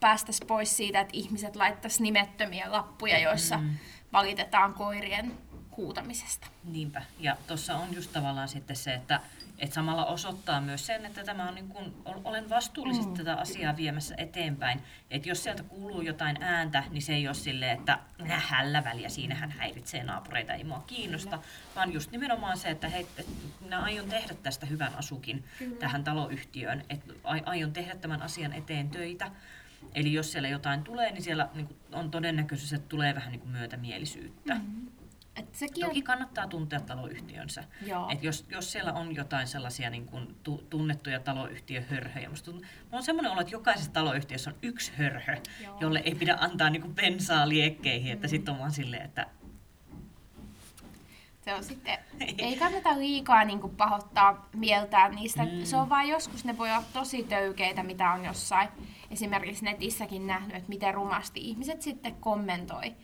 päästäisiin 0.00 0.46
pois 0.46 0.76
siitä, 0.76 1.00
että 1.00 1.16
ihmiset 1.16 1.56
laittaisi 1.56 2.02
nimettömiä 2.02 2.72
lappuja, 2.72 3.18
joissa 3.18 3.58
mm. 3.58 3.74
valitetaan 4.12 4.74
koirien 4.74 5.38
huutamisesta. 5.76 6.46
Niinpä. 6.64 7.02
Ja 7.18 7.36
tuossa 7.46 7.76
on 7.76 7.94
just 7.94 8.12
tavallaan 8.12 8.48
sitten 8.48 8.76
se, 8.76 8.94
että 8.94 9.20
et 9.58 9.72
samalla 9.72 10.04
osoittaa 10.04 10.60
myös 10.60 10.86
sen, 10.86 11.06
että 11.06 11.24
tämä 11.24 11.48
on 11.48 11.54
niin 11.54 11.68
kun, 11.68 12.02
olen 12.04 12.50
vastuullisesti 12.50 13.10
mm. 13.10 13.16
tätä 13.16 13.34
asiaa 13.34 13.76
viemässä 13.76 14.14
eteenpäin. 14.18 14.82
Et 15.10 15.26
jos 15.26 15.42
sieltä 15.42 15.62
kuuluu 15.62 16.00
jotain 16.00 16.42
ääntä, 16.42 16.84
niin 16.90 17.02
se 17.02 17.14
ei 17.14 17.28
ole 17.28 17.34
silleen, 17.34 17.78
että 17.78 17.98
hällä 18.26 18.84
väliä, 18.84 19.08
siinähän 19.08 19.50
häiritsee 19.50 20.04
naapureita, 20.04 20.52
ei 20.52 20.64
mua 20.64 20.84
kiinnosta. 20.86 21.38
Kyllä. 21.38 21.48
Vaan 21.76 21.92
just 21.92 22.10
nimenomaan 22.10 22.58
se, 22.58 22.70
että 22.70 22.88
hei, 22.88 23.06
et 23.18 23.26
minä 23.60 23.80
aion 23.80 24.08
tehdä 24.08 24.34
tästä 24.34 24.66
hyvän 24.66 24.94
asukin 24.94 25.44
Kyllä. 25.58 25.76
tähän 25.76 26.04
taloyhtiöön. 26.04 26.84
Että 26.90 27.12
aion 27.24 27.72
tehdä 27.72 27.96
tämän 27.96 28.22
asian 28.22 28.52
eteen 28.52 28.90
töitä. 28.90 29.30
Eli 29.94 30.12
jos 30.12 30.32
siellä 30.32 30.48
jotain 30.48 30.84
tulee, 30.84 31.12
niin 31.12 31.22
siellä 31.22 31.48
niin 31.54 31.76
on 31.92 32.10
todennäköisyys, 32.10 32.72
että 32.72 32.88
tulee 32.88 33.14
vähän 33.14 33.32
niin 33.32 33.48
myötämielisyyttä. 33.48 34.54
Mm-hmm. 34.54 34.95
Et 35.36 35.54
sekin 35.54 35.86
Toki 35.86 35.98
on... 35.98 36.04
kannattaa 36.04 36.46
tuntea 36.46 36.80
taloyhtiönsä. 36.80 37.64
Et 38.10 38.22
jos, 38.22 38.46
jos 38.48 38.72
siellä 38.72 38.92
on 38.92 39.14
jotain 39.14 39.46
sellaisia 39.46 39.90
niin 39.90 40.06
kuin 40.06 40.36
tu, 40.42 40.64
tunnettuja 40.70 41.20
taloyhtiöhörhöjä, 41.20 42.28
musta 42.28 42.50
tuntuu, 42.50 42.66
on 42.92 43.02
semmoinen 43.02 43.32
olo, 43.32 43.40
että 43.40 43.54
jokaisessa 43.54 43.92
taloyhtiössä 43.92 44.50
on 44.50 44.56
yksi 44.62 44.92
hörhö, 44.96 45.36
Joo. 45.62 45.76
jolle 45.80 46.02
ei 46.04 46.14
pidä 46.14 46.36
antaa 46.40 46.70
niin 46.70 46.82
kuin 46.82 46.94
bensaa 46.94 47.48
liekkeihin, 47.48 48.12
että 48.12 48.26
mm. 48.26 48.30
sitten 48.30 48.54
on 48.54 48.60
vaan 48.60 48.72
silleen, 48.72 49.04
että 49.04 49.26
se 51.44 51.54
on 51.54 51.64
sitten, 51.64 51.98
ei 52.38 52.56
kannata 52.56 52.98
liikaa 52.98 53.44
niin 53.44 53.60
kuin 53.60 53.76
pahoittaa 53.76 54.48
mieltään 54.52 55.14
niistä. 55.14 55.44
Mm. 55.44 55.64
Se 55.64 55.76
on 55.76 55.88
vain 55.88 56.08
joskus, 56.08 56.44
ne 56.44 56.58
voi 56.58 56.70
olla 56.70 56.84
tosi 56.92 57.22
töykeitä, 57.22 57.82
mitä 57.82 58.12
on 58.12 58.24
jossain 58.24 58.68
esimerkiksi 59.10 59.64
netissäkin 59.64 60.26
nähnyt, 60.26 60.56
että 60.56 60.68
miten 60.68 60.94
rumasti 60.94 61.40
ihmiset 61.40 61.82
sitten 61.82 62.14
kommentoi 62.14 62.94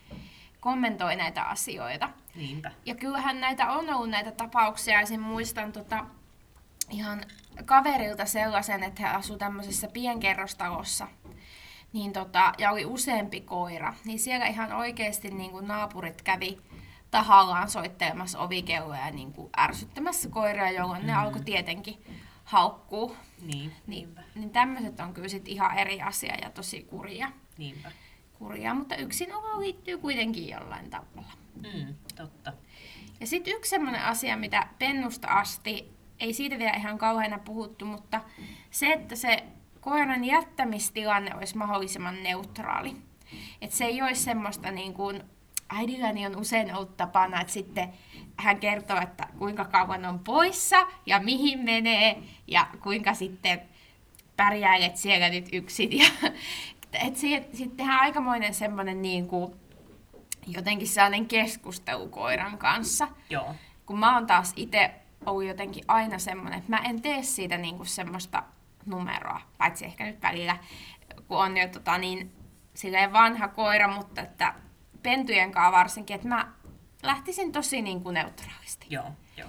kommentoi 0.62 1.16
näitä 1.16 1.42
asioita. 1.42 2.09
Niinpä. 2.35 2.71
Ja 2.85 2.95
kyllähän 2.95 3.40
näitä 3.40 3.71
on 3.71 3.95
ollut 3.95 4.11
näitä 4.11 4.31
tapauksia. 4.33 5.01
Esim. 5.01 5.21
muistan 5.21 5.73
tota, 5.73 6.07
ihan 6.90 7.25
kaverilta 7.64 8.27
sellaisen, 8.27 8.83
että 8.83 9.03
he 9.03 9.09
asuivat 9.09 9.38
tämmöisessä 9.38 9.88
pienkerrostalossa. 9.88 11.09
Niin 11.92 12.12
tota, 12.12 12.53
ja 12.59 12.71
oli 12.71 12.85
useampi 12.85 13.40
koira. 13.40 13.95
Niin 14.05 14.18
siellä 14.18 14.47
ihan 14.47 14.73
oikeasti 14.73 15.31
niin 15.31 15.51
kuin 15.51 15.68
naapurit 15.68 16.23
kävi 16.23 16.59
tahallaan 17.11 17.71
soittelemassa 17.71 18.38
ovikelloja 18.38 19.07
ja 19.07 19.11
niin 19.11 19.33
kuin 19.33 19.51
ärsyttämässä 19.59 20.29
koiraa, 20.29 20.71
jolloin 20.71 21.01
mm. 21.01 21.07
ne 21.07 21.14
alkoi 21.14 21.42
tietenkin 21.42 22.05
haukkuu. 22.45 23.16
Niin, 23.42 23.73
niin, 23.87 24.16
niin 24.35 24.51
tämmöiset 24.51 25.01
on 25.01 25.14
kyllä 25.14 25.29
sit 25.29 25.49
ihan 25.49 25.79
eri 25.79 26.03
asia 26.03 26.35
ja 26.42 26.51
tosi 26.51 26.83
kurja. 26.83 27.33
Niinpä 27.59 27.92
kurjaa, 28.42 28.75
mutta 28.75 28.95
olo 29.35 29.61
liittyy 29.61 29.99
kuitenkin 29.99 30.49
jollain 30.49 30.90
tavalla. 30.90 31.33
Mm, 31.62 31.94
totta. 32.16 32.53
Ja 33.20 33.27
sitten 33.27 33.55
yksi 33.57 33.70
sellainen 33.70 34.05
asia, 34.05 34.37
mitä 34.37 34.66
pennusta 34.79 35.29
asti, 35.29 35.92
ei 36.20 36.33
siitä 36.33 36.59
vielä 36.59 36.72
ihan 36.77 36.98
kauheana 36.98 37.38
puhuttu, 37.38 37.85
mutta 37.85 38.20
se, 38.70 38.92
että 38.92 39.16
se 39.16 39.44
koiran 39.81 40.25
jättämistilanne 40.25 41.35
olisi 41.35 41.57
mahdollisimman 41.57 42.22
neutraali. 42.22 42.96
Että 43.61 43.77
se 43.77 43.85
ei 43.85 44.03
olisi 44.03 44.22
semmoista 44.22 44.70
niin 44.70 44.94
kuin, 44.94 45.22
äidilläni 45.68 46.27
on 46.27 46.37
usein 46.37 46.75
ollut 46.75 46.96
tapana, 46.96 47.40
että 47.40 47.53
sitten 47.53 47.92
hän 48.37 48.61
kertoo, 48.61 49.01
että 49.01 49.29
kuinka 49.38 49.64
kauan 49.64 50.05
on 50.05 50.18
poissa 50.18 50.87
ja 51.07 51.20
mihin 51.20 51.59
menee 51.59 52.22
ja 52.46 52.66
kuinka 52.83 53.14
sitten 53.14 53.62
pärjäilet 54.37 54.96
siellä 54.96 55.29
nyt 55.29 55.48
yksin. 55.53 55.98
Ja, 55.98 56.07
että 57.07 57.20
sitten 57.20 57.70
tehdään 57.77 58.01
aikamoinen 58.01 58.55
semmoinen 58.55 59.03
niin 59.03 59.29
kuin, 59.29 59.55
jotenkin 60.46 60.88
sellainen 60.88 61.26
keskustelu 61.26 62.09
koiran 62.09 62.59
kanssa. 62.59 63.09
Joo. 63.31 63.55
Kun 63.87 63.98
mä 63.98 64.14
oon 64.14 64.26
taas 64.26 64.52
itse 64.57 64.94
ollut 65.26 65.44
jotenkin 65.44 65.85
aina 65.88 66.18
semmoinen, 66.18 66.59
että 66.59 66.70
mä 66.70 66.78
en 66.78 67.02
tee 67.02 67.22
siitä 67.22 67.59
niin 67.59 67.76
kuin 67.76 67.87
semmoista 67.87 68.42
numeroa, 68.87 69.40
paitsi 69.59 69.85
ehkä 69.85 70.05
nyt 70.05 70.22
välillä, 70.22 70.57
kun 71.28 71.38
on 71.38 71.57
jo 71.57 71.68
tota, 71.68 71.98
niin, 71.98 72.33
silleen 72.74 73.12
vanha 73.12 73.48
koira, 73.48 73.88
mutta 73.88 74.20
että 74.20 74.55
pentujen 75.02 75.52
kanssa 75.52 75.72
varsinkin, 75.72 76.16
että 76.16 76.28
mä 76.28 76.52
lähtisin 77.02 77.52
tosi 77.52 77.83
niin 77.83 78.02
kuin 78.02 78.14
neutraalisti. 78.14 78.87
Joo, 78.90 79.12
joo. 79.37 79.48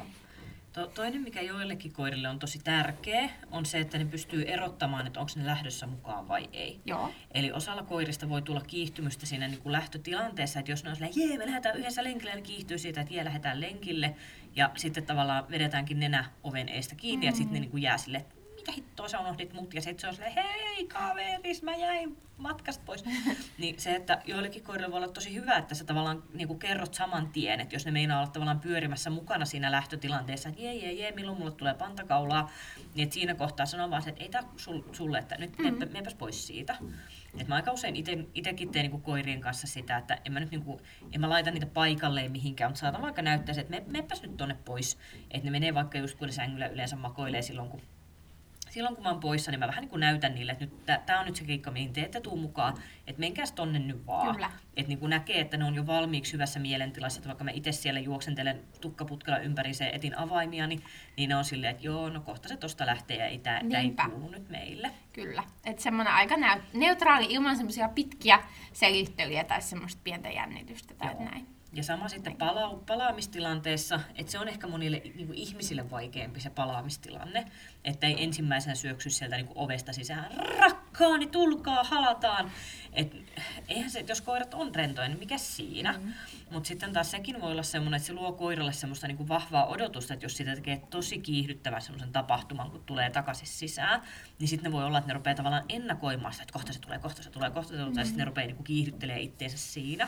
To- 0.73 0.87
toinen, 0.87 1.21
mikä 1.21 1.41
joillekin 1.41 1.93
koirille 1.93 2.29
on 2.29 2.39
tosi 2.39 2.59
tärkeä, 2.63 3.29
on 3.51 3.65
se, 3.65 3.79
että 3.79 3.97
ne 3.97 4.05
pystyy 4.05 4.43
erottamaan, 4.43 5.07
että 5.07 5.19
onko 5.19 5.31
ne 5.35 5.45
lähdössä 5.45 5.87
mukaan 5.87 6.27
vai 6.27 6.49
ei. 6.53 6.79
Joo. 6.85 7.11
Eli 7.33 7.51
osalla 7.51 7.83
koirista 7.83 8.29
voi 8.29 8.41
tulla 8.41 8.61
kiihtymystä 8.61 9.25
siinä 9.25 9.47
niin 9.47 9.61
kuin 9.61 9.73
lähtötilanteessa, 9.73 10.59
että 10.59 10.71
jos 10.71 10.83
ne 10.83 10.89
on 10.89 10.95
silleen, 10.95 11.13
jee, 11.15 11.37
me 11.37 11.45
lähdetään 11.45 11.77
yhdessä 11.77 12.03
lenkille, 12.03 12.35
ne 12.35 12.41
kiihtyy 12.41 12.77
siitä, 12.77 13.01
että 13.01 13.13
jee, 13.13 13.25
lähdetään 13.25 13.61
lenkille, 13.61 14.15
ja 14.55 14.71
sitten 14.75 15.05
tavallaan 15.05 15.49
vedetäänkin 15.49 15.99
nenä 15.99 16.25
oven 16.43 16.69
eestä 16.69 16.95
kiinni, 16.95 17.25
mm. 17.25 17.29
ja 17.29 17.35
sitten 17.35 17.53
ne 17.53 17.59
niin 17.59 17.71
kuin 17.71 17.83
jää 17.83 17.97
sille, 17.97 18.25
mitä 18.63 18.71
hittoa 18.71 19.07
sä 19.07 19.19
unohdit 19.19 19.53
mut, 19.53 19.73
ja 19.73 19.81
sitten 19.81 19.99
se 19.99 20.07
on 20.07 20.13
silleen, 20.13 20.33
hei 20.33 20.87
kaveris, 20.87 21.63
mä 21.63 21.75
jäin 21.75 22.17
matkasta 22.37 22.83
pois. 22.85 23.03
niin 23.57 23.79
se, 23.79 23.95
että 23.95 24.21
joillekin 24.25 24.63
koirille 24.63 24.91
voi 24.91 24.97
olla 24.97 25.07
tosi 25.07 25.35
hyvä, 25.35 25.57
että 25.57 25.75
sä 25.75 25.85
tavallaan 25.85 26.23
niin 26.33 26.47
kuin 26.47 26.59
kerrot 26.59 26.93
saman 26.93 27.27
tien, 27.27 27.59
että 27.59 27.75
jos 27.75 27.85
ne 27.85 27.91
meinaa 27.91 28.19
olla 28.19 28.31
tavallaan 28.31 28.59
pyörimässä 28.59 29.09
mukana 29.09 29.45
siinä 29.45 29.71
lähtötilanteessa, 29.71 30.49
että 30.49 30.61
jee, 30.61 30.75
jee, 30.75 30.93
jee, 30.93 31.11
milloin 31.11 31.37
mulle 31.37 31.51
tulee 31.51 31.73
pantakaulaa, 31.73 32.51
niin 32.95 33.03
että 33.03 33.13
siinä 33.13 33.35
kohtaa 33.35 33.65
sanoo 33.65 33.89
vaan 33.89 34.01
se, 34.01 34.09
että 34.09 34.23
ei 34.23 34.29
tää 34.29 34.43
sulle, 34.91 35.17
että 35.17 35.37
nyt 35.37 35.57
mm-hmm. 35.57 35.91
meepäs 35.91 36.15
pois 36.15 36.47
siitä. 36.47 36.77
Et 37.37 37.47
mä 37.47 37.55
aika 37.55 37.71
usein 37.71 37.95
itsekin 38.33 38.71
teen 38.71 38.83
niinku 38.83 38.99
koirien 38.99 39.41
kanssa 39.41 39.67
sitä, 39.67 39.97
että 39.97 40.17
en 40.25 40.33
mä 40.33 40.39
nyt 40.39 40.51
niinku, 40.51 40.81
en 41.11 41.21
mä 41.21 41.29
laita 41.29 41.51
niitä 41.51 41.65
paikalleen 41.65 42.31
mihinkään, 42.31 42.71
mutta 42.71 42.79
saatan 42.79 43.01
vaikka 43.01 43.21
näyttää 43.21 43.55
se, 43.55 43.61
että 43.61 43.71
me, 43.71 43.83
meepäs 43.87 44.21
nyt 44.21 44.37
tonne 44.37 44.57
pois. 44.65 44.97
Että 45.31 45.45
ne 45.45 45.51
menee 45.51 45.73
vaikka 45.73 45.97
just 45.97 46.17
kun 46.17 46.27
ne 46.27 46.31
sängyllä 46.31 46.67
yleensä 46.67 46.95
makoilee 46.95 47.41
silloin, 47.41 47.69
kun 47.69 47.81
silloin 48.73 48.95
kun 48.95 49.03
mä 49.03 49.09
oon 49.09 49.19
poissa, 49.19 49.51
niin 49.51 49.59
mä 49.59 49.67
vähän 49.67 49.81
niin 49.81 49.89
kuin 49.89 49.99
näytän 49.99 50.35
niille, 50.35 50.51
että 50.51 50.65
nyt 50.65 51.05
tämä 51.05 51.19
on 51.19 51.25
nyt 51.25 51.35
se 51.35 51.43
keikka, 51.43 51.71
mihin 51.71 51.93
te 51.93 52.01
ette 52.01 52.21
tuu 52.21 52.37
mukaan, 52.37 52.77
että 53.07 53.19
menkääs 53.19 53.51
tonne 53.51 53.79
nyt 53.79 54.07
vaan. 54.07 54.35
Kyllä. 54.35 54.51
Että 54.77 54.87
niin 54.87 54.99
kuin 54.99 55.09
näkee, 55.09 55.39
että 55.39 55.57
ne 55.57 55.65
on 55.65 55.75
jo 55.75 55.87
valmiiksi 55.87 56.33
hyvässä 56.33 56.59
mielentilassa, 56.59 57.19
että 57.19 57.27
vaikka 57.27 57.43
mä 57.43 57.51
itse 57.51 57.71
siellä 57.71 57.99
juoksentelen 57.99 58.63
tukkaputkella 58.81 59.39
ympäri 59.39 59.73
se 59.73 59.89
etin 59.93 60.17
avaimia, 60.17 60.67
niin, 60.67 60.83
niin 61.17 61.29
ne 61.29 61.35
on 61.35 61.45
silleen, 61.45 61.71
että 61.71 61.83
joo, 61.83 62.09
no 62.09 62.21
kohta 62.21 62.49
se 62.49 62.57
tosta 62.57 62.85
lähtee 62.85 63.17
ja 63.17 63.25
ei, 63.25 63.39
tää, 63.39 63.61
tää 63.71 63.81
ei 63.81 63.93
kuulu 64.09 64.29
nyt 64.29 64.49
meille. 64.49 64.91
Kyllä, 65.13 65.43
että 65.65 65.81
semmoinen 65.81 66.13
aika 66.13 66.35
neutraali 66.73 67.25
ilman 67.29 67.55
semmoisia 67.55 67.89
pitkiä 67.89 68.39
selittelyjä 68.73 69.43
tai 69.43 69.61
semmoista 69.61 70.01
pientä 70.03 70.29
jännitystä 70.29 70.93
tai 70.93 71.11
joo. 71.11 71.23
näin. 71.23 71.62
Ja 71.75 71.83
sama 71.83 72.09
sitten 72.09 72.35
pala- 72.35 72.83
palaamistilanteessa, 72.87 73.99
että 74.15 74.31
se 74.31 74.39
on 74.39 74.47
ehkä 74.47 74.67
monille 74.67 75.01
niin 75.15 75.27
kuin 75.27 75.39
ihmisille 75.39 75.91
vaikeampi 75.91 76.39
se 76.39 76.49
palaamistilanne, 76.49 77.51
että 77.83 78.07
ei 78.07 78.23
ensimmäisenä 78.23 78.75
syöksy 78.75 79.09
sieltä 79.09 79.35
niin 79.35 79.47
kuin 79.47 79.57
ovesta 79.57 79.93
sisään, 79.93 80.31
rakkaani, 80.59 81.27
tulkaa, 81.27 81.83
halataan. 81.83 82.51
Et, 82.93 83.15
eihän 83.67 83.89
se, 83.89 84.05
jos 84.07 84.21
koirat 84.21 84.53
on 84.53 84.75
rentoja, 84.75 85.07
niin 85.07 85.19
mikä 85.19 85.37
siinä? 85.37 85.91
Mm-hmm. 85.91 86.13
Mutta 86.51 86.67
sitten 86.67 86.93
taas 86.93 87.11
sekin 87.11 87.41
voi 87.41 87.51
olla 87.51 87.63
semmoinen, 87.63 87.97
että 87.97 88.07
se 88.07 88.13
luo 88.13 88.31
koiralle 88.31 88.73
semmoista 88.73 89.07
niin 89.07 89.17
kuin 89.17 89.29
vahvaa 89.29 89.65
odotusta, 89.65 90.13
että 90.13 90.25
jos 90.25 90.37
sitä 90.37 90.55
tekee 90.55 90.81
tosi 90.89 91.19
kiihdyttävän 91.19 91.81
semmoisen 91.81 92.11
tapahtuman, 92.11 92.71
kun 92.71 92.83
tulee 92.85 93.09
takaisin 93.09 93.47
sisään, 93.47 94.01
niin 94.39 94.47
sitten 94.47 94.71
ne 94.71 94.77
voi 94.77 94.83
olla, 94.83 94.97
että 94.97 95.07
ne 95.07 95.13
rupeaa 95.13 95.35
tavallaan 95.35 95.65
ennakoimaan 95.69 96.33
sitä, 96.33 96.43
että 96.43 96.53
kohta 96.53 96.73
se 96.73 96.79
tulee, 96.79 96.99
kohta 96.99 97.23
se 97.23 97.29
tulee, 97.29 97.49
kohta 97.49 97.69
se 97.69 97.73
tulee, 97.73 97.85
mm-hmm. 97.85 97.99
ja 97.99 98.05
sitten 98.05 98.19
ne 98.19 98.25
rupeaa 98.25 98.47
niin 98.47 98.55
kuin 98.55 98.65
kiihdyttelemään 98.65 99.21
itteensä 99.21 99.57
siinä. 99.57 100.07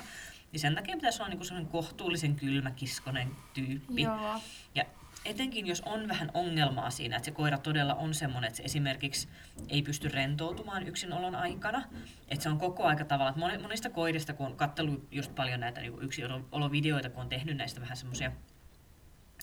Niin 0.55 0.61
sen 0.61 0.75
takia 0.75 0.95
pitäisi 0.95 1.21
olla 1.21 1.29
niinku 1.29 1.45
sellainen 1.45 1.71
kohtuullisen 1.71 2.35
kylmäkiskonen 2.35 3.31
tyyppi. 3.53 4.01
Joo. 4.01 4.41
Ja 4.75 4.85
etenkin 5.25 5.67
jos 5.67 5.81
on 5.81 6.07
vähän 6.07 6.31
ongelmaa 6.33 6.89
siinä, 6.89 7.15
että 7.15 7.25
se 7.25 7.31
koira 7.31 7.57
todella 7.57 7.95
on 7.95 8.13
semmoinen, 8.13 8.47
että 8.47 8.57
se 8.57 8.63
esimerkiksi 8.63 9.27
ei 9.69 9.81
pysty 9.81 10.07
rentoutumaan 10.07 10.87
yksinolon 10.87 11.35
aikana. 11.35 11.83
Että 12.27 12.43
se 12.43 12.49
on 12.49 12.57
koko 12.57 12.83
aika 12.83 13.05
tavalla, 13.05 13.29
että 13.29 13.61
monista 13.61 13.89
koirista, 13.89 14.33
kun 14.33 14.45
on 14.45 14.55
katsellut 14.55 15.07
just 15.11 15.35
paljon 15.35 15.59
näitä 15.59 15.81
niin 15.81 16.01
yksinolovideoita, 16.01 17.09
kun 17.09 17.21
on 17.21 17.29
tehnyt 17.29 17.57
näistä 17.57 17.81
vähän 17.81 17.97
semmoisia 17.97 18.31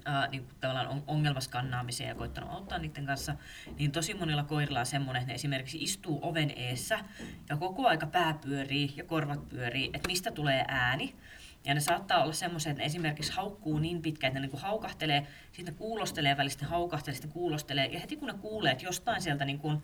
ää, 0.04 0.28
niin 0.28 0.44
kuin 0.44 0.54
tavallaan 0.60 1.02
ongelmaskannaamiseen 1.06 2.08
ja 2.08 2.14
koittanut 2.14 2.50
auttaa 2.50 2.78
niiden 2.78 3.06
kanssa, 3.06 3.36
niin 3.78 3.92
tosi 3.92 4.14
monilla 4.14 4.44
koirilla 4.44 4.80
on 4.80 4.86
semmoinen, 4.86 5.20
että 5.20 5.30
ne 5.30 5.34
esimerkiksi 5.34 5.82
istuu 5.82 6.18
oven 6.22 6.52
eessä 6.56 6.98
ja 7.48 7.56
koko 7.56 7.88
aika 7.88 8.06
pää 8.06 8.34
pyörii 8.34 8.94
ja 8.96 9.04
korvat 9.04 9.48
pyörii, 9.48 9.90
että 9.94 10.08
mistä 10.08 10.30
tulee 10.30 10.64
ääni. 10.68 11.14
Ja 11.64 11.74
ne 11.74 11.80
saattaa 11.80 12.22
olla 12.22 12.32
semmoisia, 12.32 12.70
että 12.70 12.82
ne 12.82 12.86
esimerkiksi 12.86 13.32
haukkuu 13.32 13.78
niin 13.78 14.02
pitkään, 14.02 14.28
että 14.28 14.40
ne 14.40 14.46
niin 14.46 14.62
haukahtelee, 14.62 15.26
sitten 15.52 15.74
kuulostelee 15.74 16.36
välistä, 16.36 16.66
haukahtelee, 16.66 17.14
sitten 17.14 17.32
kuulostelee. 17.32 17.86
Ja 17.86 18.00
heti 18.00 18.16
kun 18.16 18.28
ne 18.28 18.34
kuulee, 18.34 18.72
että 18.72 18.84
jostain 18.84 19.22
sieltä 19.22 19.44
niin 19.44 19.58
kuin, 19.58 19.82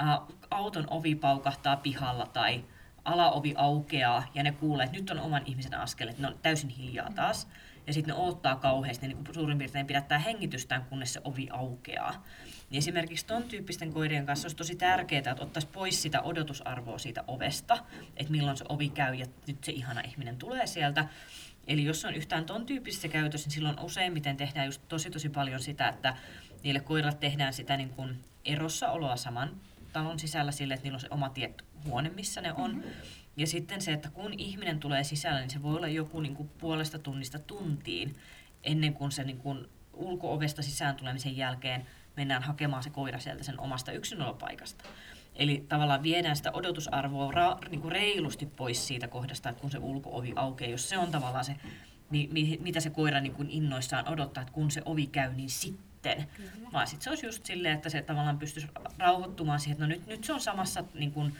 ä, 0.00 0.20
auton 0.50 0.86
ovi 0.90 1.14
paukahtaa 1.14 1.76
pihalla 1.76 2.26
tai 2.26 2.64
alaovi 3.04 3.54
aukeaa 3.56 4.24
ja 4.34 4.42
ne 4.42 4.52
kuulee, 4.52 4.84
että 4.84 4.96
nyt 4.96 5.10
on 5.10 5.20
oman 5.20 5.42
ihmisen 5.46 5.74
askel, 5.74 6.08
että 6.08 6.22
ne 6.22 6.28
on 6.28 6.38
täysin 6.42 6.70
hiljaa 6.70 7.10
taas 7.14 7.48
ja 7.88 7.94
sitten 7.94 8.14
ne 8.14 8.20
odottaa 8.22 8.56
kauheasti, 8.56 9.08
niin 9.08 9.18
suurin 9.32 9.58
piirtein 9.58 9.86
pidättää 9.86 10.18
hengitystään, 10.18 10.84
kunnes 10.84 11.12
se 11.12 11.20
ovi 11.24 11.48
aukeaa. 11.50 12.24
Niin 12.70 12.78
esimerkiksi 12.78 13.26
ton 13.26 13.42
tyyppisten 13.42 13.92
koirien 13.92 14.26
kanssa 14.26 14.46
olisi 14.46 14.56
tosi 14.56 14.76
tärkeää, 14.76 15.18
että 15.18 15.42
ottaisi 15.42 15.68
pois 15.72 16.02
sitä 16.02 16.22
odotusarvoa 16.22 16.98
siitä 16.98 17.24
ovesta, 17.26 17.78
että 18.16 18.32
milloin 18.32 18.56
se 18.56 18.64
ovi 18.68 18.88
käy 18.88 19.14
ja 19.14 19.26
nyt 19.46 19.64
se 19.64 19.72
ihana 19.72 20.00
ihminen 20.00 20.36
tulee 20.36 20.66
sieltä. 20.66 21.08
Eli 21.66 21.84
jos 21.84 22.04
on 22.04 22.14
yhtään 22.14 22.44
ton 22.44 22.66
tyyppisessä 22.66 23.08
käytössä, 23.08 23.46
niin 23.46 23.54
silloin 23.54 23.80
useimmiten 23.80 24.36
tehdään 24.36 24.66
just 24.66 24.82
tosi 24.88 25.10
tosi 25.10 25.28
paljon 25.28 25.60
sitä, 25.60 25.88
että 25.88 26.16
niille 26.62 26.80
koiralle 26.80 27.16
tehdään 27.20 27.52
sitä 27.52 27.76
niin 27.76 27.90
kuin 27.90 28.18
erossa 28.44 28.90
oloa 28.90 29.16
saman 29.16 29.50
talon 29.92 30.18
sisällä 30.18 30.52
sille, 30.52 30.74
että 30.74 30.84
niillä 30.84 30.96
on 30.96 31.00
se 31.00 31.08
oma 31.10 31.28
tietty 31.28 31.64
huone, 31.84 32.08
missä 32.08 32.40
ne 32.40 32.52
on. 32.52 32.70
Mm-hmm. 32.74 32.90
Ja 33.38 33.46
sitten 33.46 33.80
se, 33.82 33.92
että 33.92 34.10
kun 34.10 34.34
ihminen 34.38 34.80
tulee 34.80 35.04
sisälle, 35.04 35.40
niin 35.40 35.50
se 35.50 35.62
voi 35.62 35.76
olla 35.76 35.88
joku 35.88 36.20
niin 36.20 36.34
kuin 36.36 36.50
puolesta 36.58 36.98
tunnista 36.98 37.38
tuntiin 37.38 38.16
ennen 38.64 38.94
kuin 38.94 39.12
se 39.12 39.24
niin 39.24 39.38
kuin 39.38 39.68
ulkoovesta 39.92 40.62
sisään 40.62 40.96
tulemisen 40.96 41.36
jälkeen 41.36 41.86
mennään 42.16 42.42
hakemaan 42.42 42.82
se 42.82 42.90
koira 42.90 43.18
sieltä 43.18 43.44
sen 43.44 43.60
omasta 43.60 43.92
yksinolopaikasta. 43.92 44.84
Eli 45.36 45.64
tavallaan 45.68 46.02
viedään 46.02 46.36
sitä 46.36 46.52
odotusarvoa 46.52 47.32
ra- 47.32 47.68
niin 47.68 47.80
kuin 47.80 47.92
reilusti 47.92 48.46
pois 48.46 48.86
siitä 48.86 49.08
kohdasta, 49.08 49.48
että 49.48 49.60
kun 49.60 49.70
se 49.70 49.78
ulkoovi 49.78 50.32
aukeaa, 50.36 50.70
jos 50.70 50.88
se 50.88 50.98
on 50.98 51.10
tavallaan 51.10 51.44
se, 51.44 51.56
mi- 52.10 52.28
mi- 52.32 52.58
mitä 52.60 52.80
se 52.80 52.90
koira 52.90 53.20
niin 53.20 53.34
kuin 53.34 53.50
innoissaan 53.50 54.08
odottaa, 54.08 54.42
että 54.42 54.54
kun 54.54 54.70
se 54.70 54.82
ovi 54.84 55.06
käy, 55.06 55.34
niin 55.34 55.50
sitten. 55.50 56.26
Kyllä. 56.36 56.72
Vaan 56.72 56.86
sitten 56.86 57.04
se 57.04 57.10
olisi 57.10 57.26
just 57.26 57.46
silleen, 57.46 57.74
että 57.74 57.88
se 57.88 58.02
tavallaan 58.02 58.38
pystyisi 58.38 58.68
rauhoittumaan 58.98 59.60
siihen, 59.60 59.72
että 59.72 59.84
no 59.84 59.88
nyt, 59.88 60.06
nyt 60.06 60.24
se 60.24 60.32
on 60.32 60.40
samassa 60.40 60.84
niin 60.94 61.12
kuin, 61.12 61.36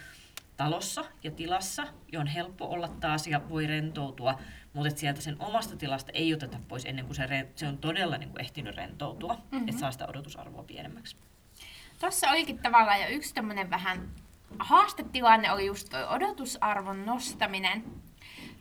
talossa 0.58 1.04
ja 1.22 1.30
tilassa, 1.30 1.82
johon 2.12 2.26
on 2.26 2.32
helppo 2.34 2.66
olla 2.66 2.88
taas 2.88 3.26
ja 3.26 3.48
voi 3.48 3.66
rentoutua, 3.66 4.38
mutta 4.72 4.96
sieltä 4.96 5.20
sen 5.20 5.36
omasta 5.38 5.76
tilasta 5.76 6.12
ei 6.12 6.34
oteta 6.34 6.58
pois 6.68 6.84
ennen 6.84 7.04
kuin 7.04 7.16
se, 7.16 7.26
re, 7.26 7.48
se 7.56 7.68
on 7.68 7.78
todella 7.78 8.18
niin 8.18 8.30
kuin 8.30 8.40
ehtinyt 8.40 8.76
rentoutua, 8.76 9.34
mm-hmm. 9.34 9.68
että 9.68 9.80
saa 9.80 9.92
sitä 9.92 10.06
odotusarvoa 10.06 10.62
pienemmäksi. 10.62 11.16
Tuossa 12.00 12.30
olikin 12.30 12.58
tavallaan 12.58 13.00
jo 13.00 13.08
yksi 13.08 13.34
tämmöinen 13.34 13.70
vähän 13.70 14.10
haastetilanne 14.58 15.52
oli 15.52 15.66
just 15.66 15.88
tuo 15.88 15.98
odotusarvon 16.08 17.06
nostaminen. 17.06 17.84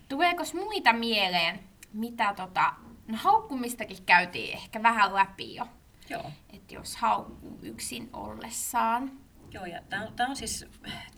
Tuleeko 0.09 0.43
muita 0.53 0.93
mieleen, 0.93 1.59
mitä 1.93 2.33
tota, 2.33 2.73
no 3.07 3.17
haukkumistakin 3.17 4.03
käytiin 4.05 4.53
ehkä 4.53 4.83
vähän 4.83 5.13
läpi 5.13 5.55
jo. 5.55 5.67
Joo. 6.09 6.31
Että 6.53 6.75
jos 6.75 6.95
haukkuu 6.95 7.59
yksin 7.61 8.09
ollessaan, 8.13 9.11
Joo, 9.51 9.65
ja 9.65 9.81
tämä 9.89 10.03
on, 10.03 10.13
tää 10.13 10.27
on 10.27 10.35
siis, 10.35 10.65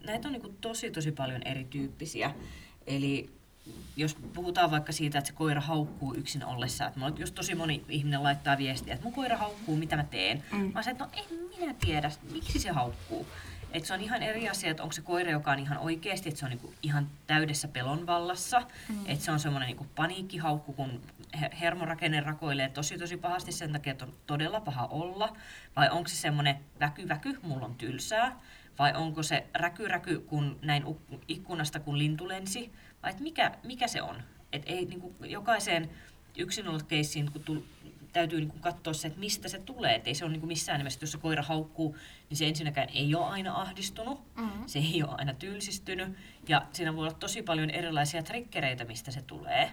näitä 0.05 0.27
on 0.27 0.31
niinku 0.31 0.55
tosi 0.61 0.91
tosi 0.91 1.11
paljon 1.11 1.43
erityyppisiä. 1.43 2.33
Eli 2.87 3.29
jos 3.95 4.15
puhutaan 4.33 4.71
vaikka 4.71 4.91
siitä, 4.91 5.17
että 5.17 5.27
se 5.27 5.33
koira 5.33 5.61
haukkuu 5.61 6.13
yksin 6.13 6.45
ollessa, 6.45 6.87
että 6.87 6.99
mulla, 6.99 7.15
jos 7.17 7.31
tosi 7.31 7.55
moni 7.55 7.85
ihminen 7.89 8.23
laittaa 8.23 8.57
viestiä, 8.57 8.93
että 8.93 9.03
mun 9.03 9.13
koira 9.13 9.37
haukkuu, 9.37 9.75
mitä 9.75 9.95
mä 9.95 10.03
teen, 10.03 10.43
mm. 10.51 10.71
mä 10.73 10.83
sanon, 10.83 11.01
että 11.01 11.03
no 11.03 11.09
en 11.13 11.59
minä 11.59 11.75
tiedä, 11.85 12.11
miksi 12.31 12.59
se 12.59 12.69
haukkuu. 12.69 13.27
Että 13.73 13.87
se 13.87 13.93
on 13.93 14.01
ihan 14.01 14.23
eri 14.23 14.49
asia, 14.49 14.71
että 14.71 14.83
onko 14.83 14.93
se 14.93 15.01
koira, 15.01 15.31
joka 15.31 15.51
on 15.51 15.59
ihan 15.59 15.77
oikeasti, 15.77 16.29
että 16.29 16.39
se 16.39 16.45
on 16.45 16.49
niinku 16.49 16.73
ihan 16.83 17.09
täydessä 17.27 17.67
pelon 17.67 18.07
vallassa, 18.07 18.61
mm. 18.89 19.05
että 19.05 19.25
se 19.25 19.31
on 19.31 19.39
semmoinen 19.39 19.67
niinku 19.67 19.87
paniikkihaukku, 19.95 20.73
kun 20.73 21.01
hermorakenne 21.61 22.21
rakoilee 22.21 22.69
tosi 22.69 22.97
tosi 22.97 23.17
pahasti 23.17 23.51
sen 23.51 23.71
takia, 23.71 23.91
että 23.91 24.05
on 24.05 24.13
todella 24.27 24.61
paha 24.61 24.85
olla, 24.85 25.37
vai 25.75 25.89
onko 25.89 26.07
se 26.07 26.15
semmoinen 26.15 26.59
väky 26.79 27.07
väky, 27.07 27.39
mulla 27.41 27.65
on 27.65 27.75
tylsää, 27.75 28.39
vai 28.79 28.93
onko 28.95 29.23
se 29.23 29.45
räky 29.53 29.87
räky, 29.87 30.19
kun 30.19 30.59
näin 30.61 30.83
ikkunasta 31.27 31.79
kun 31.79 31.97
lintu 31.97 32.27
lensi, 32.27 32.71
vai 33.03 33.11
et 33.11 33.19
mikä, 33.19 33.51
mikä 33.63 33.87
se 33.87 34.01
on? 34.01 34.23
Et 34.53 34.63
ei 34.65 34.85
niinku 34.85 35.15
jokaiseen 35.25 35.89
yksinolot-keissiin, 36.37 37.31
kun 37.31 37.43
tul, 37.43 37.59
täytyy 38.13 38.39
niin 38.39 38.59
katsoa 38.61 38.93
se, 38.93 39.07
että 39.07 39.19
mistä 39.19 39.49
se 39.49 39.59
tulee. 39.59 39.95
Et 39.95 40.07
ei 40.07 40.15
se 40.15 40.25
ole 40.25 40.31
niin 40.31 40.47
missään 40.47 40.77
nimessä, 40.79 40.99
jos 41.01 41.11
se 41.11 41.17
koira 41.17 41.43
haukkuu, 41.43 41.97
niin 42.29 42.37
se 42.37 42.47
ensinnäkään 42.47 42.89
ei 42.93 43.15
ole 43.15 43.25
aina 43.25 43.61
ahdistunut, 43.61 44.35
mm-hmm. 44.35 44.63
se 44.65 44.79
ei 44.79 45.03
ole 45.03 45.15
aina 45.17 45.33
tylsistynyt. 45.33 46.17
Ja 46.47 46.67
siinä 46.73 46.95
voi 46.95 47.07
olla 47.07 47.17
tosi 47.17 47.41
paljon 47.41 47.69
erilaisia 47.69 48.23
trikkereitä, 48.23 48.85
mistä 48.85 49.11
se 49.11 49.21
tulee. 49.21 49.71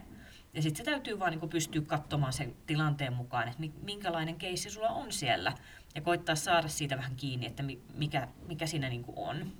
Ja 0.54 0.62
sitten 0.62 0.86
se 0.86 0.90
täytyy 0.90 1.18
vaan 1.18 1.32
niin 1.32 1.50
pystyä 1.50 1.82
katsomaan 1.82 2.32
sen 2.32 2.56
tilanteen 2.66 3.12
mukaan, 3.12 3.48
että 3.48 3.62
minkälainen 3.82 4.36
keissi 4.36 4.70
sulla 4.70 4.88
on 4.88 5.12
siellä. 5.12 5.52
Ja 5.94 6.00
koittaa 6.00 6.34
saada 6.34 6.68
siitä 6.68 6.96
vähän 6.96 7.16
kiinni, 7.16 7.46
että 7.46 7.62
mikä, 7.94 8.28
mikä 8.48 8.66
siinä 8.66 8.88
niin 8.88 9.04
on. 9.16 9.52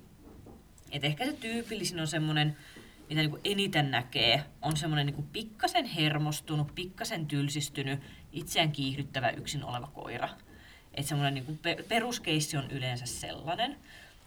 Et 0.91 1.03
ehkä 1.03 1.25
se 1.25 1.33
tyypillisin 1.33 1.99
on 1.99 2.07
semmoinen 2.07 2.57
mitä 3.09 3.21
niin 3.21 3.29
kuin 3.29 3.41
eniten 3.43 3.91
näkee, 3.91 4.43
on 4.61 4.77
semmoinen 4.77 5.05
niin 5.05 5.29
pikkasen 5.33 5.85
hermostunut, 5.85 6.75
pikkasen 6.75 7.25
tylsistynyt, 7.25 7.99
itseään 8.33 8.71
kiihdyttävä 8.71 9.29
yksin 9.29 9.63
oleva 9.63 9.87
koira. 9.87 10.29
Että 10.93 11.09
semmoinen 11.09 11.33
niin 11.33 11.59
peruskeissi 11.87 12.57
on 12.57 12.71
yleensä 12.71 13.05
sellainen. 13.05 13.77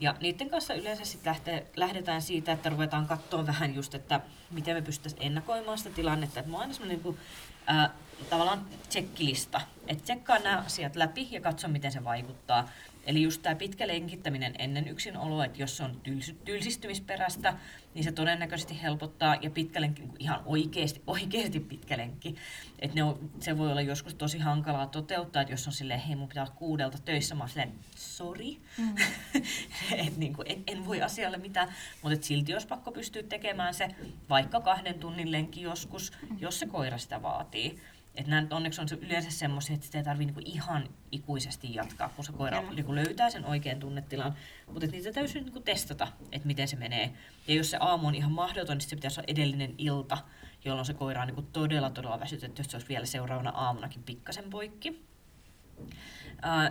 Ja 0.00 0.14
niiden 0.20 0.50
kanssa 0.50 0.74
yleensä 0.74 1.04
sit 1.04 1.26
lähtee, 1.26 1.66
lähdetään 1.76 2.22
siitä, 2.22 2.52
että 2.52 2.68
ruvetaan 2.68 3.06
katsoa 3.06 3.46
vähän 3.46 3.74
just, 3.74 3.94
että 3.94 4.20
miten 4.50 4.76
me 4.76 4.82
pystyttäisiin 4.82 5.22
ennakoimaan 5.22 5.78
sitä 5.78 5.90
tilannetta. 5.90 6.40
Että 6.40 6.50
mä 6.50 6.56
oon 6.56 6.62
aina 6.62 6.74
semmoinen 6.74 6.96
niin 6.96 7.02
kuin, 7.02 7.18
ää, 7.66 7.90
tavallaan 8.30 8.66
tsekkilista, 8.88 9.60
että 9.86 10.04
tsekkaa 10.04 10.38
nämä 10.38 10.58
asiat 10.66 10.96
läpi 10.96 11.28
ja 11.30 11.40
katso, 11.40 11.68
miten 11.68 11.92
se 11.92 12.04
vaikuttaa. 12.04 12.68
Eli 13.06 13.22
just 13.22 13.42
tämä 13.42 13.54
pitkä 13.54 13.86
lenkittäminen 13.86 14.54
ennen 14.58 14.88
yksinoloa, 14.88 15.44
että 15.44 15.62
jos 15.62 15.76
se 15.76 15.82
on 15.82 16.00
tyls- 16.08 16.34
tylsistymisperäistä, 16.44 17.54
niin 17.94 18.04
se 18.04 18.12
todennäköisesti 18.12 18.82
helpottaa. 18.82 19.36
Ja 19.40 19.50
pitkä 19.50 19.80
lenkki, 19.80 20.02
niin 20.02 20.14
ihan 20.18 20.40
oikeasti, 20.44 21.02
oikeasti 21.06 21.60
pitkä 21.60 21.96
lenkki. 21.96 22.36
Että 22.78 22.94
ne 22.94 23.02
on, 23.02 23.30
se 23.40 23.58
voi 23.58 23.70
olla 23.70 23.80
joskus 23.80 24.14
tosi 24.14 24.38
hankalaa 24.38 24.86
toteuttaa, 24.86 25.42
että 25.42 25.52
jos 25.52 25.66
on 25.66 25.72
silleen, 25.72 26.00
hei 26.00 26.16
mun 26.16 26.28
pitää 26.28 26.44
olla 26.44 26.54
kuudelta 26.54 26.98
töissä, 27.04 27.34
mä 27.34 27.42
oon 27.42 27.48
silleen, 27.48 27.74
sori. 27.96 28.60
Mm. 28.78 28.94
et 30.06 30.16
niin 30.16 30.32
kuin, 30.32 30.46
en, 30.50 30.62
en, 30.66 30.86
voi 30.86 31.02
asialle 31.02 31.38
mitään, 31.38 31.74
mutta 32.02 32.26
silti 32.26 32.52
jos 32.52 32.66
pakko 32.66 32.92
pystyy 32.92 33.22
tekemään 33.22 33.74
se 33.74 33.88
vaikka 34.28 34.60
kahden 34.60 34.94
tunnin 34.94 35.32
lenkki 35.32 35.62
joskus, 35.62 36.12
jos 36.38 36.58
se 36.58 36.66
koira 36.66 36.98
sitä 36.98 37.22
vaatii. 37.22 37.80
Et 38.14 38.26
nämä 38.26 38.42
nyt 38.42 38.52
onneksi 38.52 38.80
on 38.80 38.88
se 38.88 38.94
yleensä 38.94 39.30
semmoisia, 39.30 39.74
että 39.74 39.86
sitä 39.86 39.98
ei 39.98 40.04
tarvitse 40.04 40.32
niinku 40.32 40.50
ihan 40.54 40.88
ikuisesti 41.12 41.74
jatkaa, 41.74 42.08
kun 42.08 42.24
se 42.24 42.32
koira 42.32 42.62
niinku 42.62 42.94
löytää 42.94 43.30
sen 43.30 43.44
oikean 43.44 43.80
tunnetilan. 43.80 44.34
Mutta 44.72 44.86
niitä 44.86 45.12
täytyy 45.12 45.40
niinku 45.42 45.60
testata, 45.60 46.08
että 46.32 46.46
miten 46.46 46.68
se 46.68 46.76
menee. 46.76 47.12
Ja 47.48 47.54
jos 47.54 47.70
se 47.70 47.76
aamu 47.80 48.06
on 48.06 48.14
ihan 48.14 48.32
mahdoton, 48.32 48.78
niin 48.78 48.88
se 48.88 48.96
pitäisi 48.96 49.20
olla 49.20 49.32
edellinen 49.32 49.74
ilta, 49.78 50.18
jolloin 50.64 50.86
se 50.86 50.94
koira 50.94 51.20
on 51.20 51.26
niinku 51.26 51.42
todella 51.42 51.90
todella 51.90 52.20
väsytetty, 52.20 52.60
jos 52.60 52.70
se 52.70 52.76
olisi 52.76 52.88
vielä 52.88 53.06
seuraavana 53.06 53.50
aamunakin 53.50 54.02
pikkasen 54.02 54.50
poikki. 54.50 55.04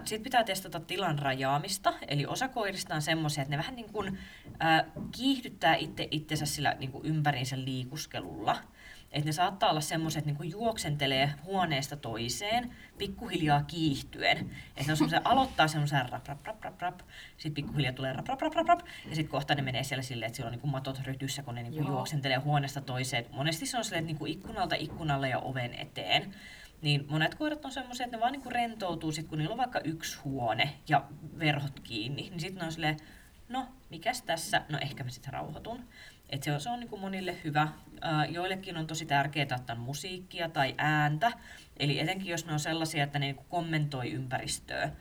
Sitten 0.05 0.23
pitää 0.23 0.43
testata 0.43 0.79
tilan 0.79 1.19
rajaamista, 1.19 1.93
eli 2.07 2.25
osa 2.25 2.47
koirista 2.47 2.95
on 2.95 3.01
semmoisia, 3.01 3.41
että 3.41 3.51
ne 3.51 3.57
vähän 3.57 3.75
niin 3.75 3.91
kuin, 3.91 4.19
kiihdyttää 5.11 5.75
itse 5.75 6.07
itsensä 6.11 6.45
sillä 6.45 6.75
niin 6.79 6.91
kuin 6.91 7.05
ympäriinsä 7.05 7.57
liikuskelulla 7.59 8.57
että 9.11 9.25
ne 9.25 9.31
saattaa 9.31 9.69
olla 9.69 9.81
semmoiset, 9.81 10.19
että 10.19 10.29
niinku 10.29 10.43
juoksentelee 10.43 11.33
huoneesta 11.45 11.97
toiseen 11.97 12.75
pikkuhiljaa 12.97 13.63
kiihtyen. 13.63 14.37
Että 14.37 14.83
ne 14.87 14.91
on 14.91 14.97
semmoisia, 14.97 15.21
aloittaa 15.23 15.67
semmoisen 15.67 16.09
rap, 16.09 16.27
rap, 16.27 16.45
rap, 16.45 16.63
rap, 16.63 16.81
rap, 16.81 16.99
sitten 17.37 17.53
pikkuhiljaa 17.53 17.93
tulee 17.93 18.13
rap, 18.13 18.27
rap, 18.27 18.41
rap, 18.41 18.53
rap, 18.53 18.67
rap 18.67 18.79
ja 19.09 19.15
sitten 19.15 19.31
kohta 19.31 19.55
ne 19.55 19.61
menee 19.61 19.83
siellä 19.83 20.03
silleen, 20.03 20.27
että 20.27 20.35
siellä 20.35 20.47
on 20.47 20.51
niinku 20.51 20.67
matot 20.67 20.99
rytyssä, 21.05 21.43
kun 21.43 21.55
ne 21.55 21.63
niinku 21.63 21.87
juoksentelee 21.87 22.37
huoneesta 22.37 22.81
toiseen. 22.81 23.25
Monesti 23.31 23.65
se 23.65 23.77
on 23.77 23.83
silleen, 23.83 24.03
että 24.03 24.07
niinku 24.07 24.25
ikkunalta 24.25 24.75
ikkunalle 24.75 25.29
ja 25.29 25.39
oven 25.39 25.73
eteen. 25.73 26.35
Niin 26.81 27.05
monet 27.09 27.35
koirat 27.35 27.65
on 27.65 27.71
semmoisia, 27.71 28.03
että 28.05 28.17
ne 28.17 28.21
vaan 28.21 28.31
niinku 28.31 28.49
rentoutuu 28.49 29.11
sit, 29.11 29.27
kun 29.27 29.37
niillä 29.37 29.51
on 29.51 29.57
vaikka 29.57 29.79
yksi 29.79 30.19
huone 30.23 30.73
ja 30.87 31.03
verhot 31.39 31.79
kiinni. 31.79 32.21
Niin 32.21 32.39
sitten 32.39 32.59
ne 32.59 32.65
on 32.65 32.71
silleen, 32.71 32.97
no, 33.49 33.67
mikäs 33.89 34.21
tässä? 34.21 34.61
No 34.69 34.77
ehkä 34.81 35.03
mä 35.03 35.09
sitten 35.09 35.33
rauhoitun. 35.33 35.85
Et 36.29 36.43
se 36.43 36.53
on, 36.53 36.61
se 36.61 36.69
on 36.69 36.79
niin 36.79 36.89
kuin 36.89 37.01
monille 37.01 37.37
hyvä. 37.43 37.67
joillekin 38.29 38.77
on 38.77 38.87
tosi 38.87 39.05
tärkeää 39.05 39.55
ottaa 39.55 39.75
musiikkia 39.75 40.49
tai 40.49 40.75
ääntä. 40.77 41.31
Eli 41.77 41.99
etenkin 41.99 42.27
jos 42.27 42.45
ne 42.45 42.53
on 42.53 42.59
sellaisia, 42.59 43.03
että 43.03 43.19
ne 43.19 43.25
niin 43.25 43.35
kuin 43.35 43.47
kommentoi 43.49 44.11
ympäristöä. 44.11 44.91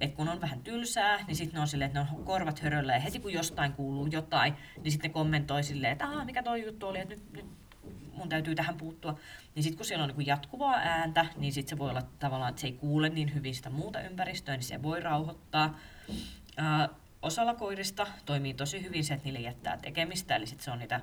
Et 0.00 0.14
kun 0.14 0.28
on 0.28 0.40
vähän 0.40 0.60
tylsää, 0.60 1.24
niin 1.26 1.36
sitten 1.36 1.54
ne 1.54 1.60
on 1.60 1.68
silleen, 1.68 1.88
että 1.88 2.02
ne 2.02 2.08
on 2.18 2.24
korvat 2.24 2.60
höröllä 2.60 2.92
ja 2.92 3.00
heti 3.00 3.20
kun 3.20 3.32
jostain 3.32 3.72
kuuluu 3.72 4.06
jotain, 4.06 4.54
niin 4.82 4.92
sitten 4.92 5.08
ne 5.08 5.12
kommentoi 5.12 5.62
silleen, 5.62 5.92
että 5.92 6.06
Aa, 6.06 6.24
mikä 6.24 6.42
toi 6.42 6.64
juttu 6.64 6.86
oli, 6.86 6.98
että 6.98 7.14
nyt, 7.14 7.32
nyt 7.32 7.46
mun 8.12 8.28
täytyy 8.28 8.54
tähän 8.54 8.76
puuttua. 8.76 9.18
Niin 9.54 9.62
sitten 9.62 9.76
kun 9.76 9.86
siellä 9.86 10.04
on 10.04 10.14
niin 10.16 10.26
jatkuvaa 10.26 10.74
ääntä, 10.74 11.26
niin 11.36 11.52
sitten 11.52 11.70
se 11.70 11.78
voi 11.78 11.90
olla 11.90 12.02
tavallaan, 12.18 12.50
että 12.50 12.60
se 12.60 12.66
ei 12.66 12.72
kuule 12.72 13.08
niin 13.08 13.34
hyvin 13.34 13.54
sitä 13.54 13.70
muuta 13.70 14.00
ympäristöä, 14.00 14.56
niin 14.56 14.64
se 14.64 14.82
voi 14.82 15.00
rauhoittaa 15.00 15.78
osalla 17.22 17.54
koirista 17.54 18.06
toimii 18.26 18.54
tosi 18.54 18.82
hyvin 18.82 19.04
se, 19.04 19.14
että 19.14 19.24
niille 19.24 19.40
jättää 19.40 19.76
tekemistä, 19.76 20.36
eli 20.36 20.46
sit 20.46 20.60
se 20.60 20.70
on 20.70 20.78
niitä 20.78 21.00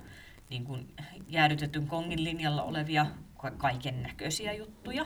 niin 0.50 0.66
kuin 0.66 0.88
jäädytetyn 1.28 1.88
kongin 1.88 2.24
linjalla 2.24 2.64
olevia 2.64 3.06
kaiken 3.58 4.04
näköisiä 4.04 4.54
juttuja, 4.54 5.06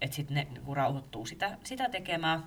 että 0.00 0.16
sitten 0.16 0.34
ne 0.34 0.46
niin 0.50 0.76
rauhoittuu 0.76 1.26
sitä, 1.26 1.58
sitä 1.64 1.88
tekemään. 1.88 2.44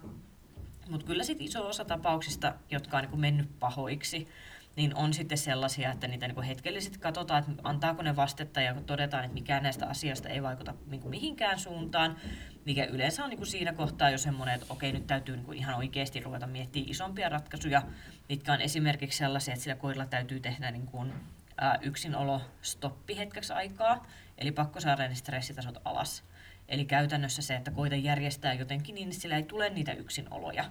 Mutta 0.89 1.05
kyllä 1.05 1.23
sitten 1.23 1.45
iso 1.45 1.67
osa 1.67 1.85
tapauksista, 1.85 2.55
jotka 2.71 2.97
on 2.97 3.03
niin 3.03 3.19
mennyt 3.19 3.59
pahoiksi, 3.59 4.27
niin 4.75 4.95
on 4.95 5.13
sitten 5.13 5.37
sellaisia, 5.37 5.91
että 5.91 6.07
niitä 6.07 6.27
niin 6.27 6.43
hetkellisesti 6.43 6.99
katsotaan, 6.99 7.43
että 7.49 7.61
antaako 7.63 8.03
ne 8.03 8.15
vastetta 8.15 8.61
ja 8.61 8.75
todetaan, 8.85 9.23
että 9.25 9.33
mikään 9.33 9.63
näistä 9.63 9.87
asioista 9.87 10.29
ei 10.29 10.43
vaikuta 10.43 10.73
niin 10.87 11.09
mihinkään 11.09 11.59
suuntaan, 11.59 12.15
mikä 12.65 12.85
yleensä 12.85 13.23
on 13.23 13.29
niin 13.29 13.37
kuin 13.37 13.47
siinä 13.47 13.73
kohtaa 13.73 14.09
jo 14.09 14.17
semmoinen, 14.17 14.55
että 14.55 14.73
okei, 14.73 14.91
nyt 14.91 15.07
täytyy 15.07 15.35
niin 15.35 15.45
kuin 15.45 15.57
ihan 15.57 15.75
oikeasti 15.75 16.19
ruveta 16.19 16.47
miettimään 16.47 16.91
isompia 16.91 17.29
ratkaisuja, 17.29 17.81
mitkä 18.29 18.53
on 18.53 18.61
esimerkiksi 18.61 19.17
sellaisia, 19.17 19.53
että 19.53 19.63
sillä 19.63 19.75
koirilla 19.75 20.05
täytyy 20.05 20.39
tehdä 20.39 20.71
niin 20.71 20.87
kuin, 20.87 21.13
ää, 21.57 21.79
yksinolo 21.81 22.41
stoppi 22.61 23.17
hetkeksi 23.17 23.53
aikaa, 23.53 24.05
eli 24.37 24.51
pakko 24.51 24.79
saada 24.79 25.07
ne 25.07 25.15
stressitasot 25.15 25.77
alas. 25.85 26.23
Eli 26.67 26.85
käytännössä 26.85 27.41
se, 27.41 27.55
että 27.55 27.71
koita 27.71 27.95
järjestää 27.95 28.53
jotenkin 28.53 28.95
niin, 28.95 29.07
että 29.07 29.21
sillä 29.21 29.35
ei 29.35 29.43
tule 29.43 29.69
niitä 29.69 29.93
yksinoloja 29.93 30.65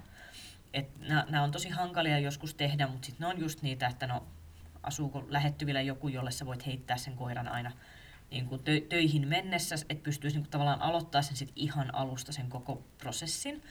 nämä 1.05 1.43
on 1.43 1.51
tosi 1.51 1.69
hankalia 1.69 2.19
joskus 2.19 2.55
tehdä, 2.55 2.87
mutta 2.87 3.07
sitten 3.07 3.25
ne 3.25 3.35
on 3.35 3.41
just 3.41 3.63
niitä, 3.63 3.87
että 3.87 4.07
no 4.07 4.27
asuuko 4.83 5.25
lähettyvillä 5.29 5.81
joku, 5.81 6.09
jolle 6.09 6.31
sä 6.31 6.47
voit 6.47 6.67
heittää 6.67 6.97
sen 6.97 7.17
koiran 7.17 7.49
aina 7.49 7.73
niin 8.31 8.47
kuin 8.47 8.61
tö- 8.61 8.87
töihin 8.89 9.29
mennessä, 9.29 9.75
että 9.89 10.05
pystyisi 10.05 10.37
niin 10.37 10.45
kuin 10.45 10.51
tavallaan 10.51 10.83
aloittaa 10.83 11.23
sen 11.23 11.37
sit 11.37 11.53
ihan 11.57 11.95
alusta 11.95 12.33
sen 12.33 12.49
koko 12.49 12.85
prosessin. 12.99 13.63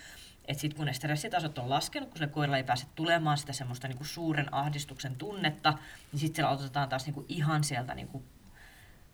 Että 0.45 0.61
sitten 0.61 0.77
kun 0.77 0.85
ne 0.85 0.93
stressitasot 0.93 1.57
on 1.57 1.69
laskenut, 1.69 2.09
kun 2.09 2.17
se 2.17 2.27
koira 2.27 2.57
ei 2.57 2.63
pääse 2.63 2.85
tulemaan 2.95 3.37
sitä 3.37 3.53
semmoista 3.53 3.87
niin 3.87 3.97
kuin 3.97 4.07
suuren 4.07 4.53
ahdistuksen 4.53 5.15
tunnetta, 5.15 5.73
niin 6.11 6.19
sitten 6.19 6.35
siellä 6.35 6.49
aloitetaan 6.49 6.89
taas 6.89 7.05
niin 7.05 7.13
kuin 7.13 7.25
ihan 7.29 7.63
sieltä 7.63 7.95
niin 7.95 8.07
kuin 8.07 8.23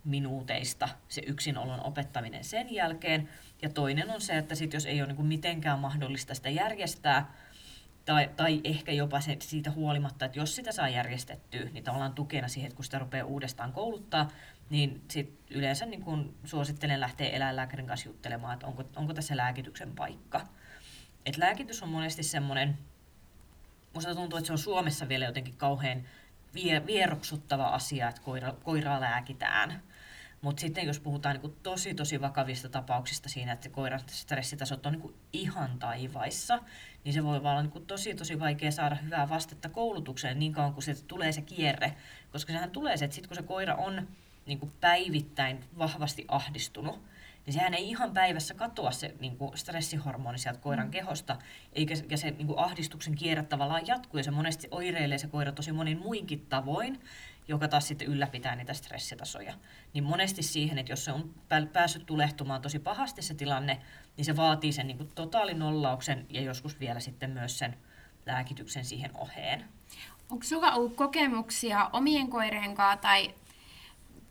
minuuteista 0.03 0.89
se 1.07 1.21
yksinolon 1.25 1.83
opettaminen 1.83 2.43
sen 2.43 2.73
jälkeen. 2.73 3.29
Ja 3.61 3.69
toinen 3.69 4.09
on 4.09 4.21
se, 4.21 4.37
että 4.37 4.55
sit 4.55 4.73
jos 4.73 4.85
ei 4.85 5.01
ole 5.01 5.07
niin 5.07 5.15
kuin 5.15 5.27
mitenkään 5.27 5.79
mahdollista 5.79 6.35
sitä 6.35 6.49
järjestää, 6.49 7.33
tai, 8.05 8.29
tai 8.35 8.61
ehkä 8.63 8.91
jopa 8.91 9.21
se, 9.21 9.37
siitä 9.39 9.71
huolimatta, 9.71 10.25
että 10.25 10.39
jos 10.39 10.55
sitä 10.55 10.71
saa 10.71 10.89
järjestettyä, 10.89 11.65
niin 11.73 11.83
tavallaan 11.83 12.13
tukena 12.13 12.47
siihen, 12.47 12.67
että 12.67 12.75
kun 12.75 12.85
sitä 12.85 12.99
rupeaa 12.99 13.25
uudestaan 13.25 13.73
kouluttaa, 13.73 14.27
niin 14.69 15.01
sit 15.11 15.39
yleensä 15.49 15.85
niin 15.85 16.01
kun 16.01 16.35
suosittelen 16.43 16.99
lähteä 16.99 17.29
eläinlääkärin 17.29 17.87
kanssa 17.87 18.09
juttelemaan, 18.09 18.53
että 18.53 18.67
onko, 18.67 18.83
onko 18.95 19.13
tässä 19.13 19.37
lääkityksen 19.37 19.95
paikka. 19.95 20.41
Et 21.25 21.37
lääkitys 21.37 21.83
on 21.83 21.89
monesti 21.89 22.23
semmoinen, 22.23 22.77
musta 23.93 24.15
tuntuu, 24.15 24.37
että 24.37 24.47
se 24.47 24.53
on 24.53 24.59
Suomessa 24.59 25.07
vielä 25.09 25.25
jotenkin 25.25 25.57
kauhean 25.57 26.03
vie, 26.53 26.85
vieroksuttava 26.85 27.65
asia, 27.65 28.09
että 28.09 28.21
koira, 28.21 28.53
koiraa 28.63 29.01
lääkitään. 29.01 29.81
Mutta 30.45 30.61
sitten 30.61 30.87
jos 30.87 30.99
puhutaan 30.99 31.39
niin 31.43 31.55
tosi 31.63 31.93
tosi 31.93 32.21
vakavista 32.21 32.69
tapauksista 32.69 33.29
siinä, 33.29 33.51
että 33.51 33.69
koiran 33.69 33.99
stressitasot 34.07 34.85
on 34.85 34.93
niin 34.93 35.15
ihan 35.33 35.79
taivaissa, 35.79 36.59
niin 37.03 37.13
se 37.13 37.23
voi 37.23 37.37
olla 37.37 37.61
niin 37.61 37.85
tosi 37.85 38.15
tosi 38.15 38.39
vaikea 38.39 38.71
saada 38.71 38.95
hyvää 38.95 39.29
vastetta 39.29 39.69
koulutukseen 39.69 40.39
niin 40.39 40.53
kauan 40.53 40.73
kuin 40.73 40.83
se 40.83 41.05
tulee 41.07 41.31
se 41.31 41.41
kierre. 41.41 41.93
Koska 42.31 42.53
sehän 42.53 42.71
tulee 42.71 42.97
se, 42.97 43.05
että 43.05 43.15
sitten 43.15 43.29
kun 43.29 43.35
se 43.35 43.43
koira 43.43 43.75
on 43.75 44.07
niin 44.45 44.73
päivittäin 44.81 45.63
vahvasti 45.77 46.25
ahdistunut, 46.27 46.99
niin 47.45 47.53
sehän 47.53 47.73
ei 47.73 47.89
ihan 47.89 48.13
päivässä 48.13 48.53
katoa 48.53 48.91
se 48.91 49.15
niin 49.19 49.37
kuin 49.37 49.57
stressihormoni 49.57 50.37
sieltä 50.37 50.59
koiran 50.59 50.87
mm. 50.87 50.91
kehosta, 50.91 51.37
eikä 51.73 51.95
ja 52.09 52.17
se 52.17 52.31
niin 52.31 52.47
kuin 52.47 52.59
ahdistuksen 52.59 53.15
kierrä 53.15 53.43
tavallaan 53.43 53.87
jatkuu, 53.87 54.17
ja 54.17 54.23
se 54.23 54.31
monesti 54.31 54.67
oireilee 54.71 55.17
se 55.17 55.27
koira 55.27 55.51
tosi 55.51 55.71
monin 55.71 55.99
muinkin 55.99 56.45
tavoin, 56.49 57.01
joka 57.47 57.67
taas 57.67 57.87
sitten 57.87 58.07
ylläpitää 58.07 58.55
niitä 58.55 58.73
stressitasoja. 58.73 59.53
Niin 59.93 60.03
monesti 60.03 60.43
siihen, 60.43 60.77
että 60.77 60.91
jos 60.91 61.05
se 61.05 61.11
on 61.11 61.33
päässyt 61.73 62.05
tulehtumaan 62.05 62.61
tosi 62.61 62.79
pahasti 62.79 63.21
se 63.21 63.33
tilanne, 63.33 63.81
niin 64.17 64.25
se 64.25 64.35
vaatii 64.35 64.71
sen 64.71 64.87
niin 64.87 64.97
kuin 64.97 65.11
totaalinollauksen 65.15 66.25
ja 66.29 66.41
joskus 66.41 66.79
vielä 66.79 66.99
sitten 66.99 67.29
myös 67.29 67.57
sen 67.57 67.77
lääkityksen 68.25 68.85
siihen 68.85 69.11
oheen. 69.17 69.65
Onko 70.29 70.43
sulla 70.43 70.71
ollut 70.71 70.95
kokemuksia 70.95 71.89
omien 71.93 72.29
koireen 72.29 72.75
kanssa 72.75 73.01
tai 73.01 73.33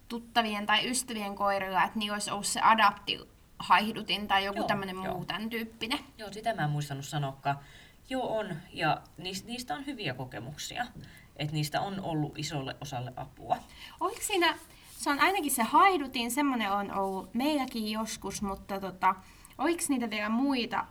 tuttavien 0.09 0.67
tai 0.67 0.91
ystävien 0.91 1.35
koirilla, 1.35 1.85
että 1.85 1.99
niillä 1.99 2.15
olisi 2.15 2.31
ollut 2.31 2.47
se 2.47 2.61
adaptihaidutin 2.61 4.29
tai 4.29 4.45
joku 4.45 4.65
tämmöinen 4.65 4.97
muu 4.97 5.25
tämän 5.25 5.51
tyyppinen? 5.51 5.99
Joo, 6.19 6.33
sitä 6.33 6.55
mä 6.55 6.65
en 6.65 6.71
muistanut 6.71 7.05
sanoakaan. 7.05 7.59
Joo, 8.09 8.39
on. 8.39 8.57
Ja 8.73 9.03
niistä 9.45 9.75
on 9.75 9.87
hyviä 9.87 10.15
kokemuksia. 10.15 10.87
Että 11.37 11.55
niistä 11.55 11.81
on 11.81 12.01
ollut 12.01 12.39
isolle 12.39 12.77
osalle 12.81 13.13
apua. 13.17 13.57
Oliko 14.01 14.21
siinä, 14.23 14.59
se 14.97 15.11
on 15.11 15.21
ainakin 15.21 15.51
se 15.51 15.63
haidutin, 15.63 16.31
semmoinen 16.31 16.73
on 16.73 16.95
ollut 16.95 17.35
meilläkin 17.35 17.91
joskus, 17.91 18.43
mutta 18.43 18.81
tota, 18.81 19.15
oliko 19.59 19.83
niitä 19.89 20.11
vielä 20.11 20.29
muita 20.29 20.87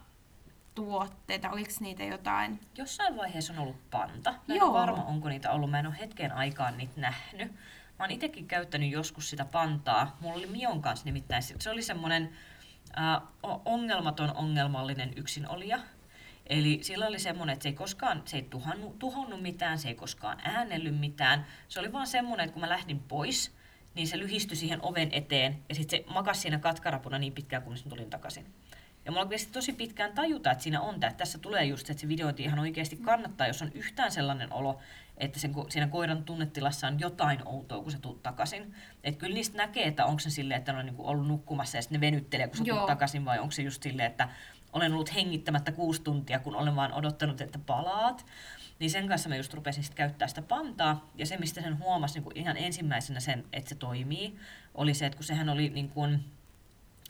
tuotteita? 0.76 1.50
Oliko 1.50 1.72
niitä 1.80 2.04
jotain? 2.04 2.60
Jossain 2.78 3.18
vaiheessa 3.18 3.54
on 3.54 3.60
ollut 3.60 3.90
panta. 3.92 4.32
Mä 4.32 4.54
en 4.54 4.60
Joo. 4.60 4.74
varma, 4.74 5.04
onko 5.04 5.30
niitä 5.30 5.52
ollut. 5.52 5.72
Mä 5.72 5.80
en 5.80 5.88
ole 5.88 6.00
hetken 6.00 6.32
aikaan 6.32 6.78
niitä 6.78 7.02
nähnyt. 7.02 7.52
Mä 8.00 8.04
oon 8.04 8.12
itsekin 8.12 8.48
käyttänyt 8.48 8.92
joskus 8.92 9.30
sitä 9.30 9.46
pantaa. 9.46 10.18
Mulla 10.20 10.36
oli 10.36 10.48
Mion 10.48 10.82
kanssa 10.82 11.06
nimittäin. 11.06 11.44
Se 11.60 11.70
oli 11.70 11.82
semmoinen 11.82 12.34
äh, 12.98 13.22
ongelmaton 13.66 14.36
ongelmallinen 14.36 15.14
yksinolija. 15.16 15.80
Eli 16.48 16.80
sillä 16.82 17.08
oli 17.08 17.20
semmoinen, 17.20 17.54
että 17.54 17.64
se 17.64 17.70
ei 17.70 17.74
koskaan, 17.74 18.22
se 18.26 18.38
ei 18.38 18.48
tuhannut, 18.50 19.00
tuhonnut 19.00 19.42
mitään, 19.42 19.80
se 19.80 19.88
ei 19.88 19.96
koskaan 19.96 20.38
äänellyt 20.44 21.00
mitään. 21.00 21.46
Se 21.68 21.80
oli 21.80 21.92
vaan 21.92 22.08
semmoinen, 22.08 22.44
että 22.44 22.54
kun 22.54 22.62
mä 22.62 22.70
lähdin 22.70 23.00
pois, 23.00 23.56
niin 23.96 24.08
se 24.08 24.20
lyhistyi 24.20 24.58
siihen 24.58 24.80
oven 24.82 25.10
eteen 25.12 25.64
ja 25.70 25.76
sitten 25.76 26.00
se 26.00 26.14
makasi 26.14 26.42
siinä 26.42 26.60
katkarapuna 26.60 27.20
niin 27.20 27.34
pitkään, 27.34 27.64
kunnes 27.64 27.84
tulin 27.84 28.10
takaisin. 28.10 28.46
Ja 29.06 29.12
mulla 29.12 29.26
kesti 29.26 29.52
tosi 29.52 29.74
pitkään 29.74 30.14
tajuta, 30.14 30.52
että 30.52 30.64
siinä 30.64 30.82
on 30.82 31.00
tämä. 31.00 31.14
Tässä 31.14 31.38
tulee 31.38 31.66
just, 31.66 31.90
että 31.90 32.02
se 32.02 32.08
videointi 32.08 32.44
ihan 32.44 32.60
oikeasti 32.60 32.96
kannattaa, 32.96 33.48
jos 33.48 33.62
on 33.62 33.72
yhtään 33.74 34.12
sellainen 34.12 34.54
olo, 34.54 34.80
että 35.18 35.40
sen, 35.40 35.54
siinä 35.70 35.88
koiran 35.88 36.24
tunnetilassa 36.24 36.88
on 36.88 37.00
jotain 37.00 37.48
outoa, 37.48 37.84
kun 37.84 37.92
sä 37.92 38.00
tuut 38.00 38.24
takaisin. 38.24 38.76
Että 39.04 39.20
kyllä 39.20 39.34
niistä 39.34 39.58
näkee, 39.58 39.88
että 39.88 40.06
onko 40.06 40.20
se 40.20 40.30
silleen, 40.30 40.58
että 40.58 40.74
ne 40.74 40.80
on 40.80 40.86
niinku 40.86 41.08
ollut 41.08 41.28
nukkumassa 41.28 41.78
ja 41.78 41.82
sitten 41.82 42.02
ne 42.02 42.06
venyttelee, 42.06 42.48
kun 42.48 42.58
sä 42.58 42.64
tuut 42.64 42.86
takaisin, 42.86 43.26
vai 43.26 43.40
onko 43.40 43.52
se 43.52 43.62
just 43.62 43.84
silleen, 43.84 44.12
että 44.12 44.30
olen 44.74 44.94
ollut 44.94 45.14
hengittämättä 45.14 45.72
kuusi 45.72 46.02
tuntia, 46.02 46.40
kun 46.40 46.56
olen 46.56 46.76
vaan 46.76 46.94
odottanut, 46.94 47.42
että 47.42 47.60
palaat. 47.60 48.26
Niin 48.80 48.92
sen 48.92 49.08
kanssa 49.08 49.30
mä 49.30 49.36
just 49.36 49.54
rupesin 49.54 49.84
sitten 49.84 49.98
käyttää 49.98 50.28
sitä 50.28 50.42
pantaa. 50.42 51.10
Ja 51.16 51.26
se, 51.26 51.38
mistä 51.38 51.62
sen 51.62 51.80
huomasi 51.80 52.20
niin 52.20 52.38
ihan 52.38 52.58
ensimmäisenä 52.58 53.20
sen, 53.20 53.46
että 53.54 53.70
se 53.70 53.76
toimii, 53.76 54.36
oli 54.76 54.94
se, 54.94 55.06
että 55.06 55.18
kun 55.18 55.26
sehän 55.26 55.50
oli 55.50 55.70
niin 55.70 55.90
kuin, 55.90 56.26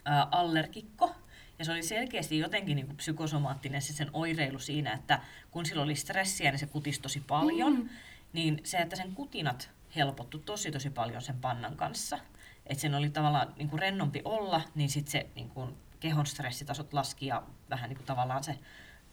ä, 0.06 0.26
allergikko, 0.30 1.14
ja 1.58 1.64
se 1.64 1.72
oli 1.72 1.82
selkeästi 1.82 2.38
jotenkin 2.38 2.76
niin 2.76 2.86
kuin 2.86 2.96
psykosomaattinen 2.96 3.82
se 3.82 3.92
sen 3.92 4.10
oireilu 4.12 4.58
siinä, 4.58 4.92
että 4.92 5.20
kun 5.50 5.66
sillä 5.66 5.82
oli 5.82 5.94
stressiä, 5.94 6.50
niin 6.50 6.58
se 6.58 6.66
kutisi 6.66 7.00
tosi 7.00 7.20
paljon. 7.20 7.76
Mm. 7.76 7.88
Niin 8.32 8.60
se, 8.64 8.78
että 8.78 8.96
sen 8.96 9.14
kutinat 9.14 9.70
helpottu 9.96 10.38
tosi 10.38 10.70
tosi 10.70 10.90
paljon 10.90 11.22
sen 11.22 11.40
pannan 11.40 11.76
kanssa. 11.76 12.18
Että 12.66 12.82
sen 12.82 12.94
oli 12.94 13.10
tavallaan 13.10 13.52
niin 13.56 13.68
kuin 13.68 13.80
rennompi 13.80 14.22
olla, 14.24 14.60
niin 14.74 14.90
sitten 14.90 15.12
se 15.12 15.26
niin 15.34 15.50
kuin 15.50 15.76
kehon 16.00 16.26
stressitasot 16.26 16.92
laski 16.92 17.26
ja 17.26 17.42
vähän 17.70 17.88
niin 17.88 17.96
kuin 17.96 18.06
tavallaan 18.06 18.44
se 18.44 18.58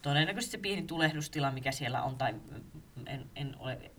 todennäköisesti 0.01 0.57
se 0.57 0.61
pieni 0.61 0.83
tulehdustila, 0.83 1.51
mikä 1.51 1.71
siellä 1.71 2.03
on, 2.03 2.17
tai 2.17 2.35
en, 3.05 3.29
en 3.35 3.55
ole 3.59 3.90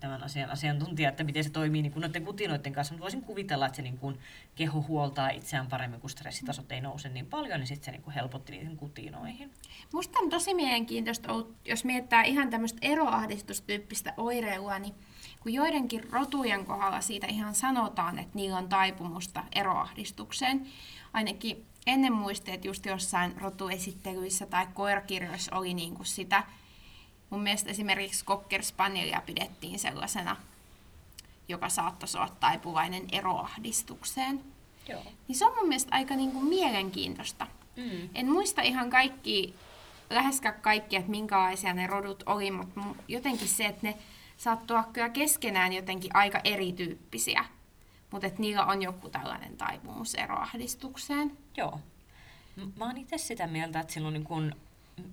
tämän 0.00 0.22
asian 0.22 0.50
asiantuntija, 0.50 1.08
että 1.08 1.24
miten 1.24 1.44
se 1.44 1.50
toimii 1.50 1.82
niin 1.82 1.92
kuin 1.92 2.00
noiden 2.00 2.24
kutinoiden 2.24 2.72
kanssa, 2.72 2.94
mutta 2.94 3.02
voisin 3.02 3.22
kuvitella, 3.22 3.66
että 3.66 3.76
se 3.76 3.82
niin 3.82 3.98
kuin 3.98 4.18
keho 4.54 4.84
huoltaa 4.88 5.30
itseään 5.30 5.66
paremmin, 5.66 6.00
kun 6.00 6.10
stressitasot 6.10 6.72
ei 6.72 6.80
nouse 6.80 7.08
niin 7.08 7.26
paljon, 7.26 7.60
niin 7.60 7.66
sitten 7.66 7.84
se 7.84 7.90
niin 7.90 8.02
kuin 8.02 8.14
helpotti 8.14 8.52
niihin 8.52 8.76
kutinoihin. 8.76 9.50
Musta 9.92 10.18
on 10.18 10.30
tosi 10.30 10.54
mielenkiintoista, 10.54 11.28
jos 11.64 11.84
miettää 11.84 12.22
ihan 12.22 12.50
tämmöistä 12.50 12.78
eroahdistustyyppistä 12.82 14.14
oireilua, 14.16 14.78
niin 14.78 14.94
kun 15.40 15.52
joidenkin 15.52 16.10
rotujen 16.12 16.66
kohdalla 16.66 17.00
siitä 17.00 17.26
ihan 17.26 17.54
sanotaan, 17.54 18.18
että 18.18 18.34
niillä 18.34 18.58
on 18.58 18.68
taipumusta 18.68 19.44
eroahdistukseen, 19.54 20.66
ainakin 21.12 21.66
ennen 21.86 22.12
muisteet 22.12 22.64
just 22.64 22.86
jossain 22.86 23.40
rotuesittelyissä 23.40 24.46
tai 24.46 24.66
koirakirjoissa 24.74 25.56
oli 25.56 25.74
niin 25.74 25.94
kuin 25.94 26.06
sitä, 26.06 26.44
mun 27.30 27.42
mielestä 27.42 27.70
esimerkiksi 27.70 28.24
Cocker 28.24 28.62
Spanielia 28.62 29.22
pidettiin 29.26 29.78
sellaisena, 29.78 30.36
joka 31.48 31.68
saattaisi 31.68 32.18
olla 32.18 32.36
taipuvainen 32.40 33.06
eroahdistukseen. 33.12 34.44
Joo. 34.88 35.02
Niin 35.28 35.36
se 35.36 35.46
on 35.46 35.54
mun 35.54 35.68
mielestä 35.68 35.94
aika 35.94 36.16
niin 36.16 36.32
kuin 36.32 36.44
mielenkiintoista. 36.44 37.46
Mm. 37.76 38.08
En 38.14 38.30
muista 38.30 38.62
ihan 38.62 38.90
kaikki, 38.90 39.54
läheskään 40.10 40.60
kaikki, 40.60 40.96
että 40.96 41.10
minkälaisia 41.10 41.74
ne 41.74 41.86
rodut 41.86 42.22
oli, 42.26 42.50
mutta 42.50 42.80
jotenkin 43.08 43.48
se, 43.48 43.66
että 43.66 43.86
ne 43.86 43.98
saattaa 44.36 44.84
kyllä 44.92 45.08
keskenään 45.08 45.72
jotenkin 45.72 46.16
aika 46.16 46.40
erityyppisiä. 46.44 47.44
Mutta 48.10 48.26
että 48.26 48.40
niillä 48.40 48.64
on 48.64 48.82
joku 48.82 49.08
tällainen 49.08 49.56
taipumus 49.56 50.14
eroahdistukseen. 50.14 51.38
Joo. 51.56 51.80
Mä 52.76 52.84
oon 52.84 52.96
itse 52.96 53.18
sitä 53.18 53.46
mieltä, 53.46 53.80
että 53.80 53.92
sillä 53.92 54.08
on 54.08 54.14
niin 54.14 54.24
kun 54.24 54.54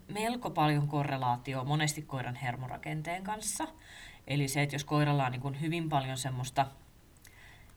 melko 0.07 0.49
paljon 0.49 0.87
korrelaatio 0.87 1.63
monesti 1.63 2.01
koiran 2.01 2.35
hermorakenteen 2.35 3.23
kanssa. 3.23 3.67
Eli 4.27 4.47
se, 4.47 4.61
että 4.61 4.75
jos 4.75 4.83
koiralla 4.83 5.25
on 5.25 5.31
niin 5.31 5.41
kun 5.41 5.61
hyvin 5.61 5.89
paljon 5.89 6.17
semmoista 6.17 6.65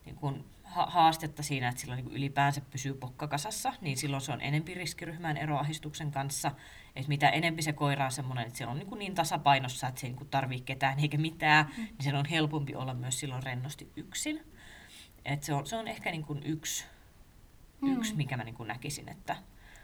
niin 0.05 0.16
kun 0.16 0.44
haastetta 0.64 1.42
siinä, 1.42 1.68
että 1.68 1.81
sillä 1.81 1.96
niin 1.96 2.12
ylipäänsä 2.12 2.61
pysyy 2.61 2.94
pokkakasassa, 2.94 3.73
niin 3.81 3.96
silloin 3.96 4.20
se 4.20 4.33
on 4.33 4.40
enempi 4.40 4.75
riskiryhmän 4.75 5.37
eroahistuksen 5.37 6.11
kanssa. 6.11 6.51
Että 6.96 7.09
mitä 7.09 7.29
enempi 7.29 7.62
se 7.62 7.73
koira 7.73 8.05
on 8.05 8.12
semmoinen, 8.12 8.46
että 8.46 8.59
se 8.59 8.66
on 8.66 8.79
niin, 8.79 8.99
niin 8.99 9.14
tasapainossa, 9.14 9.88
että 9.88 10.01
se 10.01 10.07
ei 10.07 10.12
niin 10.12 10.29
tarvitse 10.29 10.64
ketään 10.64 10.99
eikä 10.99 11.18
mitään, 11.18 11.66
mm. 11.66 11.83
niin 11.83 12.05
sen 12.05 12.14
on 12.14 12.27
helpompi 12.27 12.75
olla 12.75 12.94
myös 12.94 13.20
silloin 13.20 13.42
rennosti 13.42 13.92
yksin. 13.96 14.46
Et 15.25 15.42
se, 15.42 15.55
on, 15.55 15.66
se 15.66 15.77
on 15.77 15.88
ehkä 15.88 16.11
niin 16.11 16.25
kuin 16.25 16.42
yksi, 16.44 16.85
mm. 17.81 17.92
yksi, 17.92 18.16
mikä 18.16 18.37
mä 18.37 18.44
niin 18.44 18.55
kuin 18.55 18.68
näkisin, 18.68 19.09
että... 19.09 19.37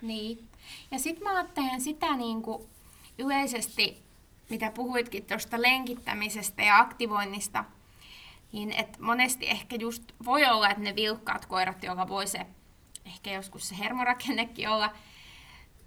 Niin. 0.06 0.48
Ja 0.90 0.98
sitten 0.98 1.24
mä 1.24 1.34
ajattelen 1.34 1.80
sitä 1.80 2.16
niin 2.16 2.42
kuin 2.42 2.68
yleisesti, 3.18 4.02
mitä 4.50 4.70
puhuitkin 4.70 5.26
tuosta 5.26 5.62
lenkittämisestä 5.62 6.62
ja 6.62 6.78
aktivoinnista, 6.78 7.64
niin 8.52 8.72
että 8.72 9.02
monesti 9.02 9.50
ehkä 9.50 9.76
just 9.76 10.02
voi 10.24 10.44
olla, 10.44 10.70
että 10.70 10.82
ne 10.82 10.96
vilkkaat 10.96 11.46
koirat, 11.46 11.82
joilla 11.82 12.08
voi 12.08 12.26
se, 12.26 12.46
ehkä 13.06 13.32
joskus 13.32 13.68
se 13.68 13.78
hermorakennekin 13.78 14.68
olla, 14.68 14.92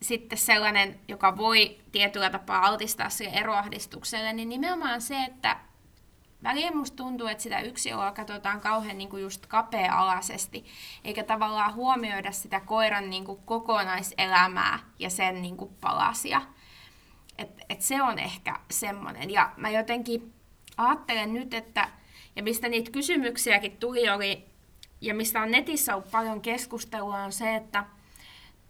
sitten 0.02 0.38
sellainen, 0.38 1.00
joka 1.08 1.38
voi 1.38 1.78
tietyllä 1.92 2.30
tapaa 2.30 2.66
altistaa 2.66 3.10
sille 3.10 3.32
eroahdistukselle, 3.32 4.34
niin 4.34 4.50
nimenomaan 4.50 5.02
se, 5.02 5.24
että 5.24 5.60
Välillä 6.44 6.72
musta 6.72 6.98
tuntuu, 6.98 7.28
että 7.28 7.44
sitä 7.44 7.60
yksilöä 7.60 8.12
katsotaan 8.12 8.62
kauhean 8.62 8.98
niin 8.98 9.10
kuin 9.10 9.24
just 9.24 9.46
kapea-alaisesti, 9.46 10.66
eikä 11.04 11.24
tavallaan 11.24 11.74
huomioida 11.74 12.32
sitä 12.32 12.60
koiran 12.60 13.10
niin 13.10 13.26
kuin 13.26 13.40
kokonaiselämää 13.46 14.80
ja 15.00 15.10
sen 15.10 15.42
niin 15.42 15.58
kuin 15.58 15.72
palasia. 15.82 16.42
Et, 17.38 17.62
et 17.70 17.82
se 17.82 18.02
on 18.02 18.20
ehkä 18.20 18.60
semmoinen. 18.72 19.30
Ja 19.30 19.52
mä 19.58 19.70
jotenkin 19.70 20.34
ajattelen 20.78 21.34
nyt, 21.34 21.54
että, 21.54 21.90
ja 22.36 22.44
mistä 22.44 22.70
niitä 22.70 22.92
kysymyksiäkin 22.92 23.78
tuli, 23.78 24.10
oli, 24.10 24.46
ja 25.02 25.14
mistä 25.14 25.42
on 25.42 25.52
netissä 25.52 25.96
ollut 25.96 26.12
paljon 26.12 26.42
keskustelua, 26.42 27.24
on 27.24 27.32
se, 27.32 27.56
että 27.56 27.84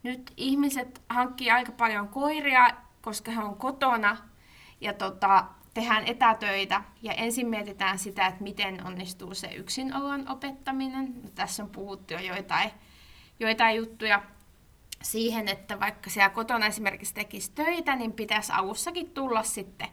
nyt 0.04 0.34
ihmiset 0.38 1.02
hankkii 1.10 1.52
aika 1.52 1.72
paljon 1.72 2.08
koiria, 2.08 2.70
koska 3.02 3.32
he 3.32 3.40
on 3.40 3.56
kotona, 3.56 4.18
ja 4.82 4.94
tota, 4.94 5.46
tehdään 5.80 6.08
etätöitä 6.08 6.82
ja 7.02 7.14
ensin 7.14 7.48
mietitään 7.48 8.00
sitä, 8.00 8.28
että 8.28 8.44
miten 8.44 8.86
onnistuu 8.86 9.34
se 9.34 9.48
yksinolon 9.48 10.30
opettaminen. 10.30 11.14
Tässä 11.36 11.64
on 11.64 11.70
puhuttu 11.70 12.14
jo 12.14 12.20
joitain, 12.20 12.72
joitain 13.40 13.78
juttuja 13.78 14.22
siihen, 15.02 15.48
että 15.48 15.80
vaikka 15.80 16.10
siellä 16.10 16.30
kotona 16.30 16.66
esimerkiksi 16.66 17.14
tekisi 17.14 17.52
töitä, 17.52 17.96
niin 17.96 18.14
pitäisi 18.14 18.52
alussakin 18.52 19.12
tulla 19.12 19.44
sitten 19.44 19.88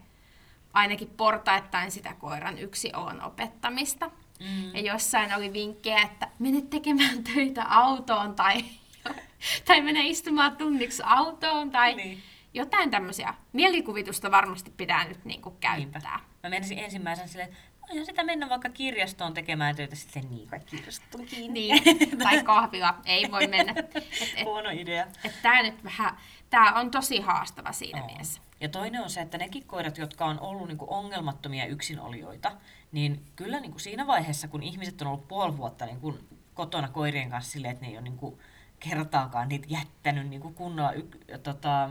ainakin 0.73 1.09
portaittain 1.17 1.91
sitä 1.91 2.13
koiran 2.13 2.59
yksiolon 2.59 3.21
opettamista. 3.21 4.11
Mm. 4.39 4.75
Ja 4.75 4.81
jossain 4.81 5.35
oli 5.35 5.53
vinkkejä, 5.53 6.01
että 6.01 6.29
mene 6.39 6.61
tekemään 6.61 7.23
töitä 7.23 7.63
autoon 7.63 8.35
tai, 8.35 8.65
tai 9.67 9.81
mene 9.81 10.07
istumaan 10.07 10.57
tunniksi 10.57 11.03
autoon 11.05 11.71
tai 11.71 11.95
niin 11.95 12.23
jotain 12.53 12.91
tämmöisiä 12.91 13.33
mielikuvitusta 13.53 14.31
varmasti 14.31 14.71
pitää 14.77 15.07
nyt 15.07 15.25
niin 15.25 15.41
kuin 15.41 15.55
käyttää. 15.59 15.77
Niinpä. 16.01 16.19
Mä 16.43 16.49
menisin 16.49 16.79
ensimmäisen 16.79 17.27
silleen, 17.29 17.49
että 17.49 17.59
voihan 17.89 18.05
sitä 18.05 18.23
mennä 18.23 18.49
vaikka 18.49 18.69
kirjastoon 18.69 19.33
tekemään 19.33 19.75
töitä 19.75 19.95
sitten 19.95 20.29
niin, 20.29 20.51
vai 20.51 20.59
kirjasto 20.59 21.17
on 21.17 21.25
kiinni. 21.25 21.59
Niin, 21.59 22.17
tai 22.23 22.43
kahvila, 22.43 22.95
ei 23.05 23.31
voi 23.31 23.47
mennä. 23.47 23.73
Et, 23.77 23.95
et, 24.37 24.45
Huono 24.45 24.69
idea. 24.69 25.07
et 25.23 25.33
tää 25.41 25.63
nyt 25.63 25.83
vähän, 25.83 26.17
tää 26.49 26.73
on 26.73 26.91
tosi 26.91 27.19
haastava 27.19 27.71
siinä 27.71 28.01
Oo. 28.01 28.07
mielessä. 28.07 28.41
Ja 28.59 28.69
toinen 28.69 29.01
on 29.03 29.09
se, 29.09 29.21
että 29.21 29.37
nekin 29.37 29.63
koirat, 29.63 29.97
jotka 29.97 30.25
on 30.25 30.39
ollut 30.39 30.67
niinku 30.67 30.85
ongelmattomia 30.89 31.65
yksinolijoita, 31.65 32.51
niin 32.91 33.25
kyllä 33.35 33.59
niinku 33.59 33.79
siinä 33.79 34.07
vaiheessa, 34.07 34.47
kun 34.47 34.63
ihmiset 34.63 35.01
on 35.01 35.07
ollut 35.07 35.27
puoli 35.27 35.57
vuotta 35.57 35.85
niinku 35.85 36.17
kotona 36.53 36.87
koirien 36.87 37.29
kanssa 37.29 37.51
silleen, 37.51 37.71
että 37.71 37.85
ne 37.85 37.91
ei 37.91 37.97
ole 37.97 38.03
niinku 38.03 38.39
kertaakaan 38.79 39.49
niitä 39.49 39.67
jättänyt 39.69 40.27
niinku 40.29 40.51
kunnolla 40.51 40.91
y- 40.91 41.37
tota, 41.43 41.89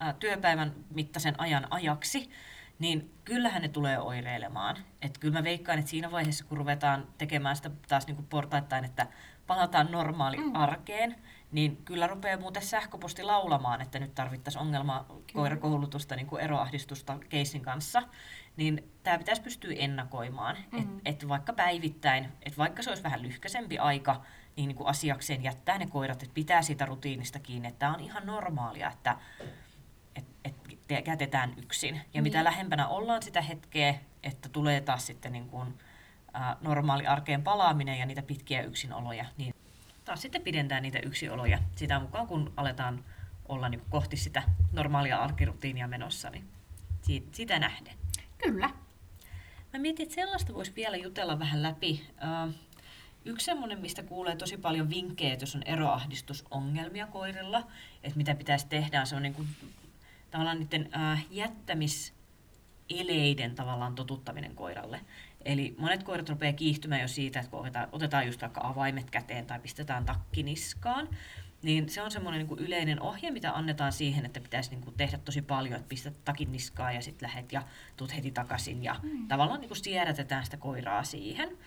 ää, 0.00 0.12
työpäivän 0.12 0.74
mittaisen 0.94 1.40
ajan 1.40 1.66
ajaksi, 1.70 2.30
niin 2.78 3.14
kyllähän 3.24 3.62
ne 3.62 3.68
tulee 3.68 3.98
oireilemaan. 3.98 4.76
Et 5.02 5.18
kyllä 5.18 5.38
mä 5.38 5.44
veikkaan, 5.44 5.78
että 5.78 5.90
siinä 5.90 6.10
vaiheessa, 6.10 6.44
kun 6.44 6.58
ruvetaan 6.58 7.06
tekemään 7.18 7.56
sitä 7.56 7.70
taas 7.88 8.06
niinku 8.06 8.22
portaittain, 8.22 8.84
että 8.84 9.06
palataan 9.46 9.92
normaali 9.92 10.36
mm. 10.36 10.54
arkeen, 10.54 11.16
niin 11.52 11.76
kyllä 11.84 12.06
rupeaa 12.06 12.40
muuten 12.40 12.62
sähköposti 12.62 13.22
laulamaan, 13.22 13.80
että 13.80 13.98
nyt 13.98 14.14
tarvittaisiin 14.14 14.62
ongelma 14.62 15.06
koirakoulutusta, 15.32 16.16
niin 16.16 16.26
kuin 16.26 16.42
eroahdistusta 16.42 17.18
keisin 17.28 17.62
kanssa, 17.62 18.02
niin 18.56 18.92
tämä 19.02 19.18
pitäisi 19.18 19.42
pystyä 19.42 19.74
ennakoimaan, 19.76 20.56
mm. 20.72 20.78
että 20.78 21.00
et 21.04 21.28
vaikka 21.28 21.52
päivittäin, 21.52 22.24
että 22.24 22.58
vaikka 22.58 22.82
se 22.82 22.90
olisi 22.90 23.02
vähän 23.02 23.22
lyhkäisempi 23.22 23.78
aika, 23.78 24.22
niin, 24.56 24.68
niin 24.68 24.76
kuin 24.76 24.88
asiakseen 24.88 25.42
jättää 25.42 25.78
ne 25.78 25.86
koirat, 25.86 26.22
että 26.22 26.34
pitää 26.34 26.62
siitä 26.62 26.86
rutiinista 26.86 27.38
kiinni, 27.38 27.68
että 27.68 27.78
tämä 27.78 27.94
on 27.94 28.00
ihan 28.00 28.26
normaalia, 28.26 28.90
että 28.90 29.16
jätetään 31.06 31.54
yksin. 31.62 31.94
Ja 31.94 32.02
niin. 32.12 32.22
mitä 32.22 32.44
lähempänä 32.44 32.88
ollaan 32.88 33.22
sitä 33.22 33.42
hetkeä, 33.42 33.94
että 34.22 34.48
tulee 34.48 34.80
taas 34.80 35.06
sitten 35.06 35.32
niin 35.32 35.48
kuin, 35.48 35.78
ä, 36.34 36.56
normaali 36.60 37.06
arkeen 37.06 37.42
palaaminen 37.42 37.98
ja 37.98 38.06
niitä 38.06 38.22
pitkiä 38.22 38.62
yksinoloja, 38.62 39.24
niin 39.36 39.54
taas 40.04 40.22
sitten 40.22 40.42
pidentää 40.42 40.80
niitä 40.80 40.98
yksinoloja 40.98 41.58
sitä 41.76 42.00
mukaan, 42.00 42.26
kun 42.26 42.52
aletaan 42.56 43.04
olla 43.48 43.68
niin 43.68 43.80
kuin 43.80 43.90
kohti 43.90 44.16
sitä 44.16 44.42
normaalia 44.72 45.18
arkirutiinia 45.18 45.88
menossa, 45.88 46.30
niin 46.30 46.48
siitä, 47.02 47.28
sitä 47.32 47.58
nähden. 47.58 47.94
Kyllä. 48.38 48.70
Mä 49.72 49.78
mietin, 49.78 50.02
että 50.02 50.14
sellaista 50.14 50.54
voisi 50.54 50.72
vielä 50.76 50.96
jutella 50.96 51.38
vähän 51.38 51.62
läpi. 51.62 52.06
Ö, 52.48 52.52
Yksi 53.24 53.44
semmoinen, 53.44 53.80
mistä 53.80 54.02
kuulee 54.02 54.36
tosi 54.36 54.56
paljon 54.56 54.90
vinkkejä, 54.90 55.36
jos 55.40 55.54
on 55.54 55.62
eroahdistusongelmia 55.62 57.06
koirilla, 57.06 57.66
että 58.02 58.16
mitä 58.16 58.34
pitäisi 58.34 58.66
tehdä, 58.68 59.04
se 59.04 59.16
on 59.16 59.22
niin 59.22 59.34
kuin, 59.34 59.48
tavallaan 60.30 60.60
niiden 60.60 60.90
äh, 60.96 61.26
jättämiseleiden 61.30 63.54
tavallaan 63.54 63.94
totuttaminen 63.94 64.54
koiralle. 64.54 65.00
Eli 65.44 65.74
monet 65.78 66.02
koirat 66.02 66.28
rupeaa 66.28 66.52
kiihtymään 66.52 67.00
jo 67.00 67.08
siitä, 67.08 67.40
että 67.40 67.50
kun 67.50 67.60
otetaan, 67.60 67.88
otetaan 67.92 68.26
just 68.26 68.42
vaikka 68.42 68.60
avaimet 68.64 69.10
käteen 69.10 69.46
tai 69.46 69.60
pistetään 69.60 70.04
takki 70.04 70.42
niskaan, 70.42 71.08
niin 71.62 71.88
se 71.88 72.02
on 72.02 72.10
semmoinen 72.10 72.46
niin 72.46 72.58
yleinen 72.58 73.02
ohje, 73.02 73.30
mitä 73.30 73.52
annetaan 73.52 73.92
siihen, 73.92 74.26
että 74.26 74.40
pitäisi 74.40 74.70
niin 74.70 74.80
kuin 74.80 74.96
tehdä 74.96 75.18
tosi 75.18 75.42
paljon, 75.42 75.74
että 75.74 75.88
pistät 75.88 76.24
takin 76.24 76.52
niskaan 76.52 76.94
ja 76.94 77.02
sitten 77.02 77.28
lähet 77.28 77.52
ja 77.52 77.62
tuut 77.96 78.16
heti 78.16 78.30
takaisin 78.30 78.84
ja 78.84 78.96
mm. 79.02 79.28
tavallaan 79.28 79.60
niin 79.60 79.68
kuin 79.68 79.84
siedätetään 79.84 80.44
sitä 80.44 80.56
koiraa 80.56 81.04
siihen. 81.04 81.58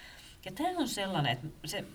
Ja 0.45 0.51
tämä 0.51 0.77
on 0.77 0.87
sellainen, 0.87 1.31
että 1.31 1.47
se, 1.65 1.85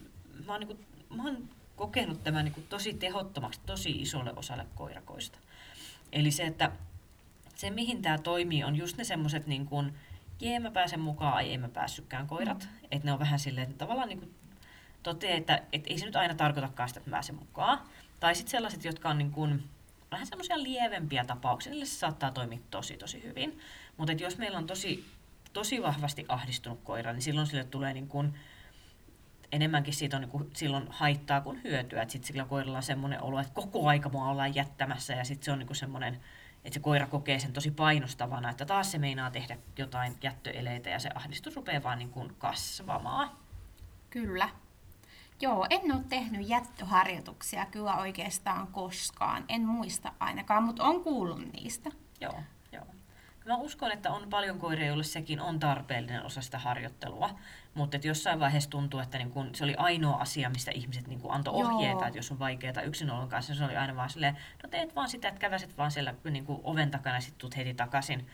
mä, 0.46 0.52
oon 0.52 0.60
niin 0.60 0.68
kuin, 0.68 0.86
mä 1.16 1.24
oon 1.24 1.48
kokenut 1.76 2.24
tämän 2.24 2.44
niin 2.44 2.54
kuin 2.54 2.66
tosi 2.66 2.94
tehottomaksi 2.94 3.60
tosi 3.66 3.90
isolle 3.90 4.32
osalle 4.36 4.66
koirakoista. 4.74 5.38
Eli 6.12 6.30
se, 6.30 6.46
että 6.46 6.72
se 7.54 7.70
mihin 7.70 8.02
tämä 8.02 8.18
toimii 8.18 8.64
on 8.64 8.76
just 8.76 8.96
ne 8.96 9.04
semmoiset 9.04 9.46
niin 9.46 9.66
kuin, 9.66 9.94
jee 10.40 10.60
mä 10.60 10.70
pääsen 10.70 11.00
mukaan, 11.00 11.34
ai 11.34 11.52
en 11.52 11.60
mä 11.60 11.68
päässytkään 11.68 12.26
koirat. 12.26 12.68
Mm. 12.72 12.88
Että 12.90 13.06
ne 13.06 13.12
on 13.12 13.18
vähän 13.18 13.38
silleen, 13.38 13.70
että 13.70 13.78
tavallaan 13.78 14.08
niin 14.08 14.18
kuin 14.18 14.34
toteaa, 15.02 15.36
että 15.36 15.62
et 15.72 15.86
ei 15.86 15.98
se 15.98 16.06
nyt 16.06 16.16
aina 16.16 16.34
tarkoitakaan 16.34 16.88
sitä, 16.88 17.00
että 17.00 17.10
mä 17.10 17.14
pääsen 17.14 17.34
mukaan. 17.34 17.80
Tai 18.20 18.34
sitten 18.34 18.50
sellaiset, 18.50 18.84
jotka 18.84 19.08
on 19.08 19.18
niin 19.18 19.30
kuin, 19.30 19.64
vähän 20.10 20.26
semmoisia 20.26 20.62
lievempiä 20.62 21.24
tapauksia, 21.24 21.70
niille 21.70 21.86
se 21.86 21.98
saattaa 21.98 22.30
toimia 22.30 22.58
tosi 22.70 22.96
tosi 22.96 23.22
hyvin. 23.22 23.58
Mutta 23.96 24.12
jos 24.12 24.38
meillä 24.38 24.58
on 24.58 24.66
tosi, 24.66 25.04
tosi 25.52 25.82
vahvasti 25.82 26.24
ahdistunut 26.28 26.80
koira, 26.84 27.12
niin 27.12 27.22
silloin 27.22 27.46
sille 27.46 27.64
tulee 27.64 27.94
niin 27.94 28.08
kuin, 28.08 28.34
enemmänkin 29.52 29.94
siitä 29.94 30.16
on 30.16 30.20
niin 30.20 30.30
kuin 30.30 30.50
silloin 30.54 30.86
haittaa 30.90 31.40
kuin 31.40 31.60
hyötyä. 31.64 32.02
Että 32.02 32.12
sitten 32.12 32.26
sillä 32.26 32.44
koiralla 32.44 32.76
on 32.76 32.82
semmoinen 32.82 33.22
olo, 33.22 33.40
että 33.40 33.52
koko 33.54 33.88
aika 33.88 34.08
mua 34.08 34.28
ollaan 34.28 34.54
jättämässä 34.54 35.14
ja 35.14 35.24
sitten 35.24 35.44
se 35.44 35.52
on 35.52 35.58
niin 35.58 35.66
kuin 35.66 35.76
semmoinen, 35.76 36.14
että 36.64 36.74
se 36.74 36.80
koira 36.80 37.06
kokee 37.06 37.38
sen 37.38 37.52
tosi 37.52 37.70
painostavana, 37.70 38.50
että 38.50 38.66
taas 38.66 38.92
se 38.92 38.98
meinaa 38.98 39.30
tehdä 39.30 39.58
jotain 39.78 40.16
jättöeleitä 40.22 40.90
ja 40.90 40.98
se 40.98 41.10
ahdistus 41.14 41.56
rupeaa 41.56 41.82
vaan 41.82 41.98
niin 41.98 42.10
kuin 42.10 42.34
kasvamaan. 42.38 43.30
Kyllä. 44.10 44.48
Joo, 45.40 45.66
en 45.70 45.92
ole 45.92 46.04
tehnyt 46.08 46.48
jättöharjoituksia 46.48 47.66
kyllä 47.66 47.96
oikeastaan 47.96 48.66
koskaan. 48.66 49.44
En 49.48 49.66
muista 49.66 50.12
ainakaan, 50.20 50.62
mutta 50.62 50.84
on 50.84 51.04
kuullut 51.04 51.52
niistä. 51.52 51.90
Joo. 52.20 52.42
Mä 53.48 53.56
uskon, 53.56 53.92
että 53.92 54.10
on 54.10 54.30
paljon 54.30 54.58
koiria, 54.58 54.86
joille 54.86 55.04
sekin 55.04 55.40
on 55.40 55.58
tarpeellinen 55.58 56.24
osa 56.24 56.40
sitä 56.40 56.58
harjoittelua, 56.58 57.30
mutta 57.74 57.96
että 57.96 58.08
jossain 58.08 58.40
vaiheessa 58.40 58.70
tuntuu, 58.70 59.00
että 59.00 59.18
niin 59.18 59.30
kun 59.30 59.54
se 59.54 59.64
oli 59.64 59.74
ainoa 59.76 60.16
asia, 60.16 60.50
mistä 60.50 60.70
ihmiset 60.70 61.06
niin 61.06 61.20
kun 61.20 61.32
antoi 61.32 61.60
Joo. 61.60 61.68
ohjeita, 61.70 62.06
että 62.06 62.18
jos 62.18 62.32
on 62.32 62.38
vaikeaa 62.38 62.82
yksinolon 62.82 63.28
kanssa, 63.28 63.54
se 63.54 63.64
oli 63.64 63.76
aina 63.76 63.96
vaan 63.96 64.10
silleen, 64.10 64.38
no 64.62 64.68
teet 64.68 64.96
vaan 64.96 65.08
sitä, 65.08 65.28
että 65.28 65.40
käväset 65.40 65.78
vaan 65.78 65.90
siellä 65.90 66.14
niin 66.30 66.44
oven 66.48 66.90
takana 66.90 67.16
ja 67.16 67.20
sitten 67.20 67.38
tuut 67.38 67.56
heti 67.56 67.74
takaisin. 67.74 68.26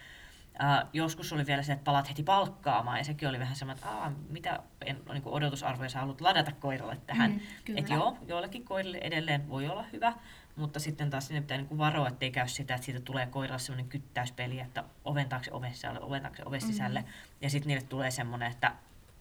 Uh, 0.54 0.88
joskus 0.92 1.32
oli 1.32 1.46
vielä 1.46 1.62
se, 1.62 1.72
että 1.72 1.84
palat 1.84 2.08
heti 2.08 2.22
palkkaamaan 2.22 2.98
ja 2.98 3.04
sekin 3.04 3.28
oli 3.28 3.38
vähän 3.38 3.56
semmoinen, 3.56 3.84
että 3.84 3.96
Aa, 3.96 4.12
mitä 4.28 4.60
en, 4.84 5.00
niin 5.12 5.22
odotusarvoja 5.26 5.88
sä 5.88 5.98
haluat 5.98 6.20
ladata 6.20 6.52
koiralle 6.52 6.96
tähän. 7.06 7.30
Mm, 7.30 7.40
kyllä. 7.64 7.80
että 7.80 7.94
joo, 7.94 8.18
joillekin 8.26 8.64
koirille 8.64 8.98
edelleen 8.98 9.48
voi 9.48 9.68
olla 9.68 9.84
hyvä, 9.92 10.12
mutta 10.56 10.80
sitten 10.80 11.10
taas 11.10 11.26
sinne 11.26 11.40
pitää 11.40 11.56
niin 11.56 11.68
kuin 11.68 11.78
varoa, 11.78 12.08
ettei 12.08 12.30
käy 12.30 12.48
sitä, 12.48 12.74
että 12.74 12.84
siitä 12.84 13.00
tulee 13.00 13.26
koiralle 13.26 13.58
semmoinen 13.58 13.88
kyttäyspeli, 13.88 14.60
että 14.60 14.84
oven 15.04 15.28
taakse 15.28 15.52
oven 15.52 15.74
sisälle, 15.74 16.00
oven 16.00 16.22
taakse 16.22 16.42
oven 16.46 16.60
sisälle. 16.60 17.00
Mm. 17.00 17.06
Ja 17.40 17.50
sitten 17.50 17.68
niille 17.68 17.86
tulee 17.88 18.10
semmoinen, 18.10 18.50
että 18.52 18.72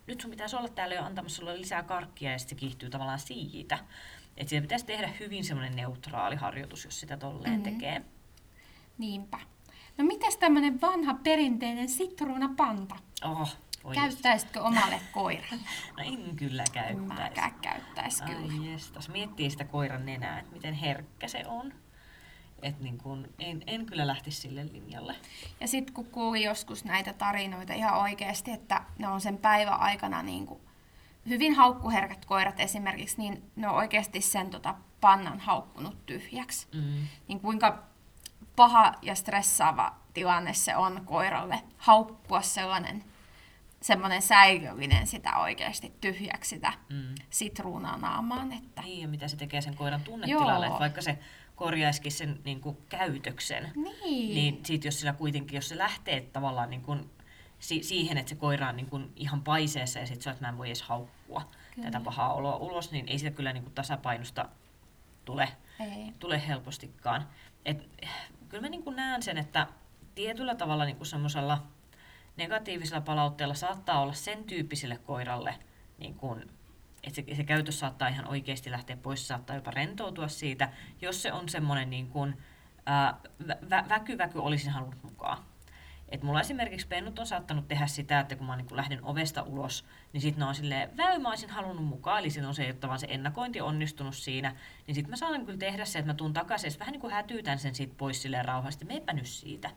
nyt 0.07 0.21
sun 0.21 0.31
pitäisi 0.31 0.55
olla 0.55 0.67
täällä 0.69 0.95
jo 0.95 1.03
antamassa 1.03 1.37
sulle 1.37 1.57
lisää 1.57 1.83
karkkia 1.83 2.31
ja 2.31 2.39
sitten 2.39 2.57
se 2.57 2.59
kiihtyy 2.59 2.89
tavallaan 2.89 3.19
siitä. 3.19 3.79
Että 4.37 4.49
siitä 4.49 4.61
pitäisi 4.61 4.85
tehdä 4.85 5.09
hyvin 5.19 5.43
semmoinen 5.43 5.75
neutraali 5.75 6.35
harjoitus, 6.35 6.85
jos 6.85 6.99
sitä 6.99 7.17
tolleen 7.17 7.53
Mhm. 7.53 7.61
mm-hmm. 7.63 7.79
tekee. 7.79 8.01
Niinpä. 8.97 9.39
No 9.97 10.03
mitäs 10.05 10.37
tämmönen 10.37 10.81
vanha 10.81 11.13
perinteinen 11.13 11.89
sitruunapanta? 11.89 12.95
Oh, 13.23 13.55
voi 13.83 13.95
Käyttäisitkö 13.95 14.61
omalle 14.61 15.01
koiralle? 15.11 15.63
No 15.97 16.03
en 16.03 16.35
kyllä 16.35 16.63
käyttäisi. 16.73 17.23
mäkään 17.23 17.53
käyttäisi 17.61 18.23
kyllä. 18.23 18.53
Ai 18.53 18.71
jestas, 18.71 19.09
miettii 19.09 19.49
sitä 19.49 19.65
koiran 19.65 20.05
nenää, 20.05 20.39
että 20.39 20.51
miten 20.51 20.73
herkkä 20.73 21.27
se 21.27 21.43
on. 21.47 21.73
Et 22.61 22.79
niin 22.79 22.97
kun, 22.97 23.27
en, 23.39 23.63
en 23.67 23.85
kyllä 23.85 24.07
lähtisi 24.07 24.41
sille 24.41 24.65
linjalle. 24.71 25.15
Ja 25.59 25.67
sitten 25.67 25.93
kun 25.93 26.05
kuuli 26.05 26.43
joskus 26.43 26.85
näitä 26.85 27.13
tarinoita 27.13 27.73
ihan 27.73 27.99
oikeasti, 27.99 28.51
että 28.51 28.81
ne 28.97 29.07
on 29.07 29.21
sen 29.21 29.37
päivän 29.37 29.79
aikana 29.79 30.23
niin 30.23 30.47
kuin 30.47 30.61
hyvin 31.29 31.55
haukkuherkät 31.55 32.25
koirat 32.25 32.59
esimerkiksi, 32.59 33.17
niin 33.17 33.51
ne 33.55 33.67
on 33.67 33.75
oikeasti 33.75 34.21
sen 34.21 34.49
tota 34.49 34.75
pannan 35.01 35.39
haukkunut 35.39 36.05
tyhjäksi. 36.05 36.67
Mm. 36.73 37.07
Niin 37.27 37.39
kuinka 37.39 37.83
paha 38.55 38.93
ja 39.01 39.15
stressaava 39.15 39.95
tilanne 40.13 40.53
se 40.53 40.75
on 40.75 41.01
koiralle 41.05 41.63
haukkua 41.77 42.41
sellainen 42.41 43.03
semmoinen 43.83 44.21
säilöllinen 44.21 45.07
sitä 45.07 45.37
oikeasti 45.37 45.93
tyhjäksi 46.01 46.49
sitä 46.49 46.73
Mm. 46.89 47.15
sitruunaa 47.29 47.97
naamaan. 47.97 48.51
Että... 48.53 48.81
Niin, 48.81 49.01
ja 49.01 49.07
mitä 49.07 49.27
se 49.27 49.37
tekee 49.37 49.61
sen 49.61 49.75
koiran 49.75 50.01
tunnetilalle, 50.01 50.65
että 50.67 50.79
vaikka 50.79 51.01
se 51.01 51.19
korjaisikin 51.55 52.11
sen 52.11 52.39
niin 52.45 52.61
kuin, 52.61 52.77
käytöksen, 52.89 53.71
Niin. 53.75 54.35
niin 54.35 54.65
sit 54.65 54.85
jos 54.85 54.99
sillä 54.99 55.13
kuitenkin, 55.13 55.55
jos 55.55 55.69
se 55.69 55.77
lähtee 55.77 56.21
tavallaan 56.21 56.69
niin 56.69 56.81
kuin, 56.81 57.09
si- 57.59 57.83
siihen, 57.83 58.17
että 58.17 58.29
se 58.29 58.35
koira 58.35 58.69
on 58.69 58.75
niin 58.75 58.89
kuin, 58.89 59.11
ihan 59.15 59.43
paiseessa 59.43 59.99
ja 59.99 60.07
sitten 60.07 60.23
se, 60.23 60.29
että 60.29 60.43
mä 60.45 60.49
en 60.49 60.57
voi 60.57 60.67
edes 60.67 60.81
haukkua 60.81 61.49
Kyllä. 61.75 61.91
tätä 61.91 62.03
pahaa 62.03 62.33
oloa 62.33 62.55
ulos, 62.55 62.91
niin 62.91 63.05
ei 63.07 63.19
sitä 63.19 63.31
kyllä 63.31 63.53
niin 63.53 63.63
kuin, 63.63 63.73
tasapainosta 63.73 64.49
tule, 65.25 65.49
Ei. 65.79 66.13
tule 66.19 66.47
helpostikaan. 66.47 67.27
Et, 67.65 67.89
kyllä 68.49 68.61
mä 68.61 68.69
niin 68.69 68.83
näen 68.95 69.23
sen, 69.23 69.37
että 69.37 69.67
tietyllä 70.15 70.55
tavalla 70.55 70.85
niin 70.85 71.05
semmoisella 71.05 71.63
negatiivisella 72.37 73.01
palautteella 73.01 73.53
saattaa 73.53 74.01
olla 74.01 74.13
sen 74.13 74.43
tyyppiselle 74.43 74.97
koiralle, 74.97 75.55
niin 75.97 76.15
kuin, 76.15 76.41
että 77.03 77.15
se, 77.15 77.35
se 77.35 77.43
käytös 77.43 77.79
saattaa 77.79 78.07
ihan 78.07 78.27
oikeasti 78.27 78.71
lähteä 78.71 78.97
pois, 78.97 79.27
saattaa 79.27 79.55
jopa 79.55 79.71
rentoutua 79.71 80.27
siitä, 80.27 80.69
jos 81.01 81.21
se 81.21 81.33
on 81.33 81.49
semmoinen 81.49 81.89
niin 81.89 82.07
kuin, 82.07 82.37
ää, 82.85 83.17
vä- 83.43 83.65
vä- 83.65 83.89
väky, 83.89 84.17
väky 84.17 84.39
olisin 84.39 84.71
halunnut 84.71 85.03
mukaan. 85.03 85.37
Et 86.09 86.23
mulla 86.23 86.41
esimerkiksi 86.41 86.87
pennut 86.87 87.19
on 87.19 87.27
saattanut 87.27 87.67
tehdä 87.67 87.87
sitä, 87.87 88.19
että 88.19 88.35
kun 88.35 88.47
mä 88.47 88.55
niin 88.55 88.67
lähden 88.71 89.03
ovesta 89.03 89.43
ulos, 89.43 89.85
niin 90.13 90.21
sitten 90.21 90.39
ne 90.39 90.45
on 90.45 90.55
silleen, 90.55 90.97
väy 90.97 91.19
mä 91.19 91.29
olisin 91.29 91.49
halunnut 91.49 91.85
mukaan, 91.85 92.19
eli 92.19 92.29
silloin 92.29 92.55
se 92.55 92.65
ole 92.65 92.73
tavallaan 92.73 92.99
se 92.99 93.07
ennakointi 93.09 93.61
onnistunut 93.61 94.15
siinä, 94.15 94.55
niin 94.87 94.95
sitten 94.95 95.09
mä 95.09 95.15
saan 95.15 95.45
kyllä 95.45 95.57
tehdä 95.57 95.85
se, 95.85 95.99
että 95.99 96.11
mä 96.11 96.15
tuun 96.15 96.33
takaisin, 96.33 96.79
vähän 96.79 96.91
niin 96.91 97.01
kuin 97.01 97.13
hätyytän 97.13 97.59
sen 97.59 97.75
siitä 97.75 97.93
pois 97.97 98.21
silleen 98.21 98.45
rauhallisesti, 98.45 98.85
meepä 98.85 99.13
nyt 99.13 99.27
siitä. 99.27 99.69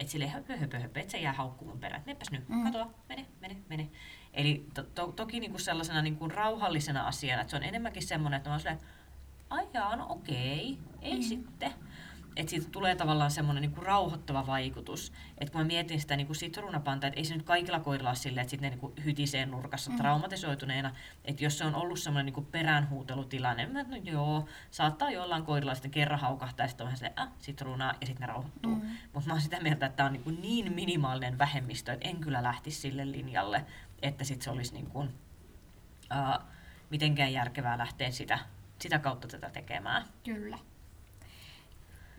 Että 0.00 0.12
sille 0.12 0.28
höpö, 0.28 0.56
höpö, 0.56 0.78
höpö, 0.78 1.00
että 1.00 1.12
se 1.12 1.18
jää 1.18 1.32
haukkumaan 1.32 1.78
perään. 1.78 2.02
Menepäs 2.06 2.30
nyt, 2.30 2.48
mm. 2.48 2.64
katoa, 2.64 2.90
mene, 3.08 3.26
mene, 3.40 3.56
mene. 3.68 3.88
Eli 4.34 4.66
to, 4.74 4.82
to, 4.82 5.06
toki 5.06 5.40
niin 5.40 5.50
kuin 5.50 5.60
sellaisena 5.60 6.02
niin 6.02 6.16
kuin 6.16 6.30
rauhallisena 6.30 7.06
asiana, 7.06 7.40
että 7.40 7.50
se 7.50 7.56
on 7.56 7.62
enemmänkin 7.62 8.02
semmoinen, 8.02 8.36
että 8.36 8.50
mä 8.50 8.54
oon 8.54 8.60
silleen, 8.60 8.80
ai 9.50 9.66
no 9.96 10.06
okei, 10.08 10.78
ei 11.02 11.16
mm. 11.16 11.22
sitten 11.22 11.72
että 12.36 12.50
siitä 12.50 12.66
tulee 12.70 12.96
tavallaan 12.96 13.30
semmoinen 13.30 13.62
niinku 13.62 13.80
rauhoittava 13.80 14.46
vaikutus. 14.46 15.12
Että 15.38 15.52
kun 15.52 15.60
mä 15.60 15.66
mietin 15.66 16.00
sitä 16.00 16.16
niinku 16.16 16.34
sitruunapanta, 16.34 17.06
että 17.06 17.20
ei 17.20 17.24
se 17.24 17.34
nyt 17.34 17.46
kaikilla 17.46 17.80
koirilla 17.80 18.10
ole 18.10 18.16
silleen, 18.16 18.42
että 18.42 18.50
sitten 18.50 18.70
ne 18.70 18.76
niinku 18.76 18.92
hytisee 19.04 19.46
nurkassa 19.46 19.90
mm. 19.90 19.96
traumatisoituneena. 19.96 20.94
Että 21.24 21.44
jos 21.44 21.58
se 21.58 21.64
on 21.64 21.74
ollut 21.74 21.98
semmoinen 21.98 22.26
niinku 22.26 22.42
peräänhuutelutilanne, 22.42 23.66
mä 23.66 23.82
no 23.82 23.96
joo, 23.96 24.48
saattaa 24.70 25.10
jollain 25.10 25.44
koirilla 25.44 25.74
sitten 25.74 25.90
kerran 25.90 26.20
haukahtaa 26.20 26.64
ja 26.64 26.68
sitten 26.68 26.84
on 26.84 26.86
vähän 26.86 26.98
silleen, 26.98 27.18
ah, 27.18 27.28
sitruunaa 27.38 27.94
ja 28.00 28.06
sitten 28.06 28.20
ne 28.20 28.32
rauhoittuu. 28.32 28.74
Mm. 28.74 28.90
Mutta 29.12 29.28
mä 29.28 29.34
oon 29.34 29.40
sitä 29.40 29.60
mieltä, 29.60 29.86
että 29.86 29.96
tämä 29.96 30.06
on 30.06 30.12
niinku 30.12 30.30
niin 30.30 30.72
minimaalinen 30.72 31.38
vähemmistö, 31.38 31.92
että 31.92 32.08
en 32.08 32.16
kyllä 32.16 32.42
lähtisi 32.42 32.80
sille 32.80 33.12
linjalle, 33.12 33.64
että 34.02 34.24
sitten 34.24 34.44
se 34.44 34.50
olisi 34.50 34.74
niinku, 34.74 34.98
uh, 34.98 35.08
mitenkään 36.90 37.32
järkevää 37.32 37.78
lähteä 37.78 38.10
sitä, 38.10 38.38
sitä 38.78 38.98
kautta 38.98 39.28
tätä 39.28 39.50
tekemään. 39.50 40.04
Kyllä. 40.24 40.58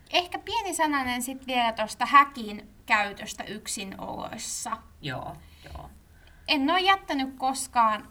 Ehkä 0.09 0.39
pieni 0.39 0.73
sananen 0.73 1.21
sitten 1.21 1.47
vielä 1.47 1.71
tuosta 1.71 2.05
häkin 2.05 2.69
käytöstä 2.85 3.43
yksinoloissa. 3.43 4.77
Joo, 5.01 5.35
joo. 5.63 5.89
En 6.47 6.69
ole 6.69 6.79
jättänyt 6.79 7.35
koskaan 7.37 8.09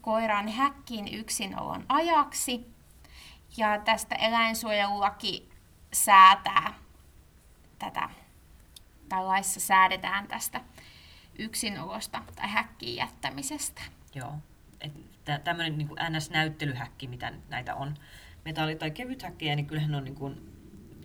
koiran 0.00 0.48
häkkiin 0.48 1.14
yksinolon 1.14 1.84
ajaksi. 1.88 2.66
Ja 3.56 3.78
tästä 3.78 4.14
eläinsuojelulaki 4.14 5.48
säätää 5.92 6.74
tätä, 7.78 8.10
tai 9.08 9.24
laissa 9.24 9.60
säädetään 9.60 10.28
tästä 10.28 10.60
yksinolosta 11.38 12.22
tai 12.36 12.48
häkkiin 12.48 12.96
jättämisestä. 12.96 13.82
Joo. 14.14 14.34
Tämmöinen 15.44 15.78
niin 15.78 15.88
NS-näyttelyhäkki, 15.88 17.06
mitä 17.06 17.32
näitä 17.48 17.74
on, 17.74 17.94
metalli- 18.44 18.76
tai 18.76 18.90
kevythäkkejä, 18.90 19.56
niin 19.56 19.66
kyllähän 19.66 19.94
on 19.94 20.04
niin 20.04 20.14
kuin 20.14 20.47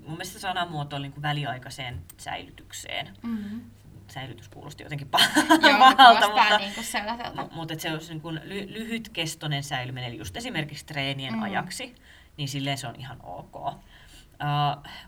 mun 0.06 0.12
mielestä 0.12 0.39
sanamuoto 0.39 0.95
oli 0.95 1.10
niin 1.10 1.22
väliaikaiseen 1.22 2.01
säilytykseen. 2.18 3.18
Mm-hmm. 3.22 3.62
Säilytys 4.08 4.49
kuulosti 4.49 4.84
jotenkin 4.84 5.08
pahalta, 5.08 6.28
mutta, 6.28 6.58
niin 6.58 6.74
kuin 6.74 7.49
mutta 7.51 7.80
se 7.80 7.91
olisi 7.91 8.14
niin 8.14 8.22
kuin 8.22 8.38
ly- 8.38 8.74
lyhytkestoinen 8.74 9.64
säilyminen, 9.64 10.10
eli 10.10 10.18
just 10.18 10.38
esimerkiksi 10.38 10.86
treenien 10.86 11.34
mm-hmm. 11.34 11.43
ajaksi, 11.43 11.95
niin 12.38 12.49
silleen 12.49 12.78
se 12.78 12.88
on 12.88 12.95
ihan 12.95 13.18
ok. 13.24 13.56
Uh, 13.56 13.74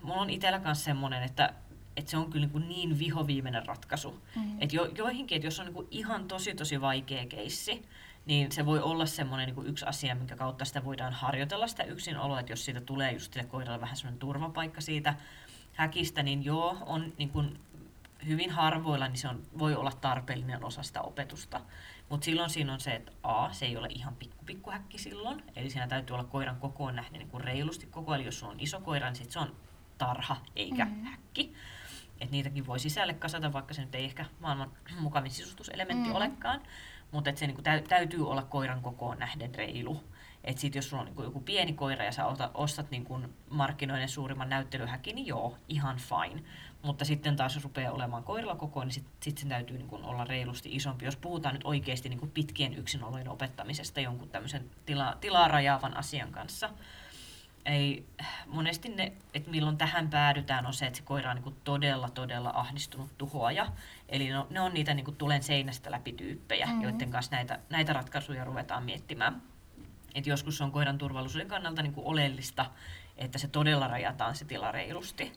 mulla 0.02 0.20
on 0.20 0.30
itsellä 0.30 0.58
myös 0.58 0.84
semmoinen, 0.84 1.22
että 1.22 1.52
että 1.96 2.10
se 2.10 2.16
on 2.16 2.30
kyllä 2.30 2.46
niin, 2.46 2.68
niin 2.68 2.98
vihoviimeinen 2.98 3.66
ratkaisu. 3.66 4.10
Mm-hmm. 4.10 4.56
Että 4.60 4.76
jo, 4.76 4.84
joihinkin, 4.84 5.36
että 5.36 5.46
jos 5.46 5.60
on 5.60 5.66
niin 5.66 5.88
ihan 5.90 6.28
tosi 6.28 6.54
tosi 6.54 6.80
vaikea 6.80 7.26
keissi, 7.26 7.82
niin 8.26 8.52
se 8.52 8.66
voi 8.66 8.80
olla 8.80 9.06
semmoinen 9.06 9.54
niin 9.54 9.66
yksi 9.66 9.86
asia, 9.86 10.14
minkä 10.14 10.36
kautta 10.36 10.64
sitä 10.64 10.84
voidaan 10.84 11.12
harjoitella 11.12 11.66
sitä 11.66 11.82
yksinoloa, 11.84 12.40
että 12.40 12.52
jos 12.52 12.64
siitä 12.64 12.80
tulee 12.80 13.12
just 13.12 13.32
sille 13.32 13.48
koiralle 13.48 13.80
vähän 13.80 13.96
semmoinen 13.96 14.18
turvapaikka 14.18 14.80
siitä 14.80 15.14
häkistä, 15.72 16.22
niin 16.22 16.44
joo, 16.44 16.78
on 16.86 17.12
niin 17.18 17.30
kuin 17.30 17.60
hyvin 18.26 18.50
harvoilla, 18.50 19.08
niin 19.08 19.18
se 19.18 19.28
on, 19.28 19.42
voi 19.58 19.74
olla 19.74 19.92
tarpeellinen 20.00 20.64
osa 20.64 20.82
sitä 20.82 21.02
opetusta. 21.02 21.60
Mutta 22.08 22.24
silloin 22.24 22.50
siinä 22.50 22.72
on 22.72 22.80
se, 22.80 22.94
että 22.94 23.12
A, 23.22 23.52
se 23.52 23.66
ei 23.66 23.76
ole 23.76 23.88
ihan 23.90 24.16
pikku, 24.16 24.44
pikku 24.44 24.70
häkki 24.70 24.98
silloin, 24.98 25.42
eli 25.56 25.70
siinä 25.70 25.88
täytyy 25.88 26.14
olla 26.14 26.24
koiran 26.24 26.56
kokoon 26.56 26.96
nähden 26.96 27.18
niin 27.18 27.30
kuin 27.30 27.44
reilusti 27.44 27.86
koko, 27.86 28.14
eli 28.14 28.24
jos 28.24 28.42
on 28.42 28.60
iso 28.60 28.80
koira, 28.80 29.06
niin 29.06 29.16
sit 29.16 29.30
se 29.30 29.38
on 29.38 29.56
tarha 29.98 30.36
eikä 30.56 30.84
mm. 30.84 31.04
häkki. 31.04 31.54
Et 32.20 32.30
niitäkin 32.30 32.66
voi 32.66 32.78
sisälle 32.78 33.14
kasata, 33.14 33.52
vaikka 33.52 33.74
se 33.74 33.82
nyt 33.82 33.94
ei 33.94 34.04
ehkä 34.04 34.24
maailman 34.40 34.72
mukavin 35.00 35.30
sisustuselementti 35.30 36.08
mm. 36.08 36.14
olekaan 36.14 36.60
mutta 37.16 37.30
se 37.34 37.46
niinku 37.46 37.62
täytyy 37.88 38.30
olla 38.30 38.42
koiran 38.42 38.82
kokoon 38.82 39.18
nähden 39.18 39.54
reilu. 39.54 40.00
Et 40.44 40.58
sit 40.58 40.74
jos 40.74 40.88
sulla 40.88 41.00
on 41.00 41.06
niinku 41.06 41.22
joku 41.22 41.40
pieni 41.40 41.72
koira 41.72 42.04
ja 42.04 42.12
sä 42.12 42.26
ostat, 42.26 42.50
ostat 42.54 42.90
niinku 42.90 43.20
markkinoiden 43.50 44.08
suurimman 44.08 44.48
näyttelyhäkin, 44.48 45.14
niin 45.14 45.26
joo, 45.26 45.56
ihan 45.68 45.96
fine. 45.96 46.42
Mutta 46.82 47.04
sitten 47.04 47.36
taas 47.36 47.54
jos 47.54 47.64
rupeaa 47.64 47.92
olemaan 47.92 48.24
koiralla 48.24 48.54
kokoon, 48.54 48.86
niin 48.86 48.94
sitten 48.94 49.12
sit 49.22 49.38
sen 49.38 49.48
täytyy 49.48 49.78
niinku 49.78 49.98
olla 50.02 50.24
reilusti 50.24 50.68
isompi. 50.72 51.04
Jos 51.04 51.16
puhutaan 51.16 51.54
nyt 51.54 51.64
oikeasti 51.64 52.08
niinku 52.08 52.26
pitkien 52.26 52.74
yksinolojen 52.74 53.28
opettamisesta 53.28 54.00
jonkun 54.00 54.28
tämmöisen 54.28 54.70
tila, 54.86 55.16
tilaa 55.20 55.48
rajaavan 55.48 55.96
asian 55.96 56.32
kanssa, 56.32 56.70
ei, 57.66 58.06
monesti 58.46 58.88
ne, 58.88 59.12
että 59.34 59.50
milloin 59.50 59.78
tähän 59.78 60.10
päädytään, 60.10 60.66
on 60.66 60.74
se, 60.74 60.86
että 60.86 60.96
se 60.96 61.02
koira 61.02 61.30
on 61.30 61.36
niin 61.36 61.56
todella, 61.64 62.10
todella 62.10 62.52
ahdistunut 62.54 63.10
tuhoaja. 63.18 63.66
Eli 64.08 64.28
no, 64.28 64.46
ne 64.50 64.60
on 64.60 64.74
niitä 64.74 64.94
niin 64.94 65.04
kuin 65.04 65.16
tulen 65.16 65.42
seinästä 65.42 65.90
läpi 65.90 66.12
tyyppejä, 66.12 66.66
mm-hmm. 66.66 66.82
joiden 66.82 67.10
kanssa 67.10 67.36
näitä, 67.36 67.58
näitä 67.70 67.92
ratkaisuja 67.92 68.44
ruvetaan 68.44 68.84
miettimään. 68.84 69.42
Et 70.14 70.26
joskus 70.26 70.60
on 70.60 70.72
koiran 70.72 70.98
turvallisuuden 70.98 71.48
kannalta 71.48 71.82
niin 71.82 71.92
kuin 71.92 72.06
oleellista, 72.06 72.70
että 73.16 73.38
se 73.38 73.48
todella 73.48 73.88
rajataan 73.88 74.34
se 74.34 74.44
tila 74.44 74.72
reilusti. 74.72 75.32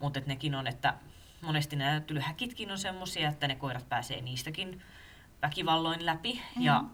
Mutta 0.00 0.20
nekin 0.26 0.54
on, 0.54 0.66
että 0.66 0.94
monesti 1.42 1.76
nämä 1.76 2.00
tylyhäkitkin 2.00 2.70
on 2.70 2.78
semmoisia, 2.78 3.28
että 3.28 3.48
ne 3.48 3.54
koirat 3.54 3.88
pääsee 3.88 4.20
niistäkin 4.20 4.82
väkivalloin 5.42 6.06
läpi 6.06 6.32
mm-hmm. 6.32 6.62
ja, 6.62 6.84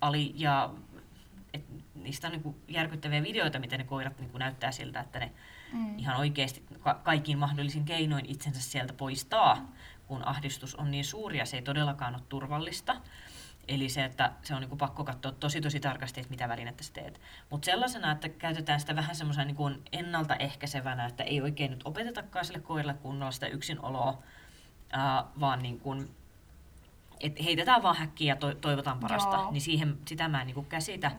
ali, 0.00 0.32
ja 0.34 0.70
et 1.54 1.64
niistä 1.94 2.26
on 2.26 2.32
niin 2.32 2.56
järkyttäviä 2.68 3.22
videoita, 3.22 3.58
miten 3.58 3.78
ne 3.78 3.84
koirat 3.84 4.18
niin 4.18 4.30
näyttää 4.38 4.72
siltä, 4.72 5.00
että 5.00 5.18
ne 5.18 5.32
mm. 5.72 5.98
ihan 5.98 6.16
oikeasti 6.16 6.64
ka- 6.80 7.00
kaikkiin 7.04 7.38
mahdollisin 7.38 7.84
keinoin 7.84 8.26
itsensä 8.26 8.60
sieltä 8.60 8.92
poistaa, 8.92 9.72
kun 10.10 10.28
ahdistus 10.28 10.74
on 10.74 10.90
niin 10.90 11.04
suuri 11.04 11.38
ja 11.38 11.46
se 11.46 11.56
ei 11.56 11.62
todellakaan 11.62 12.14
ole 12.14 12.22
turvallista. 12.28 12.96
Eli 13.68 13.88
se, 13.88 14.04
että 14.04 14.32
se 14.42 14.54
on 14.54 14.60
niin 14.60 14.68
kuin 14.68 14.78
pakko 14.78 15.04
katsoa 15.04 15.32
tosi 15.32 15.60
tosi 15.60 15.80
tarkasti, 15.80 16.20
että 16.20 16.30
mitä 16.30 16.48
välinettä 16.48 16.84
sä 16.84 16.92
teet. 16.92 17.20
Mutta 17.50 17.66
sellaisena, 17.66 18.12
että 18.12 18.28
käytetään 18.28 18.80
sitä 18.80 18.96
vähän 18.96 19.16
semmoisena 19.16 19.44
niin 19.44 19.56
kuin 19.56 19.82
ennaltaehkäisevänä, 19.92 21.06
että 21.06 21.24
ei 21.24 21.40
oikein 21.40 21.70
nyt 21.70 21.80
opetetakaan 21.84 22.44
sille 22.44 22.60
koiralle 22.60 22.94
kunnolla 22.94 23.32
sitä 23.32 23.46
yksinoloa, 23.46 24.22
ää, 24.92 25.24
vaan 25.40 25.62
niin 25.62 25.80
kuin, 25.80 26.10
et 27.20 27.44
heitetään 27.44 27.82
vaan 27.82 27.96
häkkiä 27.96 28.32
ja 28.32 28.36
to- 28.36 28.54
toivotaan 28.54 29.00
parasta. 29.00 29.36
Joo. 29.36 29.50
Niin 29.50 29.60
siihen, 29.60 29.98
sitä 30.06 30.28
mä 30.28 30.40
en 30.40 30.46
niin 30.46 30.54
kuin 30.54 30.66
käsitä. 30.66 31.10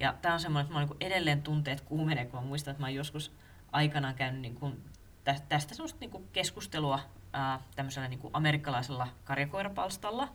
Ja 0.00 0.14
tämä 0.22 0.34
on 0.34 0.40
semmoinen, 0.40 0.64
että 0.64 0.78
mä 0.78 0.84
niin 0.84 1.12
edelleen 1.12 1.42
tunteet 1.42 1.80
kuumenee, 1.80 2.24
kun 2.24 2.40
mä 2.40 2.46
muistan, 2.46 2.72
että 2.72 2.82
mä 2.82 2.86
oon 2.86 2.94
joskus 2.94 3.32
aikanaan 3.72 4.14
käynyt 4.14 4.40
niin 4.40 4.54
kuin 4.54 4.84
tästä 5.48 5.74
semmoista 5.74 6.00
niin 6.00 6.10
kuin 6.10 6.28
keskustelua 6.32 7.00
tämmöisellä 7.76 8.08
niin 8.08 8.20
kuin 8.20 8.30
amerikkalaisella 8.34 9.08
karjakoirapalstalla, 9.24 10.28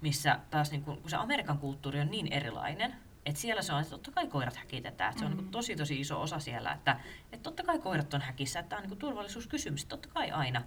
missä 0.00 0.38
taas 0.50 0.70
niin 0.70 0.84
kuin, 0.84 1.00
kun 1.00 1.10
se 1.10 1.16
Amerikan 1.16 1.58
kulttuuri 1.58 2.00
on 2.00 2.10
niin 2.10 2.32
erilainen, 2.32 2.96
että 3.26 3.40
siellä 3.40 3.62
se 3.62 3.72
on, 3.72 3.80
että 3.80 3.90
totta 3.90 4.10
kai 4.10 4.26
koirat 4.26 4.56
häkitetään. 4.56 5.10
Että 5.10 5.18
se 5.18 5.24
on 5.24 5.30
mm. 5.30 5.36
niin 5.36 5.44
kuin 5.44 5.52
tosi 5.52 5.76
tosi 5.76 6.00
iso 6.00 6.22
osa 6.22 6.38
siellä, 6.38 6.72
että, 6.72 7.00
että 7.32 7.42
totta 7.42 7.62
kai 7.62 7.78
koirat 7.78 8.14
on 8.14 8.20
häkissä, 8.20 8.58
että 8.58 8.68
tämä 8.68 8.78
on 8.78 8.82
niin 8.82 8.90
kuin 8.90 8.98
turvallisuuskysymys, 8.98 9.84
totta 9.84 10.08
kai 10.08 10.30
aina 10.30 10.62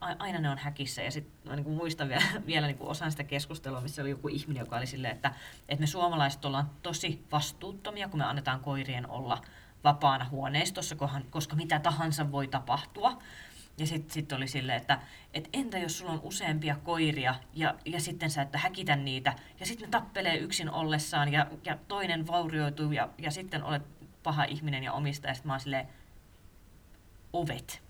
aina 0.00 0.38
ne 0.38 0.50
on 0.50 0.58
häkissä. 0.58 1.02
Ja 1.02 1.10
sitten 1.10 1.56
niin 1.56 1.70
muistan 1.70 2.08
vielä, 2.08 2.24
vielä 2.46 2.66
niin 2.66 2.78
kuin 2.78 2.90
osan 2.90 3.10
sitä 3.10 3.24
keskustelua, 3.24 3.80
missä 3.80 4.02
oli 4.02 4.10
joku 4.10 4.28
ihminen, 4.28 4.60
joka 4.60 4.76
oli 4.76 4.86
silleen, 4.86 5.14
että, 5.14 5.34
että 5.68 5.80
me 5.80 5.86
suomalaiset 5.86 6.44
ollaan 6.44 6.70
tosi 6.82 7.24
vastuuttomia, 7.32 8.08
kun 8.08 8.18
me 8.18 8.24
annetaan 8.24 8.60
koirien 8.60 9.10
olla 9.10 9.42
vapaana 9.84 10.28
huoneistossa, 10.28 10.96
koska 11.30 11.56
mitä 11.56 11.78
tahansa 11.78 12.32
voi 12.32 12.48
tapahtua. 12.48 13.18
Ja 13.78 13.86
sitten 13.86 14.10
sit 14.10 14.32
oli 14.32 14.48
silleen, 14.48 14.78
että 14.80 14.98
et 15.34 15.48
entä 15.52 15.78
jos 15.78 15.98
sulla 15.98 16.12
on 16.12 16.20
useampia 16.22 16.76
koiria 16.84 17.34
ja, 17.54 17.74
ja 17.84 18.00
sitten 18.00 18.30
sä 18.30 18.42
että 18.42 18.58
häkitä 18.58 18.96
niitä 18.96 19.34
ja 19.60 19.66
sitten 19.66 19.86
ne 19.86 19.90
tappelee 19.90 20.36
yksin 20.36 20.70
ollessaan 20.70 21.32
ja, 21.32 21.46
ja 21.64 21.78
toinen 21.88 22.26
vaurioituu 22.26 22.92
ja, 22.92 23.08
ja 23.18 23.30
sitten 23.30 23.62
olet 23.62 23.82
paha 24.22 24.44
ihminen 24.44 24.84
ja 24.84 24.92
omistaja. 24.92 25.34
Sitten 25.34 25.48
mä 25.48 25.52
oon 25.52 25.60
silleen, 25.60 25.88
ovet 27.32 27.82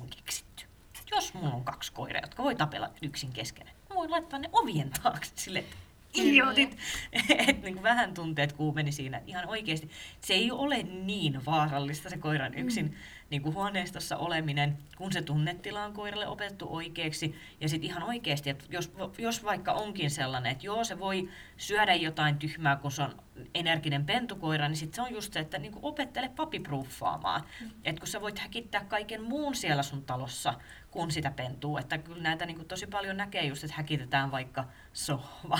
on 0.00 0.08
keksitty 0.08 0.72
jos 1.14 1.34
mulla 1.34 1.54
on 1.54 1.64
kaksi 1.64 1.92
koiraa, 1.92 2.22
jotka 2.22 2.42
voi 2.42 2.54
tapella 2.54 2.90
yksin 3.02 3.32
kesken, 3.32 3.66
mä 3.66 3.94
voin 3.94 4.10
laittaa 4.10 4.38
ne 4.38 4.48
ovien 4.52 4.90
taakse 5.02 5.32
sille, 5.34 5.58
että 5.58 5.76
idiotit. 6.14 6.78
että 7.48 7.62
niin 7.62 7.82
vähän 7.82 8.14
tunteet 8.14 8.52
kuumeni 8.52 8.92
siinä. 8.92 9.20
Ihan 9.26 9.48
oikeasti 9.48 9.90
se 10.20 10.34
ei 10.34 10.50
ole 10.50 10.82
niin 10.82 11.44
vaarallista 11.44 12.10
se 12.10 12.18
koiran 12.18 12.54
yksin 12.54 12.84
mm 12.84 12.94
niin 13.32 13.42
kuin 13.42 13.54
huoneistossa 13.54 14.16
oleminen, 14.16 14.78
kun 14.96 15.12
se 15.12 15.22
tunnetila 15.22 15.84
on 15.84 15.92
koiralle 15.92 16.26
opetettu 16.26 16.66
oikeaksi. 16.70 17.34
Ja 17.60 17.68
sitten 17.68 17.90
ihan 17.90 18.02
oikeasti, 18.02 18.50
että 18.50 18.64
jos, 18.70 18.92
jos 19.18 19.44
vaikka 19.44 19.72
onkin 19.72 20.10
sellainen, 20.10 20.52
että 20.52 20.66
joo, 20.66 20.84
se 20.84 20.98
voi 20.98 21.28
syödä 21.56 21.94
jotain 21.94 22.38
tyhmää, 22.38 22.76
kun 22.76 22.92
se 22.92 23.02
on 23.02 23.16
energinen 23.54 24.06
pentukoira, 24.06 24.68
niin 24.68 24.76
sitten 24.76 24.94
se 24.94 25.02
on 25.02 25.14
just 25.14 25.32
se, 25.32 25.40
että 25.40 25.58
niin 25.58 25.72
kuin 25.72 25.84
opettele 25.84 26.28
papiproofaamaan. 26.28 27.42
Mm. 27.60 27.70
Että 27.84 28.00
kun 28.00 28.08
sä 28.08 28.20
voit 28.20 28.38
häkittää 28.38 28.84
kaiken 28.84 29.22
muun 29.22 29.54
siellä 29.54 29.82
sun 29.82 30.02
talossa, 30.02 30.54
kun 30.92 31.10
sitä 31.10 31.30
pentuu. 31.30 31.78
Että 31.78 31.98
kyllä 31.98 32.22
näitä 32.22 32.46
niin 32.46 32.56
kuin 32.56 32.68
tosi 32.68 32.86
paljon 32.86 33.16
näkee 33.16 33.44
just, 33.44 33.64
että 33.64 33.76
häkitetään 33.76 34.30
vaikka 34.30 34.64
sohva. 34.92 35.58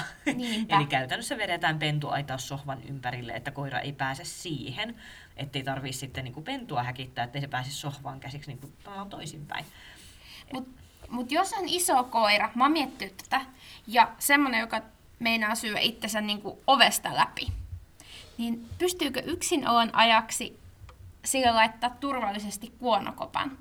Eli 0.68 0.86
käytännössä 0.88 1.38
vedetään 1.38 1.78
pentuaitaus 1.78 2.48
sohvan 2.48 2.82
ympärille, 2.82 3.32
että 3.32 3.50
koira 3.50 3.80
ei 3.80 3.92
pääse 3.92 4.24
siihen 4.24 4.94
ettei 5.36 5.62
tarvii 5.62 5.92
sitten 5.92 6.24
niin 6.24 6.34
kuin 6.34 6.44
pentua 6.44 6.82
häkittää, 6.82 7.24
ettei 7.24 7.40
se 7.40 7.48
pääse 7.48 7.70
sohvaan 7.70 8.20
käsiksi 8.20 8.50
niin 8.50 8.58
kuin 8.58 8.72
toisinpäin. 9.10 9.64
Mut 10.52 10.68
Mutta 11.08 11.34
jos 11.34 11.52
on 11.52 11.68
iso 11.68 12.04
koira, 12.04 12.50
mä 12.54 12.64
oon 12.64 12.72
miettinyt 12.72 13.16
tätä, 13.16 13.40
ja 13.86 14.12
semmonen, 14.18 14.60
joka 14.60 14.82
meinaa 15.18 15.54
syödä 15.54 15.80
itsensä 15.80 16.20
niinku 16.20 16.62
ovesta 16.66 17.14
läpi, 17.14 17.52
niin 18.38 18.68
pystyykö 18.78 19.20
yksin 19.20 19.68
olon 19.68 19.90
ajaksi 19.92 20.58
sillä 21.24 21.54
laittaa 21.54 21.90
turvallisesti 21.90 22.72
kuonokopan? 22.78 23.58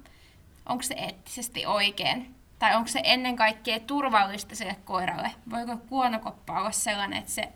Onko 0.66 0.84
se 0.84 0.94
eettisesti 0.94 1.66
oikein? 1.66 2.36
Tai 2.60 2.76
onko 2.76 2.88
se 2.88 3.02
ennen 3.04 3.36
kaikkea 3.36 3.80
turvallista 3.80 4.56
sille 4.56 4.76
koiralle? 4.86 5.32
Voiko 5.50 5.78
kuonokoppa 5.78 6.60
olla 6.60 6.72
sellainen, 6.72 7.20
että 7.20 7.32
se 7.32 7.50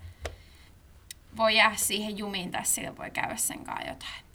voi 1.38 1.56
jäädä 1.56 1.76
siihen 1.76 2.18
jumiin 2.18 2.52
tai 2.52 2.66
sillä 2.66 2.98
voi 2.98 3.12
käydä 3.12 3.36
sen 3.36 3.66
kanssa 3.66 3.88
jotain? 3.88 4.26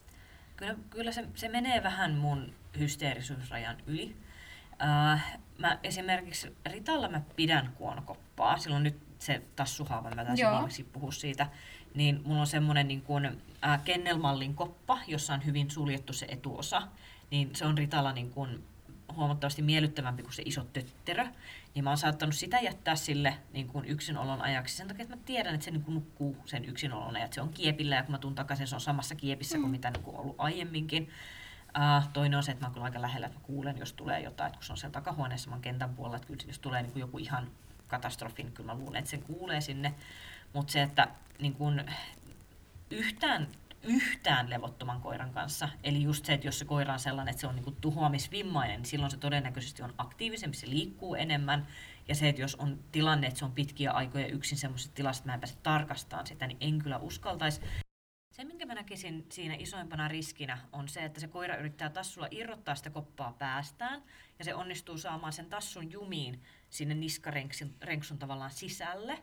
Kyllä, 0.57 0.75
kyllä 0.91 1.13
se, 1.13 1.25
se 1.35 1.49
menee 1.49 1.83
vähän 1.83 2.15
mun 2.15 2.55
hysteerisuusrajan 2.79 3.77
yli. 3.87 4.17
Äh, 4.83 5.39
mä 5.59 5.79
esimerkiksi 5.83 6.57
Ritalla 6.67 7.09
mä 7.09 7.21
pidän 7.37 7.73
kuonokoppaa. 7.75 8.59
Silloin 8.59 8.83
nyt 8.83 8.99
se 9.19 9.43
tassuhaava, 9.57 10.11
mä 10.11 10.25
taisin 10.25 10.51
viimeksi 10.51 10.85
puhua 10.85 11.13
siitä. 11.13 11.47
Niin 11.95 12.21
mulla 12.25 12.41
on 12.41 12.47
semmoinen 12.47 12.89
niin 12.89 13.03
kuin, 13.03 13.43
äh, 13.65 13.85
kennelmallin 13.85 14.55
koppa, 14.55 14.99
jossa 15.07 15.35
on 15.35 15.45
hyvin 15.45 15.71
suljettu 15.71 16.13
se 16.13 16.27
etuosa. 16.29 16.83
Niin 17.31 17.51
se 17.55 17.65
on 17.67 17.79
Ritalla 17.79 18.13
niin 18.13 18.31
kuin, 18.31 18.65
huomattavasti 19.17 19.63
miellyttävämpi 19.63 20.23
kuin 20.23 20.33
se 20.33 20.43
iso 20.47 20.65
tötterö, 20.65 21.27
niin 21.75 21.85
mä 21.85 21.91
oon 21.91 21.99
saattanut 21.99 22.35
sitä 22.35 22.59
jättää 22.59 22.97
sille 22.97 23.37
niin 23.53 23.69
kuin 23.69 23.85
yksinolon 23.85 24.43
ajaksi 24.43 24.77
sen 24.77 24.89
takia, 24.89 25.03
että 25.03 25.17
mä 25.17 25.23
tiedän, 25.27 25.55
että 25.55 25.65
se 25.65 25.71
niin 25.71 25.83
kuin 25.83 25.95
nukkuu 25.95 26.37
sen 26.45 26.65
yksinolon 26.65 27.17
ajan, 27.17 27.25
että 27.25 27.35
se 27.35 27.41
on 27.41 27.49
kiepillä 27.49 27.97
ja 27.97 28.03
kun 28.03 28.13
mä 28.13 28.19
tuun 28.19 28.35
takaisin, 28.35 28.67
se 28.67 28.75
on 28.75 28.81
samassa 28.81 29.15
kiepissä 29.15 29.57
mm. 29.57 29.61
kuin 29.61 29.71
mitä 29.71 29.91
niin 29.91 30.03
kuin 30.03 30.17
ollut 30.17 30.37
aiemminkin. 30.39 31.11
Uh, 31.77 32.09
toinen 32.13 32.37
on 32.37 32.43
se, 32.43 32.53
että 32.53 32.65
mä 32.65 32.67
oon 32.67 32.75
kyllä 32.75 32.85
aika 32.85 33.03
lähellä, 33.03 33.27
että 33.27 33.39
mä 33.39 33.45
kuulen, 33.45 33.79
jos 33.79 33.93
tulee 33.93 34.21
jotain, 34.21 34.49
että 34.49 34.59
kun 34.59 34.67
se 34.67 34.73
on 34.73 34.77
siellä 34.77 34.93
takahuoneessa, 34.93 35.51
mä 35.51 35.55
oon 35.55 35.63
kentän 35.63 35.95
puolella, 35.95 36.17
että 36.17 36.27
kyllä 36.27 36.45
jos 36.47 36.59
tulee 36.59 36.83
niin 36.83 36.93
kuin 36.93 37.01
joku 37.01 37.19
ihan 37.19 37.51
katastrofi, 37.89 38.43
niin 38.43 38.53
kyllä 38.53 38.73
mä 38.73 38.79
luulen, 38.79 38.99
että 38.99 39.11
sen 39.11 39.23
kuulee 39.23 39.61
sinne. 39.61 39.95
Mutta 40.53 40.73
se, 40.73 40.83
että 40.83 41.09
niin 41.39 41.55
kuin, 41.55 41.85
yhtään 42.91 43.49
yhtään 43.83 44.51
levottoman 44.51 45.01
koiran 45.01 45.31
kanssa. 45.31 45.69
Eli 45.85 46.03
just 46.03 46.25
se, 46.25 46.33
että 46.33 46.47
jos 46.47 46.59
se 46.59 46.65
koira 46.65 46.93
on 46.93 47.01
sellainen, 47.01 47.31
että 47.31 47.41
se 47.41 47.47
on 47.47 47.57
niin 47.57 47.77
tuhoamisvimmainen, 47.81 48.77
niin 48.77 48.87
silloin 48.87 49.11
se 49.11 49.17
todennäköisesti 49.17 49.83
on 49.83 49.95
aktiivisempi, 49.99 50.57
se 50.57 50.71
liikkuu 50.71 51.15
enemmän. 51.15 51.67
Ja 52.09 52.15
se, 52.15 52.29
että 52.29 52.43
jos 52.43 52.55
on 52.55 52.85
tilanne, 52.93 53.27
että 53.27 53.39
se 53.39 53.45
on 53.45 53.53
pitkiä 53.53 53.91
aikoja 53.91 54.27
yksin 54.27 54.59
semmoisessa 54.59 54.95
tilassa, 54.95 55.21
että 55.21 55.29
mä 55.29 55.35
en 55.35 55.41
pääse 55.41 55.57
tarkastamaan 55.63 56.27
sitä, 56.27 56.47
niin 56.47 56.59
en 56.61 56.79
kyllä 56.79 56.99
uskaltaisi. 56.99 57.61
Se, 58.33 58.45
minkä 58.45 58.67
mä 58.67 58.75
näkisin 58.75 59.27
siinä 59.33 59.55
isoimpana 59.59 60.09
riskinä, 60.09 60.59
on 60.73 60.89
se, 60.89 61.05
että 61.05 61.21
se 61.21 61.29
koira 61.29 61.57
yrittää 61.57 61.91
tassulla 61.91 62.29
irrottaa 62.31 62.75
sitä 62.75 62.91
koppaa 62.91 63.33
päästään, 63.33 64.03
ja 64.39 64.45
se 64.45 64.55
onnistuu 64.55 64.99
saamaan 64.99 65.33
sen 65.33 65.47
tassun 65.47 65.93
jumiin 65.93 66.43
sinne 66.71 66.95
niskarenksun 66.95 68.19
tavallaan 68.19 68.51
sisälle. 68.51 69.19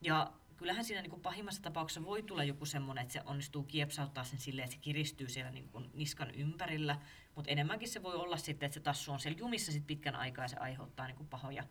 Ja 0.00 0.32
kyllähän 0.58 0.84
siinä 0.84 1.02
niin 1.02 1.10
kuin 1.10 1.22
pahimmassa 1.22 1.62
tapauksessa 1.62 2.04
voi 2.04 2.22
tulla 2.22 2.44
joku 2.44 2.64
semmoinen, 2.64 3.02
että 3.02 3.12
se 3.12 3.22
onnistuu 3.24 3.62
kiepsauttaa 3.62 4.24
sen 4.24 4.38
silleen, 4.38 4.64
että 4.64 4.74
se 4.74 4.80
kiristyy 4.80 5.28
siellä 5.28 5.50
niin 5.50 5.68
kuin 5.68 5.90
niskan 5.94 6.30
ympärillä, 6.30 6.98
mutta 7.34 7.50
enemmänkin 7.50 7.88
se 7.88 8.02
voi 8.02 8.14
olla 8.14 8.36
sitten, 8.36 8.66
että 8.66 8.74
se 8.74 8.80
tassu 8.80 9.12
on 9.12 9.20
siellä 9.20 9.38
jumissa 9.38 9.72
sit 9.72 9.86
pitkän 9.86 10.16
aikaa 10.16 10.44
ja 10.44 10.48
se 10.48 10.56
aiheuttaa 10.56 11.06
niin 11.06 11.16
kuin 11.16 11.28
pahoja, 11.28 11.64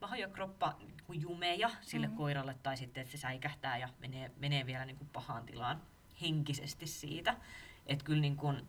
pahoja 0.00 0.28
kroppa 0.28 0.76
niin 0.78 1.20
jumeja 1.20 1.70
sille 1.80 2.06
mm-hmm. 2.06 2.16
koiralle 2.16 2.54
tai 2.62 2.76
sitten, 2.76 3.00
että 3.00 3.12
se 3.12 3.18
säikähtää 3.18 3.78
ja 3.78 3.88
menee, 3.98 4.30
menee 4.36 4.66
vielä 4.66 4.84
niin 4.84 4.96
kuin 4.96 5.08
pahaan 5.08 5.46
tilaan 5.46 5.82
henkisesti 6.20 6.86
siitä. 6.86 7.36
Että 7.86 8.04
kyllä 8.04 8.20
niin 8.20 8.36
kuin, 8.36 8.66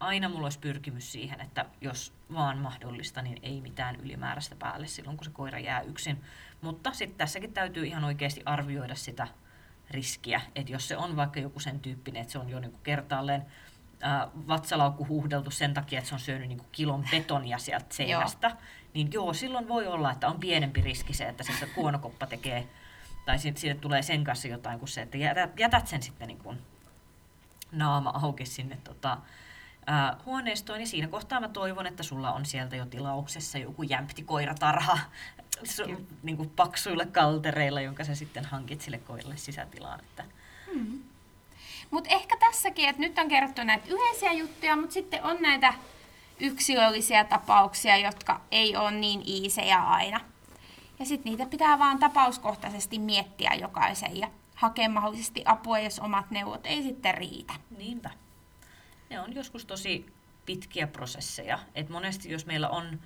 aina 0.00 0.28
mulla 0.28 0.46
olisi 0.46 0.58
pyrkimys 0.58 1.12
siihen, 1.12 1.40
että 1.40 1.66
jos 1.80 2.12
vaan 2.32 2.58
mahdollista, 2.58 3.22
niin 3.22 3.38
ei 3.42 3.60
mitään 3.60 3.96
ylimääräistä 3.96 4.56
päälle 4.56 4.86
silloin, 4.86 5.16
kun 5.16 5.24
se 5.24 5.30
koira 5.30 5.58
jää 5.58 5.80
yksin. 5.80 6.24
Mutta 6.60 6.92
sitten 6.92 7.18
tässäkin 7.18 7.52
täytyy 7.52 7.86
ihan 7.86 8.04
oikeasti 8.04 8.42
arvioida 8.44 8.94
sitä 8.94 9.28
riskiä, 9.90 10.40
että 10.54 10.72
jos 10.72 10.88
se 10.88 10.96
on 10.96 11.16
vaikka 11.16 11.40
joku 11.40 11.60
sen 11.60 11.80
tyyppinen, 11.80 12.22
että 12.22 12.32
se 12.32 12.38
on 12.38 12.48
jo 12.48 12.60
niinku 12.60 12.78
kertaalleen 12.82 13.46
ää, 14.00 14.28
vatsalaukku 14.48 15.06
huuhdeltu 15.06 15.50
sen 15.50 15.74
takia, 15.74 15.98
että 15.98 16.08
se 16.08 16.14
on 16.14 16.20
syönyt 16.20 16.48
niinku 16.48 16.66
kilon 16.72 17.04
betonia 17.10 17.58
sieltä 17.58 17.86
seinästä, 17.90 18.48
joo. 18.48 18.58
niin 18.94 19.12
joo, 19.12 19.32
silloin 19.32 19.68
voi 19.68 19.86
olla, 19.86 20.12
että 20.12 20.28
on 20.28 20.40
pienempi 20.40 20.80
riski 20.80 21.14
se, 21.14 21.28
että 21.28 21.42
se 21.42 21.66
kuonokoppa 21.74 22.26
tekee, 22.26 22.68
tai 23.26 23.38
sitten 23.38 23.60
siitä 23.60 23.80
tulee 23.80 24.02
sen 24.02 24.24
kanssa 24.24 24.48
jotain 24.48 24.78
kuin 24.78 24.88
se, 24.88 25.02
että 25.02 25.18
jätät, 25.18 25.58
jätät 25.58 25.86
sen 25.86 26.02
sitten 26.02 26.28
niinku 26.28 26.54
naama 27.72 28.10
auki 28.22 28.46
sinne 28.46 28.78
tota, 28.84 29.18
ää, 29.86 30.16
huoneistoon, 30.26 30.78
niin 30.78 30.88
siinä 30.88 31.08
kohtaa 31.08 31.40
mä 31.40 31.48
toivon, 31.48 31.86
että 31.86 32.02
sulla 32.02 32.32
on 32.32 32.46
sieltä 32.46 32.76
jo 32.76 32.86
tilauksessa 32.86 33.58
joku 33.58 33.82
jämpti 33.82 34.22
su, 35.64 35.82
niin 36.22 36.36
kuin 36.36 36.50
paksuilla 36.50 37.06
kaltereilla, 37.06 37.80
jonka 37.80 38.04
sä 38.04 38.14
sitten 38.14 38.44
hankit 38.44 38.80
sille 38.80 38.98
koiralle 38.98 39.36
sisätilaan. 39.36 40.00
Että. 40.00 40.24
Hmm. 40.72 41.02
Mutta 41.90 42.10
ehkä 42.10 42.36
tässäkin, 42.36 42.88
että 42.88 43.02
nyt 43.02 43.18
on 43.18 43.28
kerrottu 43.28 43.64
näitä 43.64 43.86
yleisiä 43.88 44.32
juttuja, 44.32 44.76
mutta 44.76 44.92
sitten 44.92 45.24
on 45.24 45.36
näitä 45.40 45.74
yksilöllisiä 46.40 47.24
tapauksia, 47.24 47.96
jotka 47.96 48.40
ei 48.50 48.76
ole 48.76 48.90
niin 48.90 49.22
iisejä 49.26 49.82
aina. 49.82 50.20
Ja 50.98 51.04
sitten 51.04 51.30
niitä 51.30 51.46
pitää 51.46 51.78
vaan 51.78 51.98
tapauskohtaisesti 51.98 52.98
miettiä 52.98 53.54
jokaisen 53.54 54.16
ja 54.16 54.30
hakea 54.54 54.88
mahdollisesti 54.88 55.42
apua, 55.44 55.78
jos 55.78 55.98
omat 55.98 56.30
neuvot 56.30 56.66
ei 56.66 56.82
sitten 56.82 57.14
riitä. 57.14 57.54
Niinpä. 57.78 58.10
Ne 59.10 59.20
on 59.20 59.34
joskus 59.34 59.64
tosi 59.64 60.06
pitkiä 60.46 60.86
prosesseja. 60.86 61.58
Et 61.74 61.88
monesti 61.88 62.30
jos 62.30 62.46
meillä 62.46 62.68
on 62.68 63.00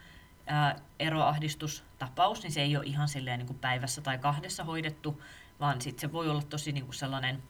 eroahdistustapaus, 0.98 2.42
niin 2.42 2.52
se 2.52 2.62
ei 2.62 2.76
ole 2.76 2.86
ihan 2.86 3.08
silleen 3.08 3.38
niin 3.38 3.46
kuin 3.46 3.58
päivässä 3.58 4.00
tai 4.00 4.18
kahdessa 4.18 4.64
hoidettu, 4.64 5.22
vaan 5.60 5.80
sitten 5.80 6.00
se 6.00 6.12
voi 6.12 6.28
olla 6.28 6.42
tosi 6.42 6.72
niin 6.72 6.84
kuin 6.84 6.94
sellainen 6.94 7.42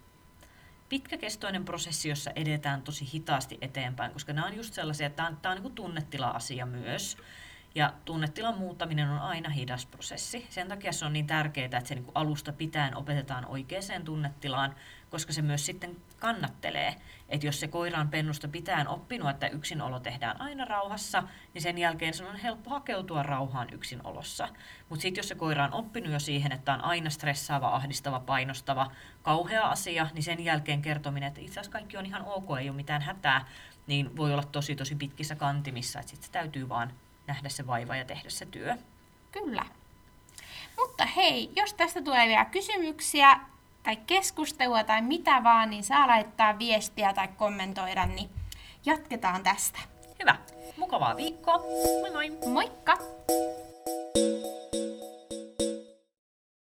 pitkäkestoinen 0.88 1.64
prosessi, 1.64 2.08
jossa 2.08 2.30
edetään 2.36 2.82
tosi 2.82 3.12
hitaasti 3.14 3.58
eteenpäin, 3.60 4.12
koska 4.12 4.32
nämä 4.32 4.46
on 4.46 4.56
just 4.56 4.74
sellaisia, 4.74 5.06
että 5.06 5.16
tämä 5.16 5.28
on, 5.28 5.36
tämä 5.36 5.54
on 5.54 5.62
niin 5.62 5.74
tunnetila-asia 5.74 6.66
myös. 6.66 7.16
Ja 7.74 7.92
tunnetilan 8.04 8.58
muuttaminen 8.58 9.10
on 9.10 9.18
aina 9.18 9.50
hidas 9.50 9.86
prosessi. 9.86 10.46
Sen 10.50 10.68
takia 10.68 10.92
se 10.92 11.04
on 11.04 11.12
niin 11.12 11.26
tärkeää, 11.26 11.64
että 11.64 11.84
se 11.84 11.94
niin 11.94 12.06
alusta 12.14 12.52
pitäen 12.52 12.96
opetetaan 12.96 13.46
oikeaan 13.46 14.04
tunnetilaan, 14.04 14.74
koska 15.10 15.32
se 15.32 15.42
myös 15.42 15.66
sitten 15.66 15.96
kannattelee. 16.18 16.96
Että 17.28 17.46
jos 17.46 17.60
se 17.60 17.68
koiraan 17.68 18.08
pennusta 18.08 18.48
pitäen 18.48 18.88
oppinut, 18.88 19.30
että 19.30 19.48
yksinolo 19.48 20.00
tehdään 20.00 20.40
aina 20.40 20.64
rauhassa, 20.64 21.22
niin 21.54 21.62
sen 21.62 21.78
jälkeen 21.78 22.14
se 22.14 22.24
on 22.24 22.36
helppo 22.36 22.70
hakeutua 22.70 23.22
rauhaan 23.22 23.68
yksinolossa. 23.72 24.48
Mutta 24.88 25.02
sitten 25.02 25.18
jos 25.18 25.28
se 25.28 25.34
koira 25.34 25.64
on 25.64 25.74
oppinut 25.74 26.12
jo 26.12 26.20
siihen, 26.20 26.52
että 26.52 26.74
on 26.74 26.84
aina 26.84 27.10
stressaava, 27.10 27.68
ahdistava, 27.68 28.20
painostava, 28.20 28.90
kauhea 29.22 29.70
asia, 29.70 30.06
niin 30.14 30.22
sen 30.22 30.44
jälkeen 30.44 30.82
kertominen, 30.82 31.26
että 31.28 31.40
itse 31.40 31.52
asiassa 31.52 31.72
kaikki 31.72 31.96
on 31.96 32.06
ihan 32.06 32.24
ok, 32.24 32.48
ei 32.60 32.68
ole 32.68 32.76
mitään 32.76 33.02
hätää, 33.02 33.44
niin 33.86 34.16
voi 34.16 34.32
olla 34.32 34.44
tosi 34.44 34.76
tosi 34.76 34.94
pitkissä 34.94 35.34
kantimissa, 35.34 36.00
että 36.00 36.10
sitten 36.10 36.26
se 36.26 36.32
täytyy 36.32 36.68
vaan 36.68 36.92
nähdä 37.30 37.48
se 37.48 37.66
vaiva 37.66 37.96
ja 37.96 38.04
tehdä 38.04 38.30
se 38.30 38.46
työ. 38.46 38.76
Kyllä. 39.32 39.64
Mutta 40.76 41.06
hei, 41.06 41.52
jos 41.56 41.74
tästä 41.74 42.02
tulee 42.02 42.28
vielä 42.28 42.44
kysymyksiä 42.44 43.40
tai 43.82 43.96
keskustelua 43.96 44.84
tai 44.84 45.02
mitä 45.02 45.44
vaan, 45.44 45.70
niin 45.70 45.84
saa 45.84 46.06
laittaa 46.06 46.58
viestiä 46.58 47.12
tai 47.12 47.28
kommentoida, 47.28 48.06
niin 48.06 48.30
jatketaan 48.86 49.42
tästä. 49.42 49.78
Hyvä. 50.20 50.36
Mukavaa 50.76 51.16
viikkoa. 51.16 51.58
Moi 52.00 52.10
moi. 52.10 52.52
Moikka! 52.52 52.98